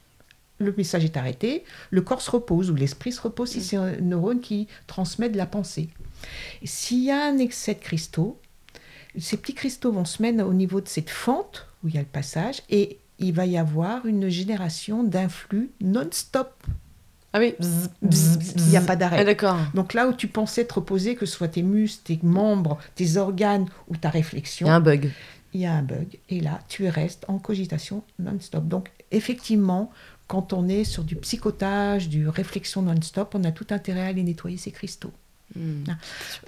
Le 0.60 0.74
message 0.78 1.04
est 1.04 1.18
arrêté, 1.18 1.63
le 1.89 2.02
corps 2.02 2.22
se 2.22 2.32
repose 2.32 2.70
ou 2.72 2.76
l'esprit 2.76 3.12
se 3.12 3.22
repose 3.22 3.50
si 3.50 3.62
c'est 3.62 3.76
un 3.76 3.94
neurone 3.98 4.39
qui 4.39 4.68
transmet 4.88 5.30
de 5.30 5.38
la 5.38 5.46
pensée. 5.46 5.89
S'il 6.63 7.04
y 7.04 7.12
a 7.12 7.26
un 7.26 7.38
excès 7.38 7.74
de 7.74 7.80
cristaux, 7.80 8.39
ces 9.18 9.38
petits 9.38 9.54
cristaux 9.56 9.92
vont 9.92 10.06
se 10.06 10.22
mettre 10.22 10.46
au 10.46 10.54
niveau 10.54 10.80
de 10.80 10.88
cette 10.88 11.10
fente 11.10 11.68
où 11.84 11.88
il 11.89 11.96
y 11.96 11.98
a 11.98 12.02
le 12.02 12.08
passage 12.08 12.62
et 12.70 13.00
il 13.20 13.34
va 13.34 13.46
y 13.46 13.58
avoir 13.58 14.06
une 14.06 14.30
génération 14.30 15.04
d'influx 15.04 15.72
non-stop. 15.82 16.54
Ah 17.34 17.39
oui. 17.39 17.56
Il 18.02 18.63
n'y 18.70 18.78
a 18.78 18.82
pas 18.82 18.94
Ah, 18.94 18.96
d'arrêt. 18.96 19.26
d'accord. 19.26 19.58
Donc 19.74 19.94
là 19.94 20.08
où 20.08 20.13
tu 20.13 20.28
pensais 20.28 20.66
te 20.66 20.74
reposer, 20.76 21.16
que 21.16 21.26
ce 21.26 21.36
soit 21.36 21.48
tes 21.48 21.63
muscles, 21.63 22.04
tes 22.04 22.20
membres, 22.24 22.78
tes 22.96 23.18
organes 23.18 23.68
ou 23.88 23.98
ta 23.98 24.10
Il 24.10 24.12
réflexion, 24.12 24.68
y 24.68 24.70
a 24.70 24.76
un 24.76 24.80
bug. 24.80 25.12
il 25.54 25.62
y 25.62 25.66
a 25.66 25.74
un 25.74 25.82
bug. 25.82 26.20
Et 26.30 26.39
là, 26.42 26.60
tu 26.68 26.88
restes 26.88 27.26
en 27.28 27.39
cogitation 27.39 28.04
non-stop. 28.20 28.68
Donc, 28.68 28.89
effectivement, 29.12 29.92
quand 30.28 30.54
on 30.54 30.68
est 30.68 30.84
sur 30.84 31.04
du 31.04 31.16
psychotage, 31.16 32.10
du 32.10 32.28
réflexion 32.28 32.82
non-stop, 32.82 33.36
on 33.36 33.44
a 33.44 33.52
tout 33.52 33.68
intérêt 33.70 34.02
à 34.02 34.08
aller 34.08 34.24
nettoyer 34.24 34.58
ces 34.58 34.72
cristaux. 34.72 35.12
Hmm. 35.56 35.84
Ah. 35.88 35.98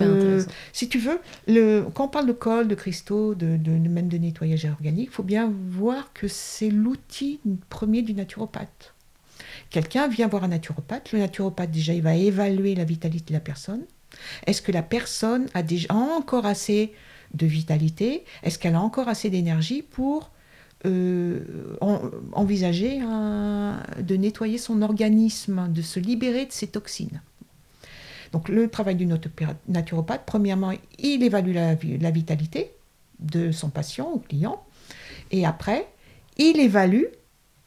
Euh, 0.02 0.44
si 0.74 0.90
tu 0.90 0.98
veux, 0.98 1.20
le, 1.48 1.86
quand 1.94 2.06
on 2.06 2.08
parle 2.08 2.26
de 2.26 2.34
colle, 2.34 2.68
de 2.68 2.76
cristaux, 2.76 3.36
de, 3.36 3.58
de- 3.58 3.72
même 3.72 4.08
de 4.08 4.18
nettoyage 4.18 4.66
organique, 4.66 5.10
il 5.12 5.14
faut 5.14 5.24
bien 5.24 5.52
voir 5.70 6.12
que 6.14 6.28
c'est 6.28 6.70
l'outil 6.70 7.40
premier 7.70 8.02
du 8.02 8.14
naturopathe. 8.14 8.94
Quelqu'un 9.70 10.08
vient 10.08 10.28
voir 10.28 10.44
un 10.44 10.48
naturopathe. 10.48 11.12
Le 11.12 11.20
naturopathe, 11.20 11.72
déjà, 11.72 11.94
il 11.94 12.02
va 12.02 12.16
évaluer 12.16 12.74
la 12.74 12.84
vitalité 12.84 13.34
de 13.34 13.34
la 13.34 13.42
personne. 13.42 13.82
Est-ce 14.48 14.62
que 14.62 14.72
la 14.72 14.82
personne 14.84 15.48
a 15.54 15.62
déjà 15.62 15.94
encore 15.94 16.46
assez 16.46 16.94
de 17.34 17.46
vitalité? 17.46 18.24
Est-ce 18.44 18.58
qu'elle 18.58 18.76
a 18.76 18.82
encore 18.82 19.10
assez 19.10 19.30
d'énergie 19.30 19.82
pour 19.82 20.32
euh, 20.86 21.40
en- 21.82 22.02
envisager 22.34 23.00
de 23.00 24.16
nettoyer 24.16 24.58
son 24.58 24.82
organisme, 24.82 25.72
de 25.72 25.82
se 25.82 26.00
libérer 26.00 26.46
de 26.46 26.52
ses 26.52 26.68
toxines 26.68 27.22
donc 28.32 28.50
le 28.50 28.68
travail 28.68 28.96
du 28.96 29.08
naturopathe, 29.70 30.24
premièrement, 30.26 30.74
il 31.00 31.24
évalue 31.24 31.54
la, 31.54 31.76
vi- 31.76 31.98
la 31.98 32.12
vitalité 32.12 32.72
de 33.20 33.54
son 33.54 33.70
patient 33.70 34.12
ou 34.14 34.20
client, 34.20 34.62
et 35.32 35.46
après, 35.46 35.88
il 36.38 36.60
évalue 36.60 37.06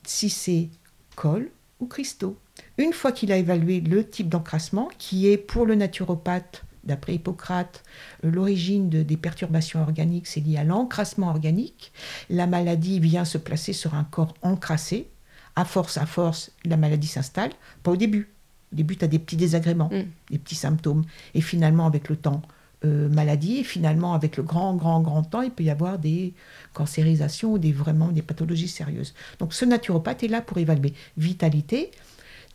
si 0.03 0.29
c'est 0.29 0.68
colle 1.16 1.49
ou 1.81 1.87
cristaux. 1.87 2.37
Une 2.77 2.92
fois 2.92 3.12
qu'il 3.12 3.33
a 3.33 3.38
évalué 3.38 3.81
le 3.81 4.07
type 4.07 4.29
d'encrassement, 4.29 4.90
qui 4.99 5.29
est 5.29 5.38
pour 5.38 5.64
le 5.64 5.75
naturopathe, 5.75 6.64
d'après 6.88 7.14
Hippocrate, 7.14 7.85
euh, 8.24 8.31
l'origine 8.33 8.88
de- 8.88 9.03
des 9.05 9.16
perturbations 9.16 9.81
organiques, 9.81 10.27
c'est 10.27 10.40
lié 10.40 10.57
à 10.57 10.64
l'encrassement 10.64 11.29
organique. 11.29 11.92
La 12.31 12.46
maladie 12.48 12.98
vient 12.98 13.24
se 13.24 13.38
placer 13.38 13.72
sur 13.72 13.94
un 13.94 14.03
corps 14.05 14.35
encrassé. 14.42 15.07
À 15.55 15.64
force, 15.64 15.96
à 15.98 16.07
force, 16.07 16.51
la 16.64 16.77
maladie 16.77 17.07
s'installe. 17.07 17.51
Pas 17.85 17.92
au 17.92 17.96
début. 17.96 18.29
Au 18.72 18.77
début, 18.77 18.96
tu 18.96 19.05
as 19.05 19.09
des 19.09 19.18
petits 19.18 19.37
désagréments, 19.37 19.90
Mm. 19.92 20.03
des 20.31 20.38
petits 20.38 20.55
symptômes. 20.57 21.05
Et 21.35 21.40
finalement, 21.40 21.87
avec 21.87 22.09
le 22.09 22.16
temps, 22.16 22.42
euh, 22.85 23.09
maladie. 23.09 23.57
Et 23.59 23.64
finalement, 23.64 24.14
avec 24.14 24.37
le 24.37 24.42
grand, 24.44 24.74
grand, 24.77 25.01
grand 25.01 25.22
temps, 25.24 25.42
il 25.42 25.51
peut 25.51 25.64
y 25.64 25.70
avoir 25.70 25.98
des 25.98 26.33
cancérisations 26.74 27.53
ou 27.55 27.59
des, 27.59 27.72
vraiment 27.72 28.09
des 28.09 28.22
pathologies 28.22 28.68
sérieuses. 28.68 29.14
Donc, 29.40 29.53
ce 29.53 29.64
naturopathe 29.64 30.22
est 30.22 30.29
là 30.29 30.40
pour 30.42 30.59
évaluer 30.59 30.94
vitalité, 31.16 31.90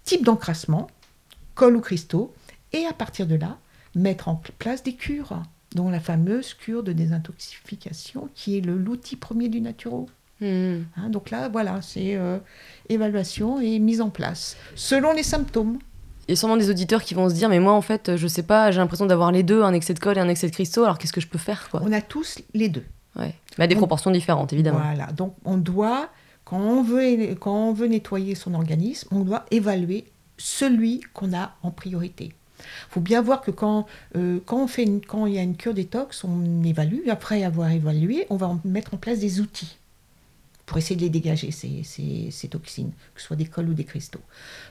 type 0.05 0.23
d'encrassement, 0.23 0.87
col 1.55 1.75
ou 1.75 1.81
cristaux, 1.81 2.33
et 2.71 2.85
à 2.85 2.93
partir 2.93 3.27
de 3.27 3.35
là, 3.35 3.57
mettre 3.95 4.27
en 4.27 4.41
place 4.57 4.83
des 4.83 4.93
cures, 4.93 5.41
dont 5.75 5.89
la 5.89 5.99
fameuse 5.99 6.53
cure 6.53 6.83
de 6.83 6.93
désintoxication, 6.93 8.29
qui 8.35 8.57
est 8.57 8.61
l'outil 8.61 9.15
premier 9.15 9.49
du 9.49 9.61
naturo. 9.61 10.07
Hmm. 10.41 10.81
Hein, 10.97 11.09
donc 11.09 11.29
là, 11.29 11.47
voilà, 11.49 11.81
c'est 11.81 12.15
euh, 12.15 12.37
évaluation 12.89 13.59
et 13.61 13.79
mise 13.79 14.01
en 14.01 14.09
place, 14.09 14.57
selon 14.75 15.13
les 15.13 15.23
symptômes. 15.23 15.79
Il 16.27 16.31
y 16.31 16.33
a 16.33 16.35
sûrement 16.37 16.57
des 16.57 16.69
auditeurs 16.69 17.03
qui 17.03 17.13
vont 17.13 17.29
se 17.29 17.33
dire, 17.35 17.49
mais 17.49 17.59
moi 17.59 17.73
en 17.73 17.81
fait, 17.81 18.15
je 18.15 18.27
sais 18.27 18.43
pas, 18.43 18.71
j'ai 18.71 18.79
l'impression 18.79 19.05
d'avoir 19.05 19.31
les 19.31 19.43
deux, 19.43 19.61
un 19.63 19.73
excès 19.73 19.93
de 19.93 19.99
colle 19.99 20.17
et 20.17 20.21
un 20.21 20.29
excès 20.29 20.47
de 20.47 20.53
cristaux, 20.53 20.83
alors 20.83 20.97
qu'est-ce 20.97 21.13
que 21.13 21.21
je 21.21 21.27
peux 21.27 21.37
faire 21.37 21.69
quoi? 21.69 21.81
On 21.83 21.91
a 21.91 22.01
tous 22.01 22.39
les 22.53 22.69
deux. 22.69 22.85
ouais. 23.17 23.35
Mais 23.57 23.65
à 23.65 23.67
des 23.67 23.75
On- 23.75 23.79
proportions 23.79 24.09
différentes, 24.11 24.53
évidemment. 24.53 24.79
Voilà, 24.79 25.07
donc 25.11 25.35
on 25.45 25.57
doit, 25.57 26.09
quand 26.45 26.59
on 26.59 26.81
veut, 26.81 27.35
quand 27.35 27.53
on 27.69 27.73
veut 27.73 27.87
nettoyer 27.87 28.35
son 28.35 28.53
organisme, 28.53 29.09
on 29.11 29.19
doit 29.21 29.45
évaluer 29.51 30.05
celui 30.37 31.01
qu'on 31.13 31.33
a 31.33 31.53
en 31.61 31.71
priorité. 31.71 32.33
Il 32.89 32.93
faut 32.93 33.01
bien 33.01 33.21
voir 33.21 33.41
que 33.41 33.51
quand, 33.51 33.85
euh, 34.15 34.39
quand, 34.45 34.63
on 34.63 34.67
fait 34.67 34.85
quand 35.07 35.25
il 35.25 35.33
y 35.33 35.39
a 35.39 35.41
une 35.41 35.55
cure 35.55 35.73
détox, 35.73 36.23
on 36.23 36.63
évalue. 36.63 37.07
Après 37.09 37.43
avoir 37.43 37.71
évalué, 37.71 38.25
on 38.29 38.37
va 38.37 38.57
mettre 38.65 38.93
en 38.93 38.97
place 38.97 39.19
des 39.19 39.39
outils 39.39 39.77
pour 40.65 40.77
essayer 40.77 40.95
de 40.95 41.01
les 41.01 41.09
dégager, 41.09 41.51
ces, 41.51 41.83
ces, 41.83 42.29
ces 42.31 42.47
toxines, 42.47 42.91
que 43.13 43.21
ce 43.21 43.27
soit 43.27 43.35
des 43.35 43.45
cols 43.45 43.69
ou 43.69 43.73
des 43.73 43.83
cristaux. 43.83 44.21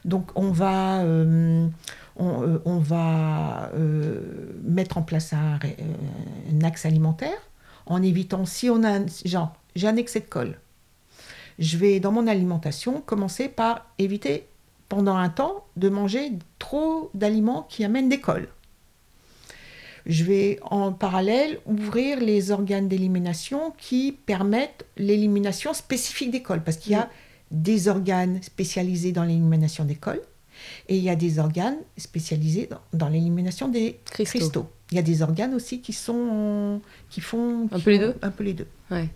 Donc 0.06 0.30
on 0.34 0.50
va, 0.50 1.00
euh, 1.02 1.68
euh, 2.20 2.58
on 2.64 2.78
va 2.78 3.70
mettre 4.64 4.96
en 4.96 5.02
place 5.02 5.34
un, 5.34 5.58
un 6.50 6.64
axe 6.64 6.86
alimentaire 6.86 7.38
en 7.86 8.02
évitant, 8.02 8.46
si 8.46 8.70
on 8.70 8.82
a, 8.84 9.00
genre, 9.24 9.54
j'ai 9.76 9.88
un 9.88 9.96
excès 9.96 10.20
de 10.20 10.26
colle, 10.26 10.58
je 11.58 11.76
vais 11.76 12.00
dans 12.00 12.12
mon 12.12 12.26
alimentation 12.26 13.00
commencer 13.00 13.48
par 13.48 13.86
éviter 13.98 14.46
pendant 14.92 15.16
un 15.16 15.30
temps 15.30 15.64
de 15.76 15.88
manger 15.88 16.32
trop 16.58 17.10
d'aliments 17.14 17.66
qui 17.70 17.82
amènent 17.82 18.10
des 18.10 18.20
cols. 18.20 18.48
Je 20.04 20.22
vais 20.24 20.60
en 20.64 20.92
parallèle 20.92 21.60
ouvrir 21.64 22.20
les 22.20 22.50
organes 22.50 22.88
d'élimination 22.88 23.72
qui 23.78 24.12
permettent 24.12 24.84
l'élimination 24.98 25.72
spécifique 25.72 26.30
des 26.30 26.42
cols, 26.42 26.62
parce 26.62 26.76
qu'il 26.76 26.92
y 26.92 26.94
a 26.94 27.08
des 27.50 27.88
organes 27.88 28.42
spécialisés 28.42 29.12
dans 29.12 29.24
l'élimination 29.24 29.86
des 29.86 29.94
cols 29.94 30.20
et 30.90 30.98
il 30.98 31.02
y 31.02 31.08
a 31.08 31.16
des 31.16 31.38
organes 31.38 31.78
spécialisés 31.96 32.68
dans, 32.70 32.82
dans 32.92 33.08
l'élimination 33.08 33.68
des 33.68 33.98
Cristaux. 34.04 34.38
cristaux. 34.38 34.66
Il 34.90 34.96
y 34.96 34.98
a 34.98 35.02
des 35.02 35.22
organes 35.22 35.54
aussi 35.54 35.80
qui 35.80 35.94
sont 35.94 36.82
qui 37.08 37.22
font 37.22 37.66
Un 37.72 37.78
qui 37.78 37.82
peu 37.84 37.90
les 37.92 37.98
deux? 37.98 38.14
Un 38.20 38.30
peu 38.30 38.44
les 38.44 38.52
deux. 38.52 38.68
Ouais. 38.90 39.08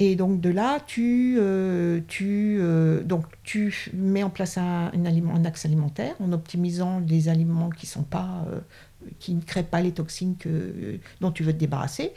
Et 0.00 0.14
donc 0.14 0.40
de 0.40 0.48
là, 0.48 0.78
tu, 0.86 1.36
euh, 1.38 2.00
tu, 2.06 2.58
euh, 2.60 3.02
donc, 3.02 3.24
tu 3.42 3.90
mets 3.94 4.22
en 4.22 4.30
place 4.30 4.56
un, 4.56 4.92
un 4.94 5.04
aliment, 5.04 5.34
un 5.34 5.44
axe 5.44 5.64
alimentaire 5.64 6.14
en 6.20 6.32
optimisant 6.32 7.00
les 7.00 7.28
aliments 7.28 7.68
qui, 7.70 7.86
sont 7.86 8.04
pas, 8.04 8.46
euh, 8.52 8.60
qui 9.18 9.34
ne 9.34 9.40
créent 9.42 9.64
pas 9.64 9.80
les 9.80 9.90
toxines 9.92 10.36
que, 10.36 10.98
dont 11.20 11.32
tu 11.32 11.42
veux 11.42 11.52
te 11.52 11.58
débarrasser. 11.58 12.12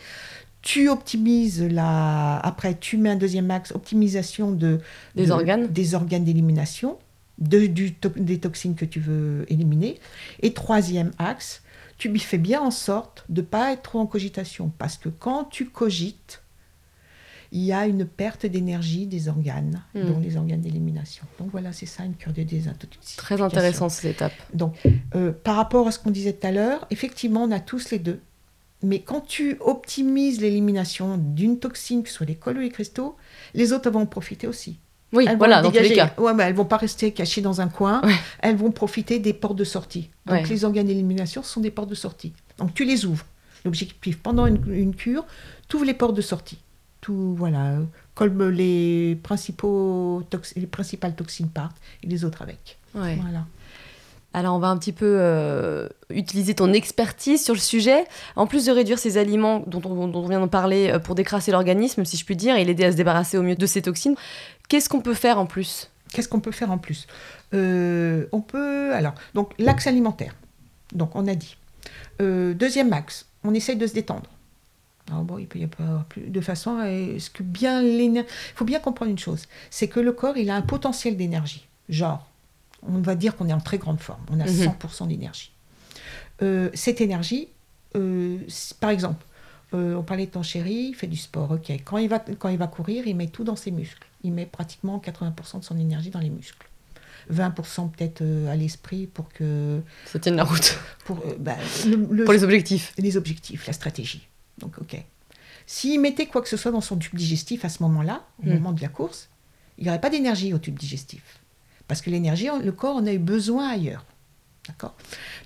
Tu 0.62 0.90
optimises 0.90 1.64
la... 1.64 2.38
Après, 2.38 2.78
tu 2.78 2.98
mets 2.98 3.10
un 3.10 3.16
deuxième 3.16 3.50
axe, 3.50 3.72
optimisation 3.72 4.52
de, 4.52 4.80
Des 5.16 5.26
de- 5.26 5.32
organes 5.32 5.68
Des 5.68 5.96
organes 5.96 6.24
d'élimination, 6.24 7.00
de, 7.40 7.66
du 7.66 7.96
to- 7.96 8.10
des 8.16 8.40
toxines 8.40 8.76
que 8.76 8.86
tu 8.86 9.00
veux 9.00 9.46
éliminer. 9.52 10.00
Et 10.44 10.54
troisième 10.54 11.14
axe, 11.18 11.64
tu 11.98 12.16
fais 12.20 12.38
bien 12.38 12.62
en 12.62 12.70
sorte 12.70 13.26
de 13.30 13.42
ne 13.42 13.46
pas 13.48 13.74
être 13.74 13.82
trop 13.82 14.00
en 14.00 14.06
cogitation. 14.06 14.72
Parce 14.78 14.98
que 14.98 15.10
quand 15.10 15.46
tu 15.46 15.66
cogites, 15.66 16.44
il 17.54 17.62
y 17.64 17.74
a 17.74 17.86
une 17.86 18.06
perte 18.06 18.46
d'énergie 18.46 19.08
des 19.08 19.28
organes, 19.28 19.82
Hmm. 19.94 20.06
dont 20.06 20.20
les 20.20 20.38
organes 20.38 20.62
d'élimination. 20.62 21.24
Donc 21.40 21.50
voilà, 21.52 21.74
c'est 21.74 21.86
ça 21.86 22.04
une 22.06 22.16
cure 22.16 22.32
de 22.34 22.44
désintoxication. 22.44 23.18
Très 23.22 23.42
intéressant 23.42 23.90
ces 23.90 24.10
étapes. 24.10 24.32
Donc, 24.54 24.76
euh, 25.16 25.32
par 25.32 25.56
rapport 25.58 25.88
à 25.88 25.92
ce 25.92 26.00
qu'on 26.00 26.12
disait 26.12 26.34
tout 26.34 26.48
à 26.48 26.52
l'heure, 26.52 26.88
effectivement, 26.92 27.44
on 27.44 27.52
a 27.52 27.60
tous 27.60 27.92
les 27.92 28.00
deux. 28.00 28.20
Mais 28.84 29.00
quand 29.02 29.22
tu 29.22 29.58
optimises 29.60 30.40
l'élimination 30.42 31.18
d'une 31.18 31.60
toxine, 31.60 32.02
que 32.04 32.10
ce 32.10 32.16
soit 32.16 32.26
les 32.26 32.36
cols 32.36 32.58
ou 32.58 32.62
les 32.62 32.70
cristaux, 32.70 33.16
les 33.54 33.74
autres 33.74 33.90
vont 33.92 34.02
en 34.02 34.06
profiter 34.08 34.48
aussi. 34.48 34.78
Oui, 35.14 35.26
Elles 35.28 35.38
voilà, 35.38 35.62
dans 35.62 35.72
tous 35.72 35.78
les 35.80 35.94
cas. 35.94 36.14
Ouais, 36.18 36.34
mais 36.34 36.44
elles 36.44 36.56
vont 36.56 36.64
pas 36.66 36.78
rester 36.78 37.12
cachées 37.12 37.42
dans 37.42 37.60
un 37.60 37.68
coin. 37.68 38.02
Ouais. 38.06 38.14
Elles 38.40 38.56
vont 38.56 38.72
profiter 38.72 39.20
des 39.20 39.34
portes 39.34 39.58
de 39.58 39.66
sortie. 39.66 40.10
Donc 40.26 40.38
Ouais. 40.38 40.48
les 40.50 40.64
organes 40.64 40.88
d'élimination 40.88 41.44
sont 41.44 41.60
des 41.60 41.70
portes 41.70 41.90
de 41.90 41.96
sortie. 41.96 42.32
Donc 42.58 42.74
tu 42.74 42.86
les 42.86 43.06
ouvres. 43.06 43.26
L'objectif 43.66 44.18
pendant 44.20 44.48
une, 44.48 44.64
une 44.74 44.96
cure, 44.96 45.26
tu 45.68 45.76
ouvres 45.76 45.86
les 45.86 45.94
portes 45.94 46.16
de 46.16 46.22
sortie. 46.22 46.58
Tout 47.02 47.36
voilà, 47.36 47.78
comme 48.14 48.50
les 48.50 49.18
principaux 49.24 50.24
les 50.56 50.68
principales 50.68 51.16
toxines 51.16 51.50
partent 51.50 51.78
et 52.04 52.08
les 52.08 52.24
autres 52.24 52.42
avec. 52.44 52.78
Ouais. 52.94 53.18
Voilà. 53.22 53.46
Alors 54.34 54.56
on 54.56 54.60
va 54.60 54.68
un 54.68 54.78
petit 54.78 54.94
peu 54.94 55.18
euh, 55.20 55.90
utiliser 56.10 56.54
ton 56.56 56.72
expertise 56.72 57.44
sur 57.44 57.54
le 57.54 57.60
sujet. 57.60 58.06
En 58.36 58.48
plus 58.48 58.66
de 58.66 58.72
réduire 58.72 58.98
ces 58.98 59.18
aliments 59.18 59.64
dont 59.68 59.82
on, 59.84 60.08
dont 60.08 60.24
on 60.24 60.28
vient 60.28 60.40
de 60.40 60.46
parler 60.46 60.90
euh, 60.90 61.00
pour 61.00 61.16
décrasser 61.16 61.52
l'organisme, 61.52 62.06
si 62.06 62.16
je 62.18 62.24
puis 62.24 62.36
dire, 62.36 62.56
et 62.56 62.64
l'aider 62.64 62.86
à 62.86 62.92
se 62.92 62.98
débarrasser 62.98 63.38
au 63.38 63.42
mieux 63.42 63.56
de 63.56 63.66
ces 63.66 63.82
toxines, 63.82 64.16
qu'est-ce 64.70 64.88
qu'on 64.88 65.02
peut 65.02 65.16
faire 65.16 65.38
en 65.38 65.46
plus? 65.46 65.90
Qu'est-ce 66.14 66.30
qu'on 66.30 66.40
peut 66.40 66.52
faire 66.52 66.72
en 66.72 66.78
plus? 66.78 67.08
Euh, 67.54 68.26
On 68.32 68.42
peut 68.42 68.94
alors 68.94 69.16
donc 69.34 69.54
l'axe 69.60 69.88
alimentaire. 69.88 70.36
Donc 70.94 71.16
on 71.16 71.28
a 71.28 71.36
dit. 71.36 71.58
Euh, 72.22 72.54
deuxième 72.54 72.94
axe, 72.94 73.26
on 73.44 73.54
essaye 73.54 73.76
de 73.76 73.88
se 73.88 73.94
détendre. 73.94 74.30
Alors 75.10 75.24
bon, 75.24 75.38
il 75.38 75.48
peut 75.48 75.60
y 75.60 75.64
avoir 75.64 76.06
plus 76.06 76.22
de 76.30 76.42
façon 76.42 76.78
à 76.78 76.86
ce 77.20 77.30
que 77.30 77.44
bien 77.44 77.82
l'énergie. 77.82 78.30
Il 78.54 78.56
faut 78.58 78.66
bien 78.66 78.80
comprendre 78.80 79.12
une 79.12 79.20
chose, 79.20 79.46
c'est 79.70 79.88
que 79.88 80.00
le 80.00 80.12
corps 80.12 80.38
il 80.38 80.50
a 80.50 80.56
un 80.56 80.62
potentiel 80.62 81.18
d'énergie. 81.18 81.66
Genre, 81.90 82.26
on 82.84 83.00
va 83.00 83.16
dire 83.16 83.36
qu'on 83.36 83.48
est 83.50 83.54
en 83.54 83.60
très 83.60 83.78
grande 83.78 84.00
forme, 84.00 84.22
on 84.32 84.40
a 84.40 84.46
Mhm. 84.46 84.66
100% 84.80 85.08
d'énergie. 85.08 85.52
Euh, 86.42 86.70
cette 86.74 87.02
énergie, 87.02 87.48
euh, 87.96 88.38
par 88.80 88.90
exemple, 88.90 89.26
euh, 89.74 89.96
on 89.96 90.04
parlait 90.04 90.26
de 90.26 90.32
ton 90.32 90.44
chéri, 90.44 90.88
il 90.90 90.96
fait 90.96 91.08
du 91.08 91.18
sport, 91.18 91.52
ok. 91.52 91.72
Quand 91.84 91.98
il, 91.98 92.08
va, 92.10 92.20
quand 92.20 92.50
il 92.50 92.58
va 92.58 92.68
courir, 92.68 93.06
il 93.08 93.16
met 93.16 93.28
tout 93.28 93.44
dans 93.44 93.56
ses 93.56 93.72
muscles. 93.72 94.08
Il 94.24 94.34
met 94.34 94.46
pratiquement 94.46 95.00
80% 95.00 95.60
de 95.60 95.64
son 95.64 95.78
énergie 95.80 96.10
dans 96.10 96.20
les 96.20 96.30
muscles. 96.30 96.68
20% 97.32 97.88
peut-être 97.90 98.24
à 98.50 98.56
l'esprit 98.56 99.06
pour 99.08 99.30
que... 99.30 99.80
Ça 100.06 100.18
tienne 100.20 100.36
la 100.36 100.44
route. 100.44 100.78
Pour, 101.06 101.24
bah, 101.40 101.56
le- 101.86 102.08
le- 102.12 102.24
Pour 102.26 102.34
les 102.34 102.44
objectifs. 102.44 102.94
les 102.98 103.16
objectifs, 103.18 103.68
la 103.68 103.74
stratégie. 103.74 104.28
Donc, 104.62 104.78
ok. 104.80 105.04
S'il 105.66 106.00
mettait 106.00 106.26
quoi 106.26 106.42
que 106.42 106.50
ce 106.50 106.58
soit 106.58 106.72
dans 106.72 106.82
son 106.82 106.98
tube 106.98 107.16
digestif 107.16 107.66
à 107.66 107.70
ce 107.70 107.84
moment-là, 107.84 108.26
au 108.44 108.50
Mm. 108.50 108.54
moment 108.54 108.72
de 108.72 108.82
la 108.82 108.88
course, 108.88 109.30
il 109.78 109.84
n'y 109.84 109.90
aurait 109.90 110.02
pas 110.02 110.10
d'énergie 110.10 110.54
au 110.54 110.60
tube 110.60 110.78
digestif. 110.78 111.40
Parce 111.88 112.02
que 112.02 112.10
l'énergie, 112.10 112.48
le 112.64 112.72
corps 112.72 112.96
en 112.98 113.06
a 113.06 113.12
eu 113.14 113.20
besoin 113.20 113.70
ailleurs. 113.70 114.06
D'accord? 114.68 114.94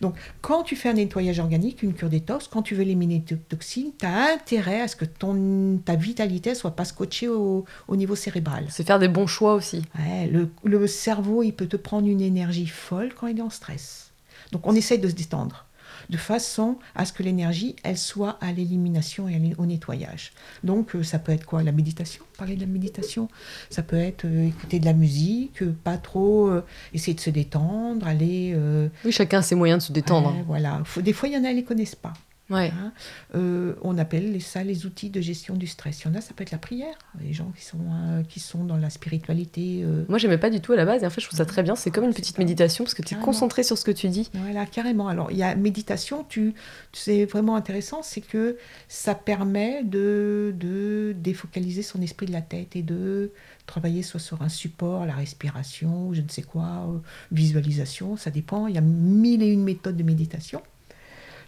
Donc, 0.02 0.16
quand 0.42 0.64
tu 0.64 0.76
fais 0.76 0.90
un 0.90 0.94
nettoyage 0.94 1.40
organique, 1.40 1.82
une 1.84 1.94
cure 1.94 2.10
détox, 2.10 2.48
quand 2.50 2.62
tu 2.62 2.76
veux 2.76 2.82
éliminer 2.82 3.22
tes 3.22 3.38
toxines, 3.38 3.92
tu 3.98 4.06
as 4.06 4.34
intérêt 4.34 4.82
à 4.82 4.88
ce 4.90 4.96
que 4.98 5.06
ton, 5.06 5.80
ta 5.84 5.96
vitalité 5.96 6.50
ne 6.52 6.56
soit 6.56 6.76
pas 6.76 6.84
scotchée 6.86 7.30
au, 7.30 7.64
au 7.88 7.96
niveau 7.96 8.16
cérébral. 8.16 8.66
C'est 8.70 8.86
faire 8.86 9.00
des 9.00 9.08
bons 9.08 9.26
choix 9.28 9.54
aussi. 9.56 9.84
Ouais, 9.98 10.28
le, 10.28 10.50
le 10.66 10.86
cerveau, 10.88 11.44
il 11.44 11.54
peut 11.54 11.68
te 11.68 11.78
prendre 11.78 12.08
une 12.08 12.22
énergie 12.22 12.68
folle 12.68 13.14
quand 13.18 13.28
il 13.28 13.40
est 13.40 13.42
en 13.42 13.50
stress. 13.50 14.12
Donc 14.52 14.68
on 14.68 14.76
essaye 14.76 15.00
de 15.00 15.08
se 15.08 15.14
détendre, 15.16 15.65
de 16.10 16.18
façon 16.18 16.78
à 16.96 17.06
ce 17.06 17.14
que 17.14 17.24
l'énergie, 17.24 17.76
elle 17.84 17.98
soit 17.98 18.38
à 18.42 18.52
l'élimination 18.52 19.28
et 19.28 19.54
au 19.58 19.66
nettoyage. 19.66 20.32
Donc 20.64 20.96
euh, 20.96 21.04
ça 21.04 21.20
peut 21.20 21.32
être 21.32 21.46
quoi? 21.46 21.64
La 21.64 21.72
méditation, 21.72 22.24
parler 22.38 22.56
de 22.56 22.62
la 22.62 22.68
méditation. 22.68 23.28
Ça 23.70 23.82
peut 23.84 23.98
être 23.98 24.26
euh, 24.26 24.48
écouter 24.48 24.80
de 24.80 24.86
la 24.86 24.94
musique, 24.94 25.62
euh, 25.64 25.76
pas 25.84 25.98
trop 25.98 26.48
euh, 26.50 26.64
essayer 26.94 27.14
de 27.16 27.20
se 27.22 27.30
détendre, 27.30 28.08
aller... 28.08 28.54
euh, 28.56 28.88
Oui, 29.04 29.12
chacun 29.12 29.40
a 29.40 29.42
ses 29.42 29.56
moyens 29.56 29.84
de 29.84 29.88
se 29.88 29.94
détendre. 29.94 30.34
voilà. 30.46 30.82
Faut- 30.86 31.02
des 31.02 31.14
fois, 31.14 31.30
il 31.30 31.34
y 31.34 31.38
en 31.38 31.44
a, 31.44 31.50
ils 31.50 31.56
ne 31.56 31.60
les 31.60 31.64
connaissent 31.64 31.96
pas. 31.96 32.14
Ouais. 32.50 32.72
hein. 32.80 32.92
Euh, 33.34 33.74
on 33.82 33.98
appelle 33.98 34.32
les- 34.32 34.40
ça 34.40 34.64
les 34.64 34.86
outils 34.86 35.10
de 35.10 35.20
gestion 35.20 35.56
du 35.56 35.66
stress. 35.66 36.02
Il 36.04 36.08
y 36.08 36.12
en 36.12 36.16
a, 36.16 36.22
ça 36.22 36.34
peut 36.36 36.44
être 36.44 36.52
la 36.52 36.60
prière. 36.60 36.96
Les 37.20 37.34
gens 37.34 37.52
qui 37.58 37.66
sont, 37.66 37.80
euh, 37.92 38.22
qui 38.24 38.40
sont 38.40 38.64
dans 38.66 38.78
la 38.78 38.90
spiritualité... 38.92 39.82
euh, 39.84 40.06
Moi, 40.10 40.20
j'aimais 40.20 40.38
pas 40.38 40.50
du 40.52 40.62
tout 40.62 40.72
à 40.74 40.76
la 40.76 40.86
base, 40.86 41.02
et 41.02 41.08
en 41.08 41.10
fait, 41.10 41.22
je 41.22 41.26
trouve 41.28 41.38
ça 41.38 41.46
très 41.46 41.64
bien. 41.64 41.76
C'est 41.76 41.90
comme 41.90 42.04
une 42.04 42.14
petite 42.14 42.38
méditation 42.38 42.84
parce 42.84 42.94
que 42.94 43.02
tu 43.02 43.08
es 43.08 43.10
Carrément. 43.12 43.26
concentré 43.26 43.64
sur 43.64 43.78
ce 43.78 43.84
que 43.84 43.92
tu 43.92 44.10
dis. 44.10 44.30
Voilà, 44.36 44.66
carrément. 44.68 45.08
Alors, 45.08 45.32
il 45.32 45.38
y 45.38 45.44
a 45.44 45.56
méditation, 45.56 46.24
tu, 46.28 46.54
c'est 46.94 47.26
vraiment 47.26 47.56
intéressant, 47.56 48.02
c'est 48.04 48.22
que 48.22 48.58
ça 48.88 49.16
permet 49.16 49.84
de, 49.84 50.54
de 50.60 51.16
défocaliser 51.18 51.82
son 51.82 52.02
esprit 52.02 52.28
de 52.28 52.32
la 52.32 52.42
tête 52.42 52.76
et 52.76 52.84
de 52.84 53.32
travailler 53.66 54.04
soit 54.04 54.20
sur 54.20 54.44
un 54.44 54.50
support, 54.50 55.08
la 55.08 55.14
respiration, 55.16 56.14
je 56.14 56.22
ne 56.22 56.30
sais 56.30 56.44
quoi, 56.44 56.88
euh, 56.90 57.00
visualisation, 57.32 58.18
ça 58.18 58.30
dépend. 58.30 58.68
Il 58.68 58.76
y 58.76 58.78
a 58.78 58.82
mille 58.82 59.42
et 59.42 59.48
une 59.48 59.64
méthodes 59.64 59.98
de 59.98 60.04
méditation. 60.04 60.62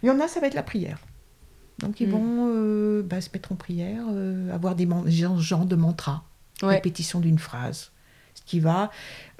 Il 0.02 0.06
y 0.06 0.10
en 0.10 0.20
a, 0.20 0.28
ça 0.28 0.40
va 0.40 0.46
être 0.46 0.54
la 0.54 0.62
prière. 0.62 0.98
Donc, 1.80 2.00
ils 2.00 2.08
Mm. 2.08 2.12
vont 2.12 2.48
euh, 2.54 3.02
bah, 3.02 3.20
se 3.20 3.28
mettre 3.32 3.52
en 3.52 3.56
prière, 3.56 4.02
euh, 4.10 4.52
avoir 4.52 4.74
des 4.74 4.86
man- 4.86 5.08
genre, 5.08 5.38
genre 5.40 5.64
de 5.66 5.76
mantra 5.76 6.24
Ouais. 6.62 6.74
répétition 6.74 7.20
d'une 7.20 7.38
phrase. 7.38 7.92
Ce 8.34 8.42
qui 8.44 8.58
va, 8.60 8.90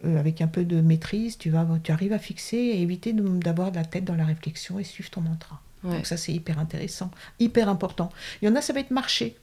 euh, 0.05 0.19
avec 0.19 0.41
un 0.41 0.47
peu 0.49 0.65
de 0.65 0.81
maîtrise, 0.81 1.37
tu, 1.39 1.51
vas, 1.51 1.67
tu 1.83 1.91
arrives 1.93 2.13
à 2.13 2.19
fixer 2.19 2.57
et 2.57 2.81
éviter 2.83 3.13
d'avoir 3.13 3.73
la 3.73 3.85
tête 3.85 4.05
dans 4.05 4.15
la 4.15 4.25
réflexion 4.25 4.79
et 4.79 4.85
suivre 4.85 5.11
ton 5.11 5.21
mantra. 5.21 5.61
Ouais. 5.83 5.97
Donc 5.97 6.07
ça, 6.07 6.17
c'est 6.17 6.33
hyper 6.33 6.59
intéressant, 6.59 7.11
hyper 7.41 7.69
important. 7.69 8.11
Il 8.43 8.47
y 8.47 8.49
en 8.49 8.55
a, 8.57 8.61
ça 8.61 8.73
va 8.73 8.81
être 8.81 8.91
marcher, 8.91 9.37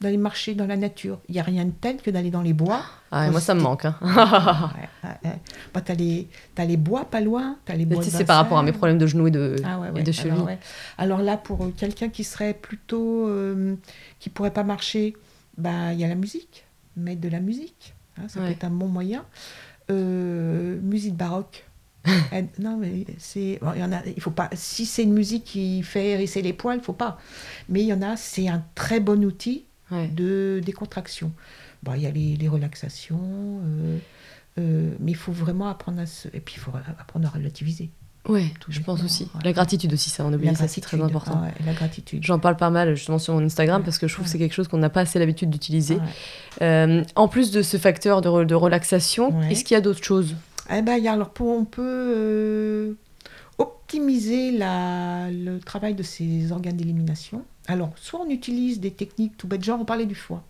d'aller 0.00 0.16
marcher 0.16 0.54
dans 0.54 0.66
la 0.66 0.76
nature. 0.76 1.18
Il 1.28 1.34
n'y 1.34 1.40
a 1.40 1.44
rien 1.44 1.64
de 1.66 1.72
tel 1.72 1.98
que 1.98 2.10
d'aller 2.10 2.30
dans 2.30 2.40
les 2.42 2.52
bois. 2.54 2.82
Ah, 3.10 3.30
moi, 3.30 3.40
ça 3.40 3.54
me 3.54 3.60
manque. 3.60 3.84
hein. 3.84 3.96
Ouais, 4.00 4.08
ouais, 5.10 5.10
ouais. 5.30 5.38
Bah, 5.74 5.80
tu 5.82 5.92
as, 5.92 6.64
les 6.64 6.76
bois 6.76 7.04
pas 7.04 7.20
loin, 7.20 7.56
tu 7.66 7.72
as 7.72 7.76
les 7.76 7.84
bois 7.84 8.02
c'est 8.02 8.24
par 8.24 8.36
rapport 8.36 8.58
à 8.58 8.62
mes 8.62 8.72
problèmes 8.72 8.98
de 8.98 9.06
genoux 9.06 9.26
et 9.26 9.30
de, 9.30 9.56
Ah 9.64 9.78
et 9.94 10.02
de 10.02 10.12
cheville. 10.12 10.58
Alors, 10.96 11.18
là, 11.20 11.36
pour 11.36 11.64
euh, 11.64 11.72
quelqu'un 11.76 12.08
qui 12.08 12.24
serait 12.24 12.54
plutôt. 12.54 13.28
euh, 13.28 13.74
qui 14.20 14.30
pourrait 14.30 14.52
pas 14.52 14.64
marcher, 14.64 15.14
bah, 15.58 15.92
il 15.92 16.00
y 16.00 16.04
a 16.04 16.08
la 16.08 16.14
musique. 16.14 16.64
Mettre 16.96 17.20
de 17.20 17.28
la 17.28 17.40
musique. 17.40 17.94
hein, 18.18 18.22
ça 18.28 18.40
peut 18.40 18.46
être 18.46 18.64
un 18.64 18.70
bon 18.70 18.88
moyen. 18.88 19.24
Euh, 19.90 20.78
musique 20.82 21.14
baroque. 21.16 21.66
Non, 22.58 22.78
mais 22.78 23.04
c'est. 23.18 23.58
bon, 23.60 23.72
il 23.74 23.80
y 23.80 23.84
en 23.84 23.92
a, 23.92 24.00
il 24.06 24.20
faut 24.22 24.30
pas. 24.30 24.48
Si 24.54 24.86
c'est 24.86 25.02
une 25.02 25.12
musique 25.12 25.44
qui 25.44 25.82
fait 25.82 26.10
hérisser 26.12 26.40
les 26.40 26.54
poils, 26.54 26.78
il 26.78 26.82
faut 26.84 26.94
pas. 26.94 27.18
Mais 27.68 27.80
il 27.82 27.86
y 27.86 27.92
en 27.92 28.00
a, 28.00 28.16
c'est 28.16 28.48
un 28.48 28.62
très 28.74 29.00
bon 29.00 29.22
outil 29.24 29.66
Ouais. 29.90 30.08
de 30.08 30.60
décontraction. 30.64 31.32
Bon, 31.82 31.94
il 31.94 32.02
y 32.02 32.06
a 32.06 32.10
les, 32.10 32.36
les 32.36 32.48
relaxations, 32.48 33.20
euh, 33.64 33.98
euh, 34.58 34.94
mais 35.00 35.12
il 35.12 35.16
faut 35.16 35.32
vraiment 35.32 35.68
apprendre 35.68 36.00
à 36.00 36.06
se. 36.06 36.28
Et 36.28 36.40
puis 36.40 36.54
il 36.56 36.60
faut 36.60 36.72
apprendre 36.98 37.26
à 37.26 37.30
relativiser. 37.30 37.90
Ouais, 38.28 38.52
je 38.68 38.80
pense 38.80 39.02
aussi. 39.02 39.28
La 39.42 39.52
gratitude 39.52 39.92
aussi, 39.94 40.10
ça, 40.10 40.26
on 40.26 40.32
oublie 40.32 40.54
ça, 40.54 40.68
c'est 40.68 40.82
très 40.82 41.00
important. 41.00 41.42
La 41.64 41.72
gratitude. 41.72 42.22
J'en 42.22 42.38
parle 42.38 42.56
pas 42.56 42.68
mal 42.68 42.94
justement 42.94 43.18
sur 43.18 43.32
mon 43.34 43.42
Instagram 43.42 43.82
parce 43.82 43.98
que 43.98 44.06
je 44.08 44.12
trouve 44.12 44.26
que 44.26 44.30
c'est 44.30 44.38
quelque 44.38 44.52
chose 44.54 44.68
qu'on 44.68 44.76
n'a 44.76 44.90
pas 44.90 45.00
assez 45.00 45.18
l'habitude 45.18 45.48
d'utiliser. 45.48 45.98
Euh, 46.60 47.02
en 47.16 47.28
plus 47.28 47.50
de 47.50 47.62
ce 47.62 47.78
facteur 47.78 48.20
de, 48.20 48.44
de 48.44 48.54
relaxation, 48.54 49.40
est-ce 49.42 49.64
qu'il 49.64 49.74
y 49.74 49.78
a 49.78 49.80
d'autres 49.80 50.04
choses? 50.04 50.36
Eh 50.70 50.82
ben, 50.82 50.98
y 50.98 51.08
a, 51.08 51.12
alors, 51.14 51.32
on 51.40 51.64
peut 51.64 51.82
euh, 51.82 52.92
optimiser 53.58 54.52
la, 54.52 55.30
le 55.30 55.58
travail 55.58 55.94
de 55.94 56.02
ces 56.02 56.52
organes 56.52 56.76
d'élimination. 56.76 57.42
Alors, 57.70 57.92
soit 57.94 58.20
on 58.20 58.28
utilise 58.28 58.80
des 58.80 58.90
techniques 58.90 59.36
tout 59.36 59.46
bêtes, 59.46 59.62
genre 59.62 59.80
on 59.80 59.84
parlait 59.84 60.06
du 60.06 60.16
foie. 60.16 60.42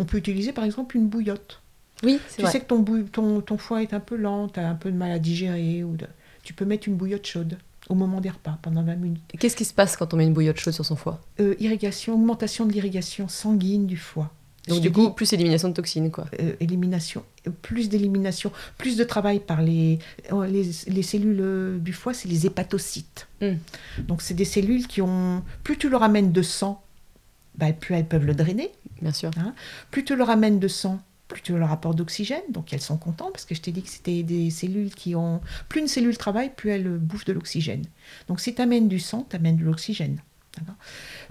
On 0.00 0.04
peut 0.04 0.18
utiliser 0.18 0.52
par 0.52 0.64
exemple 0.64 0.96
une 0.96 1.06
bouillotte. 1.06 1.62
Oui, 2.02 2.18
c'est 2.28 2.42
Tu 2.42 2.48
sais 2.48 2.60
que 2.60 2.66
ton, 2.66 2.82
ton, 3.12 3.40
ton, 3.40 3.56
foie 3.56 3.82
est 3.82 3.94
un 3.94 4.00
peu 4.00 4.16
lent, 4.16 4.48
tu 4.48 4.58
as 4.58 4.68
un 4.68 4.74
peu 4.74 4.90
de 4.90 4.96
mal 4.96 5.12
à 5.12 5.20
digérer. 5.20 5.84
Ou 5.84 5.96
Tu 6.42 6.52
peux 6.52 6.64
mettre 6.64 6.88
une 6.88 6.96
bouillotte 6.96 7.24
chaude 7.24 7.56
au 7.88 7.94
moment 7.94 8.20
des 8.20 8.30
repas, 8.30 8.58
pendant 8.62 8.82
20 8.82 8.96
minutes. 8.96 9.22
Qu'est-ce 9.38 9.54
qui 9.54 9.64
se 9.64 9.72
passe 9.72 9.96
quand 9.96 10.12
on 10.12 10.16
met 10.16 10.24
une 10.24 10.32
bouillotte 10.34 10.58
chaude 10.58 10.74
sur 10.74 10.84
son 10.84 10.96
foie? 10.96 11.20
Euh, 11.38 11.54
Irrigation, 11.60 12.14
augmentation 12.14 12.66
de 12.66 12.72
l'irrigation 12.72 13.28
sanguine 13.28 13.86
du 13.86 13.96
foie. 13.96 14.32
Donc 14.70 14.80
du 14.80 14.92
coup, 14.92 15.10
plus 15.10 15.32
élimination 15.32 15.68
de 15.68 15.74
toxines, 15.74 16.10
quoi. 16.10 16.26
Euh, 16.40 16.54
élimination, 16.60 17.24
plus 17.62 17.88
d'élimination, 17.88 18.52
plus 18.78 18.96
de 18.96 19.04
travail 19.04 19.40
par 19.40 19.62
les, 19.62 19.98
euh, 20.32 20.46
les, 20.46 21.02
cellules 21.02 21.80
du 21.80 21.92
foie, 21.92 22.14
c'est 22.14 22.28
les 22.28 22.46
hépatocytes. 22.46 23.28
Hmm. 23.40 23.54
Donc 24.06 24.22
c'est 24.22 24.34
des 24.34 24.44
cellules 24.44 24.86
qui 24.86 25.02
ont... 25.02 25.42
Plus 25.64 25.76
tu 25.76 25.88
leur 25.88 26.02
amènes 26.02 26.32
de 26.32 26.42
sang, 26.42 26.82
bah, 27.56 27.72
plus 27.72 27.94
elles 27.94 28.06
peuvent 28.06 28.26
le 28.26 28.34
drainer. 28.34 28.70
Bien 29.02 29.12
sûr. 29.12 29.30
Hein. 29.36 29.54
Plus 29.90 30.04
tu 30.04 30.16
leur 30.16 30.30
amènes 30.30 30.58
de 30.58 30.68
sang, 30.68 31.00
plus 31.28 31.42
tu 31.42 31.56
leur 31.56 31.70
apportes 31.70 31.96
d'oxygène. 31.96 32.42
Donc 32.50 32.72
elles 32.72 32.80
sont 32.80 32.96
contentes 32.96 33.32
parce 33.32 33.44
que 33.44 33.54
je 33.54 33.60
t'ai 33.60 33.72
dit 33.72 33.82
que 33.82 33.90
c'était 33.90 34.22
des 34.22 34.50
cellules 34.50 34.94
qui 34.94 35.14
ont... 35.14 35.40
Plus 35.68 35.80
une 35.80 35.88
cellule 35.88 36.16
travaille, 36.16 36.50
plus 36.54 36.70
elle 36.70 36.88
bouffe 36.98 37.24
de 37.24 37.32
l'oxygène. 37.32 37.84
Donc 38.28 38.40
si 38.40 38.54
tu 38.54 38.62
amènes 38.62 38.88
du 38.88 38.98
sang, 38.98 39.26
tu 39.28 39.36
amènes 39.36 39.56
de 39.56 39.64
l'oxygène. 39.64 40.18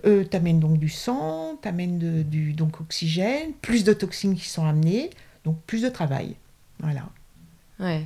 Euh, 0.05 0.23
tu 0.29 0.37
amènes 0.37 0.59
donc 0.59 0.77
du 0.77 0.89
sang, 0.89 1.57
tu 1.61 1.67
amènes 1.67 2.23
du 2.23 2.53
donc 2.53 2.79
oxygène, 2.81 3.51
plus 3.61 3.83
de 3.83 3.93
toxines 3.93 4.35
qui 4.35 4.47
sont 4.47 4.65
amenées, 4.65 5.09
donc 5.45 5.57
plus 5.67 5.81
de 5.81 5.89
travail. 5.89 6.35
Voilà. 6.79 7.03
Ouais. 7.79 8.05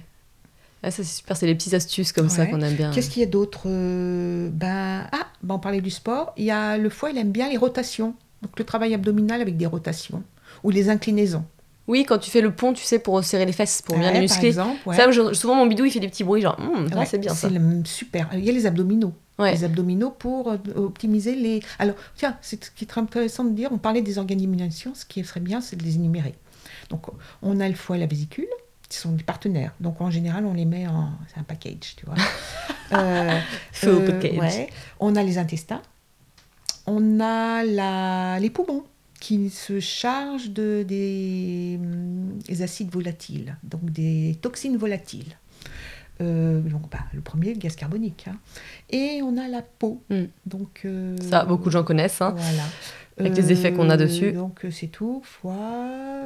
Ah, 0.82 0.92
ça 0.92 0.98
c'est 1.04 1.16
super, 1.16 1.38
c'est 1.38 1.46
les 1.46 1.56
petites 1.56 1.74
astuces 1.74 2.12
comme 2.12 2.30
ça 2.30 2.46
qu'on 2.46 2.60
aime 2.62 2.76
bien. 2.76 2.92
Qu'est-ce 2.92 3.10
qu'il 3.10 3.22
y 3.22 3.26
a 3.26 3.30
d'autre 3.30 3.64
euh, 3.68 4.50
ben, 4.52 5.08
Ah, 5.12 5.28
ben, 5.42 5.56
on 5.56 5.60
parlait 5.60 5.80
du 5.80 5.90
sport. 5.90 6.34
Il 6.36 6.44
y 6.44 6.52
a, 6.52 6.78
le 6.78 6.90
foie, 6.90 7.12
il 7.12 7.18
aime 7.18 7.32
bien 7.32 7.50
les 7.50 7.58
rotations. 7.58 8.16
Donc 8.42 8.60
le 8.60 8.66
travail 8.66 8.94
abdominal 8.94 9.40
avec 9.40 9.56
des 9.56 9.66
rotations 9.66 10.24
ou 10.64 10.72
les 10.72 10.90
inclinaisons. 10.90 11.46
Oui, 11.88 12.06
quand 12.06 12.18
tu 12.18 12.30
fais 12.30 12.42
le 12.42 12.54
pont, 12.54 12.74
tu 12.74 12.84
sais, 12.84 13.00
pour 13.00 13.24
serrer 13.24 13.46
les 13.46 13.54
fesses, 13.54 13.82
pour 13.82 13.98
bien 13.98 14.12
les 14.12 14.22
muscler. 14.22 14.54
Par 14.54 14.68
exemple, 14.94 15.14
ça, 15.28 15.34
souvent 15.34 15.56
mon 15.56 15.66
bidou, 15.66 15.86
il 15.86 15.92
fait 15.92 16.00
des 16.00 16.08
petits 16.08 16.24
bruits, 16.24 16.42
genre, 16.42 16.58
hum, 16.60 16.90
c'est 17.06 17.18
bien 17.18 17.34
ça. 17.34 17.50
C'est 17.50 17.88
super. 17.88 18.30
Il 18.34 18.44
y 18.44 18.50
a 18.50 18.54
les 18.54 18.66
abdominaux 18.66 19.14
les 19.40 19.64
abdominaux 19.64 20.12
pour 20.12 20.52
euh, 20.52 20.58
optimiser 20.76 21.36
les. 21.36 21.62
Alors, 21.80 21.96
tiens, 22.16 22.38
c'est 22.42 22.64
ce 22.64 22.72
qui 22.72 22.86
est 22.86 22.88
très 22.88 23.02
intéressant 23.02 23.44
de 23.44 23.52
dire, 23.52 23.70
on 23.72 23.78
parlait 23.78 24.02
des 24.02 24.18
organes 24.18 24.38
d'élimination, 24.38 24.94
ce 24.94 25.06
qui 25.06 25.24
serait 25.24 25.40
bien, 25.40 25.62
c'est 25.62 25.76
de 25.76 25.84
les 25.84 25.96
énumérer. 25.96 26.36
Donc, 26.90 27.08
on 27.42 27.60
a 27.60 27.68
le 27.68 27.76
foie 27.76 27.98
et 27.98 28.00
la 28.00 28.06
vésicule, 28.06 28.48
qui 28.88 28.98
sont 28.98 29.12
des 29.12 29.24
partenaires. 29.24 29.74
Donc, 29.80 30.02
en 30.02 30.12
général, 30.12 30.46
on 30.46 30.54
les 30.54 30.66
met 30.66 30.88
en. 30.88 31.10
C'est 31.34 31.40
un 31.40 31.44
package, 31.44 31.96
tu 31.98 32.06
vois. 32.06 32.16
euh, 32.94 33.40
euh, 33.86 34.12
package. 34.12 34.68
On 35.00 35.16
a 35.16 35.24
les 35.24 35.38
intestins, 35.38 35.82
on 36.86 37.20
a 37.20 37.64
la... 37.64 38.40
les 38.40 38.50
poumons 38.50 38.86
qui 39.20 39.50
se 39.50 39.80
chargent 39.80 40.50
de, 40.50 40.84
des, 40.86 41.80
des 42.46 42.62
acides 42.62 42.92
volatiles, 42.92 43.56
donc 43.64 43.90
des 43.90 44.38
toxines 44.42 44.76
volatiles. 44.76 45.38
Euh, 46.22 46.62
donc, 46.62 46.90
bah, 46.92 47.00
le 47.14 47.22
premier, 47.22 47.54
le 47.54 47.60
gaz 47.60 47.76
carbonique. 47.76 48.28
Hein. 48.30 48.38
Et 48.90 49.22
on 49.24 49.38
a 49.38 49.48
la 49.48 49.62
peau. 49.62 50.04
Hmm. 50.10 50.26
Donc, 50.46 50.82
euh, 50.86 51.16
Ça, 51.30 51.46
beaucoup 51.46 51.66
de 51.66 51.72
gens 51.72 51.84
connaissent. 51.84 52.22
Hein, 52.22 52.36
voilà. 52.38 52.64
Avec 53.18 53.36
les 53.36 53.52
effets 53.52 53.74
qu'on 53.74 53.90
a 53.90 53.98
dessus. 53.98 54.30
Euh, 54.30 54.34
donc, 54.34 54.66
c'est 54.72 54.88
tout. 54.88 55.22
Foie, 55.24 56.26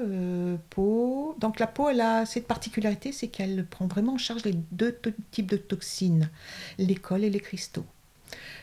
peau. 0.70 1.36
Donc, 1.40 1.60
la 1.60 1.68
peau, 1.68 1.90
elle 1.90 2.02
a 2.02 2.26
cette 2.26 2.48
particularité, 2.48 3.12
c'est 3.12 3.28
qu'elle 3.28 3.66
prend 3.66 3.88
vraiment 3.88 4.14
en 4.14 4.18
charge 4.18 4.44
les 4.46 4.56
deux 4.72 4.98
types 5.32 5.50
de 5.50 5.58
toxines, 5.58 6.30
les 6.78 6.96
cols 6.96 7.24
et 7.24 7.30
les 7.30 7.40
cristaux. 7.40 7.86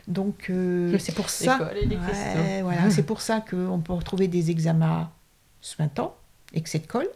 Donc, 0.09 0.51
c'est 0.99 1.14
pour 1.14 1.31
ça. 1.31 1.70
voilà, 2.62 2.91
c'est 2.91 3.03
pour 3.05 3.20
ça 3.20 3.41
qu'on 3.41 3.81
peut 3.81 3.93
retrouver 3.93 4.29
des 4.29 4.51
eczémas 4.51 5.11
suintants, 5.61 6.16
excès 6.53 6.79
de 6.79 6.87
colle 6.87 7.09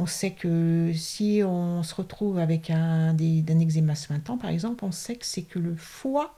on 0.00 0.06
sait 0.06 0.30
que 0.30 0.92
si 0.94 1.42
on 1.44 1.82
se 1.82 1.94
retrouve 1.94 2.38
avec 2.38 2.70
un, 2.70 3.12
d'un 3.12 3.60
eczéma 3.60 3.94
suintant, 3.94 4.38
par 4.38 4.48
exemple, 4.48 4.84
on 4.84 4.92
sait 4.92 5.16
que 5.16 5.26
c'est 5.26 5.42
que 5.42 5.58
le 5.58 5.76
foie 5.76 6.34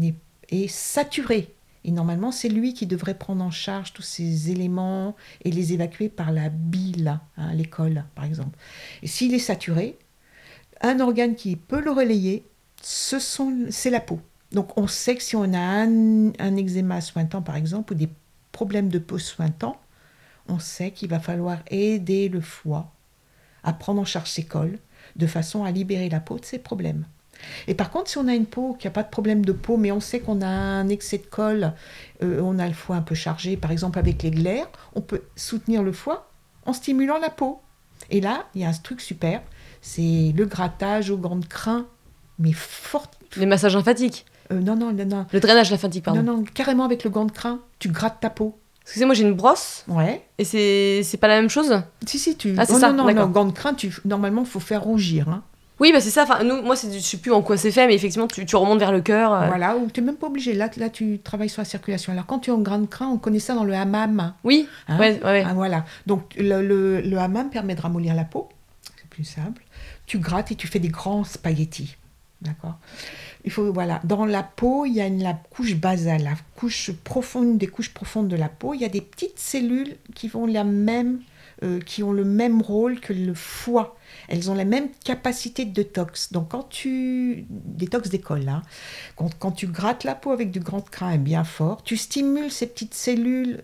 est, 0.00 0.66
saturé. 0.68 1.54
Et 1.84 1.90
normalement, 1.90 2.32
c'est 2.32 2.48
lui 2.48 2.72
qui 2.72 2.86
devrait 2.86 3.14
prendre 3.14 3.44
en 3.44 3.50
charge 3.50 3.92
tous 3.92 4.02
ces 4.02 4.50
éléments 4.50 5.14
et 5.44 5.50
les 5.50 5.74
évacuer 5.74 6.08
par 6.08 6.32
la 6.32 6.48
bile, 6.48 7.20
hein, 7.36 7.52
l'école, 7.52 8.04
par 8.14 8.24
exemple. 8.24 8.58
Et 9.02 9.06
s'il 9.06 9.34
est 9.34 9.38
saturé, 9.38 9.98
un 10.80 11.00
organe 11.00 11.34
qui 11.34 11.56
peut 11.56 11.82
le 11.82 11.90
relayer, 11.90 12.44
c'est 12.80 13.90
la 13.90 14.00
peau. 14.00 14.20
Donc 14.52 14.76
on 14.78 14.86
sait 14.86 15.16
que 15.16 15.22
si 15.22 15.36
on 15.36 15.52
a 15.52 15.58
un, 15.58 16.28
un 16.38 16.56
eczéma 16.56 17.02
sointant, 17.02 17.42
par 17.42 17.56
exemple, 17.56 17.92
ou 17.92 17.96
des 17.96 18.08
problèmes 18.52 18.88
de 18.88 18.98
peau 18.98 19.18
sointant, 19.18 19.78
on 20.50 20.58
sait 20.58 20.90
qu'il 20.90 21.08
va 21.08 21.20
falloir 21.20 21.58
aider 21.70 22.28
le 22.28 22.40
foie 22.40 22.92
à 23.62 23.72
prendre 23.72 24.00
en 24.00 24.04
charge 24.04 24.30
ses 24.30 24.44
cols 24.44 24.78
de 25.16 25.26
façon 25.26 25.64
à 25.64 25.70
libérer 25.70 26.08
la 26.08 26.20
peau 26.20 26.38
de 26.38 26.44
ses 26.44 26.58
problèmes. 26.58 27.04
Et 27.66 27.74
par 27.74 27.90
contre, 27.90 28.10
si 28.10 28.18
on 28.18 28.28
a 28.28 28.34
une 28.34 28.46
peau 28.46 28.76
qui 28.78 28.86
n'a 28.86 28.90
pas 28.90 29.02
de 29.02 29.08
problème 29.08 29.44
de 29.44 29.52
peau, 29.52 29.76
mais 29.76 29.92
on 29.92 30.00
sait 30.00 30.20
qu'on 30.20 30.42
a 30.42 30.46
un 30.46 30.88
excès 30.88 31.18
de 31.18 31.26
colle, 31.26 31.72
euh, 32.22 32.40
on 32.42 32.58
a 32.58 32.66
le 32.66 32.74
foie 32.74 32.96
un 32.96 33.02
peu 33.02 33.14
chargé, 33.14 33.56
par 33.56 33.70
exemple 33.70 33.98
avec 33.98 34.22
les 34.22 34.30
glaires, 34.30 34.68
on 34.94 35.00
peut 35.00 35.22
soutenir 35.36 35.82
le 35.82 35.92
foie 35.92 36.30
en 36.66 36.72
stimulant 36.72 37.18
la 37.18 37.30
peau. 37.30 37.60
Et 38.10 38.20
là, 38.20 38.46
il 38.54 38.60
y 38.60 38.64
a 38.64 38.68
un 38.68 38.72
truc 38.72 39.00
super, 39.00 39.42
c'est 39.80 40.32
le 40.36 40.44
grattage 40.44 41.10
au 41.10 41.16
gant 41.16 41.36
de 41.36 41.46
crin, 41.46 41.86
mais 42.38 42.52
fort. 42.52 43.10
Les 43.36 43.46
massages 43.46 43.74
lymphatiques 43.74 44.26
euh, 44.52 44.60
Non, 44.60 44.76
non, 44.76 44.92
non, 44.92 45.06
non. 45.06 45.26
Le 45.32 45.40
drainage 45.40 45.70
lymphatique, 45.70 46.04
pardon. 46.04 46.22
Non, 46.22 46.38
non, 46.38 46.44
carrément 46.44 46.84
avec 46.84 47.04
le 47.04 47.10
gant 47.10 47.24
de 47.24 47.32
crin, 47.32 47.60
tu 47.78 47.88
grattes 47.88 48.20
ta 48.20 48.30
peau. 48.30 48.58
Excusez-moi, 48.90 49.14
j'ai 49.14 49.22
une 49.22 49.34
brosse. 49.34 49.84
Ouais. 49.86 50.20
Et 50.36 50.44
c'est, 50.44 51.02
c'est 51.04 51.16
pas 51.16 51.28
la 51.28 51.40
même 51.40 51.48
chose 51.48 51.80
Si, 52.06 52.18
si, 52.18 52.36
tu. 52.36 52.56
Ah, 52.58 52.66
c'est 52.66 52.74
ça, 52.74 52.90
non, 52.90 53.04
non, 53.04 53.14
non, 53.14 53.28
gant 53.28 53.44
de 53.44 53.52
crin, 53.52 53.72
tu... 53.72 53.94
normalement, 54.04 54.42
il 54.42 54.48
faut 54.48 54.58
faire 54.58 54.82
rougir. 54.82 55.28
Hein. 55.28 55.44
Oui, 55.78 55.92
bah 55.92 56.00
c'est 56.00 56.10
ça. 56.10 56.24
Enfin, 56.24 56.42
nous, 56.42 56.60
moi, 56.60 56.74
c'est, 56.74 56.92
je 56.92 56.98
sais 56.98 57.18
plus 57.18 57.30
en 57.30 57.40
quoi 57.40 57.56
c'est 57.56 57.70
fait, 57.70 57.86
mais 57.86 57.94
effectivement, 57.94 58.26
tu, 58.26 58.44
tu 58.44 58.56
remontes 58.56 58.80
vers 58.80 58.90
le 58.90 59.00
cœur. 59.00 59.32
Euh. 59.32 59.46
Voilà, 59.46 59.76
ou 59.76 59.88
tu 59.92 60.00
n'es 60.00 60.06
même 60.06 60.16
pas 60.16 60.26
obligé. 60.26 60.54
Là, 60.54 60.68
là, 60.76 60.90
tu 60.90 61.20
travailles 61.20 61.48
sur 61.48 61.60
la 61.60 61.66
circulation. 61.66 62.12
Alors, 62.12 62.26
quand 62.26 62.40
tu 62.40 62.50
es 62.50 62.52
en 62.52 62.58
grain 62.58 62.80
de 62.80 62.86
crin, 62.86 63.06
on 63.06 63.16
connaît 63.16 63.38
ça 63.38 63.54
dans 63.54 63.62
le 63.62 63.74
hammam. 63.74 64.34
Oui, 64.42 64.68
hein 64.88 64.98
ouais, 64.98 65.20
ouais. 65.22 65.44
Ah, 65.46 65.54
voilà. 65.54 65.84
Donc, 66.06 66.34
le, 66.36 66.60
le, 66.60 67.00
le 67.00 67.18
hammam 67.18 67.48
permet 67.48 67.76
de 67.76 67.80
ramollir 67.80 68.16
la 68.16 68.24
peau. 68.24 68.48
C'est 68.98 69.08
plus 69.08 69.22
simple. 69.24 69.62
Tu 70.06 70.18
grattes 70.18 70.50
et 70.50 70.56
tu 70.56 70.66
fais 70.66 70.80
des 70.80 70.88
grands 70.88 71.22
spaghettis. 71.22 71.96
D'accord? 72.42 72.74
Il 73.44 73.50
faut, 73.50 73.72
voilà, 73.72 74.00
dans 74.04 74.24
la 74.24 74.42
peau, 74.42 74.84
il 74.86 74.94
y 74.94 75.00
a 75.00 75.06
une, 75.06 75.22
la 75.22 75.34
couche 75.34 75.74
basale, 75.74 76.24
la 76.24 76.34
couche 76.56 76.92
profonde, 76.92 77.58
des 77.58 77.66
couches 77.66 77.92
profondes 77.92 78.28
de 78.28 78.36
la 78.36 78.48
peau. 78.48 78.74
Il 78.74 78.80
y 78.80 78.84
a 78.84 78.88
des 78.88 79.00
petites 79.00 79.38
cellules 79.38 79.96
qui 80.14 80.28
vont 80.28 80.46
la 80.46 80.64
même, 80.64 81.20
euh, 81.62 81.80
qui 81.80 82.02
ont 82.02 82.12
le 82.12 82.24
même 82.24 82.60
rôle 82.60 83.00
que 83.00 83.12
le 83.12 83.34
foie. 83.34 83.96
Elles 84.28 84.50
ont 84.50 84.54
la 84.54 84.64
même 84.64 84.88
capacité 85.04 85.64
de 85.64 85.72
détox. 85.72 86.32
Donc 86.32 86.50
quand 86.50 86.68
tu 86.68 87.46
détox 87.48 88.10
d'école, 88.10 88.48
hein, 88.48 88.62
quand, 89.16 89.30
quand, 89.38 89.52
tu 89.52 89.66
grattes 89.66 90.04
la 90.04 90.14
peau 90.14 90.32
avec 90.32 90.50
du 90.50 90.60
grand 90.60 90.88
crin 90.88 91.16
bien 91.16 91.44
fort, 91.44 91.82
tu 91.82 91.96
stimules 91.96 92.50
ces 92.50 92.66
petites 92.66 92.94
cellules 92.94 93.62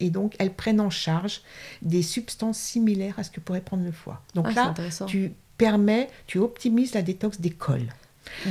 et 0.00 0.10
donc 0.10 0.34
elles 0.38 0.52
prennent 0.52 0.80
en 0.80 0.90
charge 0.90 1.42
des 1.80 2.02
substances 2.02 2.58
similaires 2.58 3.18
à 3.18 3.22
ce 3.22 3.30
que 3.30 3.40
pourrait 3.40 3.60
prendre 3.60 3.84
le 3.84 3.92
foie. 3.92 4.22
Donc 4.34 4.46
ah, 4.50 4.52
là, 4.52 4.74
tu 5.06 5.32
permets, 5.56 6.08
tu 6.26 6.38
optimises 6.38 6.94
la 6.94 7.02
détox 7.02 7.40
des 7.40 7.50
cols. 7.50 7.88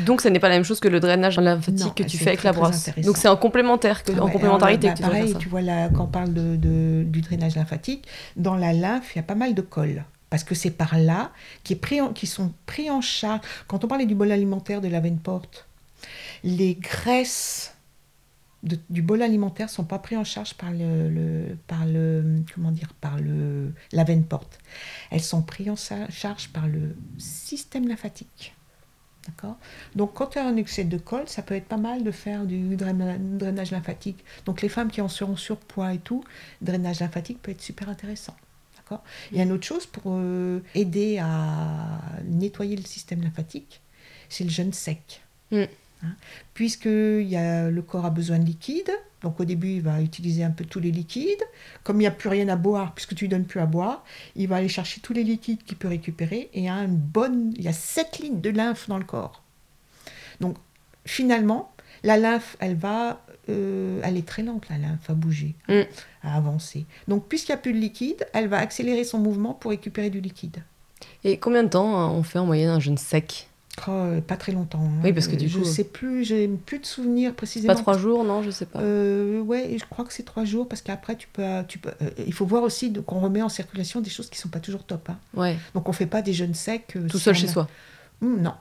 Donc, 0.05 0.21
ce 0.21 0.27
n'est 0.27 0.39
pas 0.39 0.49
la 0.49 0.55
même 0.55 0.63
chose 0.63 0.79
que 0.79 0.87
le 0.87 0.99
drainage 0.99 1.39
lymphatique 1.39 1.95
que 1.95 2.03
tu 2.03 2.17
fais 2.17 2.29
avec 2.29 2.43
la 2.43 2.51
brosse. 2.51 2.89
Donc, 2.97 3.17
c'est 3.17 3.27
en 3.27 3.37
complémentaire, 3.37 4.03
que, 4.03 4.11
en 4.19 4.29
complémentarité 4.29 4.89
que 4.89 4.95
tu 4.95 5.01
pareil, 5.01 5.35
tu 5.37 5.49
vois, 5.49 5.61
là, 5.61 5.89
quand 5.89 6.05
on 6.05 6.07
parle 6.07 6.33
de, 6.33 7.03
du 7.03 7.21
drainage 7.21 7.55
lymphatique, 7.55 8.07
dans 8.35 8.55
la 8.55 8.73
lymphe, 8.73 9.15
il 9.15 9.17
y 9.17 9.19
a 9.19 9.23
pas 9.23 9.35
mal 9.35 9.53
de 9.53 9.61
cols. 9.61 10.03
Parce 10.29 10.43
que 10.43 10.55
c'est 10.55 10.71
par 10.71 10.97
là 10.97 11.31
qui, 11.63 11.73
est 11.73 11.77
pris 11.77 11.99
qui 12.13 12.27
sont 12.27 12.51
pris 12.65 12.89
en 12.89 12.99
charge. 12.99 13.41
Quand 13.67 13.83
on 13.83 13.87
parlait 13.87 14.05
du 14.05 14.15
bol 14.15 14.31
alimentaire 14.31 14.81
de 14.81 14.87
la 14.87 14.99
veine 14.99 15.19
porte, 15.19 15.67
les 16.43 16.75
graisses 16.75 17.75
du 18.89 19.01
bol 19.01 19.21
alimentaire 19.21 19.69
sont 19.69 19.83
pas 19.83 19.99
pris 19.99 20.17
en 20.17 20.23
charge 20.23 20.55
par 20.55 20.71
le, 20.71 21.55
par 21.67 21.85
le 21.85 22.43
comment 22.53 22.71
dire 22.71 22.93
par 22.99 23.19
le 23.19 23.73
la 23.91 24.03
veine 24.03 24.23
porte. 24.23 24.57
Elles 25.11 25.21
sont 25.21 25.41
prises 25.41 25.69
en 25.69 25.75
charge 26.09 26.49
par 26.49 26.67
le 26.67 26.95
système 27.17 27.87
lymphatique. 27.87 28.55
D'accord 29.25 29.57
Donc, 29.95 30.13
quand 30.13 30.27
tu 30.27 30.39
as 30.39 30.45
un 30.45 30.55
excès 30.55 30.83
de 30.83 30.97
colle, 30.97 31.27
ça 31.27 31.41
peut 31.41 31.55
être 31.55 31.65
pas 31.65 31.77
mal 31.77 32.03
de 32.03 32.11
faire 32.11 32.45
du 32.45 32.75
drainage 32.75 33.71
lymphatique. 33.71 34.23
Donc, 34.45 34.61
les 34.61 34.69
femmes 34.69 34.91
qui 34.91 35.01
en 35.01 35.09
seront 35.09 35.35
surpoids 35.35 35.93
et 35.93 35.97
tout, 35.97 36.23
drainage 36.61 36.99
lymphatique 36.99 37.41
peut 37.41 37.51
être 37.51 37.61
super 37.61 37.89
intéressant. 37.89 38.35
D'accord 38.77 39.03
Il 39.31 39.37
y 39.37 39.39
a 39.39 39.43
une 39.43 39.51
autre 39.51 39.65
chose 39.65 39.87
pour 39.87 40.03
euh, 40.07 40.59
aider 40.75 41.17
à 41.17 42.01
nettoyer 42.25 42.75
le 42.75 42.83
système 42.83 43.23
lymphatique. 43.23 43.81
c'est 44.29 44.43
le 44.43 44.51
jeûne 44.51 44.73
sec. 44.73 45.21
Mm. 45.51 45.63
Hein. 46.05 46.15
Puisque 46.53 46.85
y 46.85 47.35
a, 47.35 47.69
le 47.69 47.81
corps 47.81 48.05
a 48.05 48.09
besoin 48.09 48.39
de 48.39 48.45
liquide, 48.45 48.91
donc 49.21 49.39
au 49.39 49.45
début 49.45 49.73
il 49.75 49.81
va 49.81 50.01
utiliser 50.01 50.43
un 50.43 50.51
peu 50.51 50.65
tous 50.65 50.79
les 50.79 50.91
liquides. 50.91 51.43
Comme 51.83 51.97
il 51.97 51.99
n'y 52.03 52.07
a 52.07 52.11
plus 52.11 52.29
rien 52.29 52.47
à 52.49 52.55
boire, 52.55 52.93
puisque 52.93 53.15
tu 53.15 53.27
donnes 53.27 53.45
plus 53.45 53.59
à 53.59 53.65
boire, 53.65 54.03
il 54.35 54.47
va 54.47 54.57
aller 54.57 54.69
chercher 54.69 55.01
tous 55.01 55.13
les 55.13 55.23
liquides 55.23 55.63
qu'il 55.63 55.77
peut 55.77 55.87
récupérer 55.87 56.49
et 56.53 56.59
il 56.59 56.63
y 56.65 56.69
a 56.69 56.75
une 56.75 56.95
bonne, 56.95 57.51
il 57.57 57.63
y 57.63 57.67
a 57.67 57.73
7 57.73 58.19
litres 58.19 58.41
de 58.41 58.49
lymphe 58.49 58.87
dans 58.87 58.97
le 58.97 59.03
corps. 59.05 59.43
Donc 60.39 60.57
finalement, 61.05 61.71
la 62.03 62.17
lymphe, 62.17 62.55
elle 62.59 62.75
va, 62.75 63.21
euh, 63.49 63.99
elle 64.03 64.17
est 64.17 64.27
très 64.27 64.43
lente 64.43 64.69
la 64.69 64.77
lymphe 64.77 65.09
à 65.09 65.13
bouger, 65.13 65.55
Mm. 65.67 65.81
à 66.23 66.35
avancer. 66.37 66.85
Donc 67.07 67.27
puisqu'il 67.27 67.51
n'y 67.51 67.55
a 67.55 67.61
plus 67.61 67.73
de 67.73 67.79
liquide, 67.79 68.27
elle 68.33 68.47
va 68.47 68.57
accélérer 68.59 69.03
son 69.03 69.17
mouvement 69.19 69.53
pour 69.53 69.71
récupérer 69.71 70.09
du 70.09 70.21
liquide. 70.21 70.63
Et 71.23 71.37
combien 71.37 71.63
de 71.63 71.69
temps 71.69 71.97
hein, 71.99 72.09
on 72.09 72.23
fait 72.23 72.39
en 72.39 72.45
moyenne 72.45 72.69
un 72.69 72.79
jeûne 72.79 72.97
sec? 72.97 73.49
Oh, 73.87 73.91
euh, 73.91 74.21
pas 74.21 74.37
très 74.37 74.51
longtemps. 74.53 74.79
hein. 74.81 75.01
Oui, 75.03 75.11
parce 75.13 75.27
que 75.27 75.35
du 75.35 75.49
je 75.49 75.59
coup- 75.59 75.65
sais 75.65 75.83
plus, 75.83 76.23
j'ai 76.23 76.47
plus 76.47 76.79
de 76.79 76.85
souvenirs 76.85 77.33
précisément. 77.35 77.73
Pas 77.73 77.79
trois 77.79 77.97
jours, 77.97 78.23
non, 78.23 78.41
je 78.41 78.49
sais 78.49 78.65
pas. 78.65 78.79
Euh, 78.79 79.41
ouais, 79.41 79.75
je 79.77 79.83
crois 79.85 80.05
que 80.05 80.13
c'est 80.13 80.23
trois 80.23 80.45
jours 80.45 80.67
parce 80.67 80.81
qu'après 80.81 81.15
tu 81.17 81.27
peux, 81.31 81.43
tu 81.67 81.77
peux. 81.79 81.91
euh, 82.01 82.09
il 82.25 82.33
faut 82.33 82.45
voir 82.45 82.63
aussi 82.63 82.89
de- 82.89 83.01
qu'on 83.01 83.19
remet 83.19 83.41
en 83.41 83.49
circulation 83.49 83.99
des 84.01 84.09
choses 84.09 84.29
qui 84.29 84.37
sont 84.39 84.49
pas 84.49 84.59
toujours 84.61 84.83
top. 84.85 85.09
hein. 85.09 85.17
Ouais, 85.35 85.57
Donc 85.73 85.89
on 85.89 85.91
fait 85.93 86.05
pas 86.05 86.21
des 86.21 86.31
jeûnes 86.33 86.53
secs. 86.53 86.85
euh, 86.95 87.07
tout 87.09 87.17
si 87.17 87.23
seul 87.25 87.35
chez 87.35 87.47
a- 87.47 87.51
soi. 87.51 87.67
Hum, 88.21 88.41
non. 88.41 88.53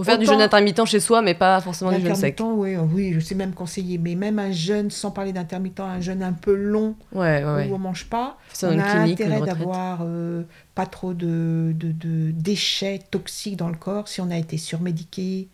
Faut 0.00 0.04
faire 0.04 0.18
du 0.18 0.26
jeûne 0.26 0.40
intermittent 0.40 0.84
chez 0.86 1.00
soi, 1.00 1.22
mais 1.22 1.34
pas 1.34 1.60
forcément 1.60 1.90
du 1.92 2.00
jeûne 2.00 2.14
sec. 2.14 2.38
Oui, 2.40 2.74
euh, 2.74 2.80
oui, 2.92 3.12
je 3.12 3.20
sais 3.20 3.34
même 3.34 3.52
conseiller, 3.52 3.98
mais 3.98 4.14
même 4.14 4.38
un 4.38 4.50
jeûne, 4.52 4.90
sans 4.90 5.10
parler 5.10 5.32
d'intermittent, 5.32 5.80
un 5.80 6.00
jeûne 6.00 6.22
un 6.22 6.32
peu 6.32 6.54
long 6.54 6.94
Ouais, 7.12 7.44
ouais, 7.44 7.54
ouais. 7.54 7.68
où 7.70 7.74
on 7.74 7.78
mange 7.78 8.06
pas, 8.06 8.38
on 8.62 8.78
a 8.78 8.82
clinique 8.82 9.20
intérêt 9.20 9.40
d'avoir 9.42 10.00
euh, 10.02 10.42
pas 10.74 10.86
trop 10.86 11.12
de, 11.14 11.72
de, 11.74 11.92
de 11.92 12.30
déchets 12.32 13.00
toxiques 13.10 13.56
dans 13.56 13.68
le 13.68 13.76
corps. 13.76 14.08
Si 14.08 14.20
on 14.20 14.30
a 14.30 14.36
été 14.38 14.56
surmédiqué, 14.56 15.48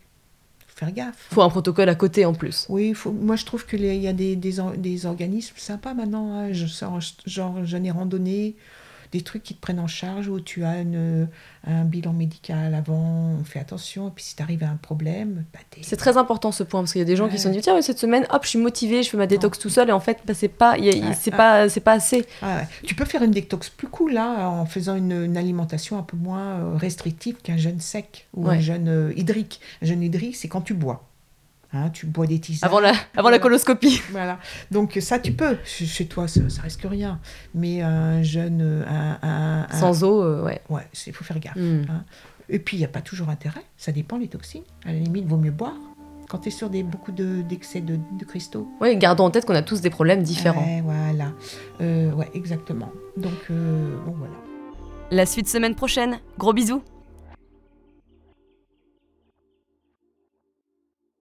faut 0.68 0.78
faire 0.78 0.92
gaffe. 0.92 1.28
Faut 1.32 1.42
un 1.42 1.48
protocole 1.50 1.88
à 1.88 1.94
côté 1.94 2.24
en 2.24 2.34
plus. 2.34 2.66
Oui, 2.68 2.94
faut- 2.94 3.12
moi 3.12 3.36
je 3.36 3.44
trouve 3.44 3.66
qu'il 3.66 3.84
y 3.84 4.06
a 4.08 4.12
des, 4.12 4.36
des, 4.36 4.60
or- 4.60 4.74
des 4.76 5.06
organismes 5.06 5.54
sympas 5.56 5.94
maintenant. 5.94 6.32
hein. 6.38 6.52
Je, 6.52 6.66
sors- 6.66 7.00
genre, 7.26 7.56
j'en 7.64 7.82
ai 7.82 7.90
randonné, 7.90 8.54
des 9.12 9.20
trucs 9.22 9.42
qui 9.42 9.54
te 9.54 9.60
prennent 9.60 9.80
en 9.80 9.86
charge 9.86 10.28
où 10.28 10.40
tu 10.40 10.64
as 10.64 10.80
une, 10.80 11.28
un 11.66 11.84
bilan 11.84 12.12
médical 12.12 12.74
avant, 12.74 13.36
on 13.40 13.44
fait 13.44 13.60
attention. 13.60 14.08
Et 14.08 14.10
puis 14.10 14.24
si 14.24 14.36
t'arrives 14.36 14.64
à 14.64 14.68
un 14.68 14.76
problème, 14.76 15.44
bah, 15.52 15.60
C'est 15.82 15.96
très 15.96 16.16
important 16.16 16.52
ce 16.52 16.62
point 16.62 16.80
parce 16.80 16.92
qu'il 16.92 17.00
y 17.00 17.02
a 17.02 17.06
des 17.06 17.16
gens 17.16 17.28
qui 17.28 17.38
se 17.38 17.44
sont 17.44 17.50
dit 17.50 17.60
tiens 17.60 17.80
cette 17.82 17.98
semaine 17.98 18.26
hop 18.30 18.44
je 18.44 18.48
suis 18.50 18.58
motivée 18.58 19.02
je 19.02 19.10
fais 19.10 19.16
ma 19.16 19.26
détox 19.26 19.58
tout 19.58 19.68
seul 19.70 19.88
et 19.88 19.92
en 19.92 20.00
fait 20.00 20.18
bah, 20.26 20.34
c'est 20.34 20.48
pas 20.48 20.76
Ouais, 20.76 21.36
pas 21.36 21.68
c'est 21.68 21.80
pas 21.80 21.92
assez. 21.92 22.26
Ah 22.42 22.56
ouais. 22.56 22.68
Tu 22.84 22.94
peux 22.94 23.04
faire 23.04 23.22
une 23.22 23.30
détox 23.30 23.70
plus 23.70 23.88
cool 23.88 24.12
là, 24.12 24.48
en 24.48 24.66
faisant 24.66 24.96
une, 24.96 25.12
une 25.12 25.36
alimentation 25.36 25.98
un 25.98 26.02
peu 26.02 26.16
moins 26.16 26.60
euh, 26.60 26.76
restrictive 26.76 27.36
qu'un 27.42 27.56
jeûne 27.56 27.80
sec 27.80 28.26
ou 28.34 28.48
un 28.48 28.60
jeûne 28.60 28.88
euh, 28.88 29.12
hydrique. 29.16 29.60
Un 29.82 29.86
jeûne 29.86 30.02
hydrique, 30.02 30.36
c'est 30.36 30.48
quand 30.48 30.62
tu 30.62 30.74
bois. 30.74 31.04
Hein, 31.76 31.90
tu 31.90 32.06
bois 32.06 32.26
des 32.26 32.38
tisanes. 32.40 32.68
Avant 32.68 32.80
la 32.80 32.92
avant 33.16 33.30
la 33.30 33.38
coloscopie. 33.38 34.00
Voilà. 34.10 34.38
Donc 34.70 34.96
ça, 35.00 35.18
tu 35.18 35.32
peux. 35.32 35.56
Chez 35.64 36.06
toi, 36.06 36.26
ça, 36.28 36.40
ça 36.48 36.62
risque 36.62 36.86
rien. 36.88 37.20
Mais 37.54 37.82
un 37.82 38.22
jeune, 38.22 38.84
un, 38.88 39.18
un- 39.22 39.66
un- 39.70 39.76
Sans 39.78 40.02
eau 40.04 40.22
euh, 40.22 40.42
ouais. 40.44 40.60
ouais, 40.70 40.86
il 41.06 41.12
faut 41.12 41.24
faire 41.24 41.38
gaffe. 41.38 41.56
Hmm. 41.56 41.82
Et 42.48 42.58
puis 42.58 42.76
il 42.76 42.80
n'y 42.80 42.84
a 42.86 42.88
pas 42.88 43.00
toujours 43.00 43.28
intérêt. 43.28 43.62
Ça 43.76 43.92
dépend 43.92 44.18
les 44.18 44.28
toxines. 44.28 44.62
À 44.84 44.92
la 44.92 44.98
limite, 44.98 45.26
vaut 45.26 45.36
mieux 45.36 45.50
boire. 45.50 45.74
Quand 46.28 46.38
tu 46.38 46.48
es 46.48 46.50
sur 46.50 46.70
des, 46.70 46.82
beaucoup 46.82 47.12
de- 47.12 47.42
d'excès 47.42 47.80
de, 47.80 47.96
de 48.18 48.24
cristaux. 48.24 48.68
Ouais, 48.80 48.96
gardons 48.96 49.24
en 49.24 49.30
tête 49.30 49.44
qu'on 49.44 49.54
a 49.54 49.62
tous 49.62 49.80
des 49.80 49.90
problèmes 49.90 50.22
différents. 50.24 50.60
Ouais, 50.64 50.80
voilà. 50.84 51.30
Euh, 51.80 52.10
ouais, 52.12 52.28
exactement. 52.34 52.90
Donc 53.16 53.32
euh, 53.50 53.96
bon 54.04 54.14
voilà. 54.18 54.34
La 55.12 55.24
suite 55.26 55.48
semaine 55.48 55.74
prochaine. 55.76 56.18
Gros 56.38 56.52
bisous. 56.52 56.82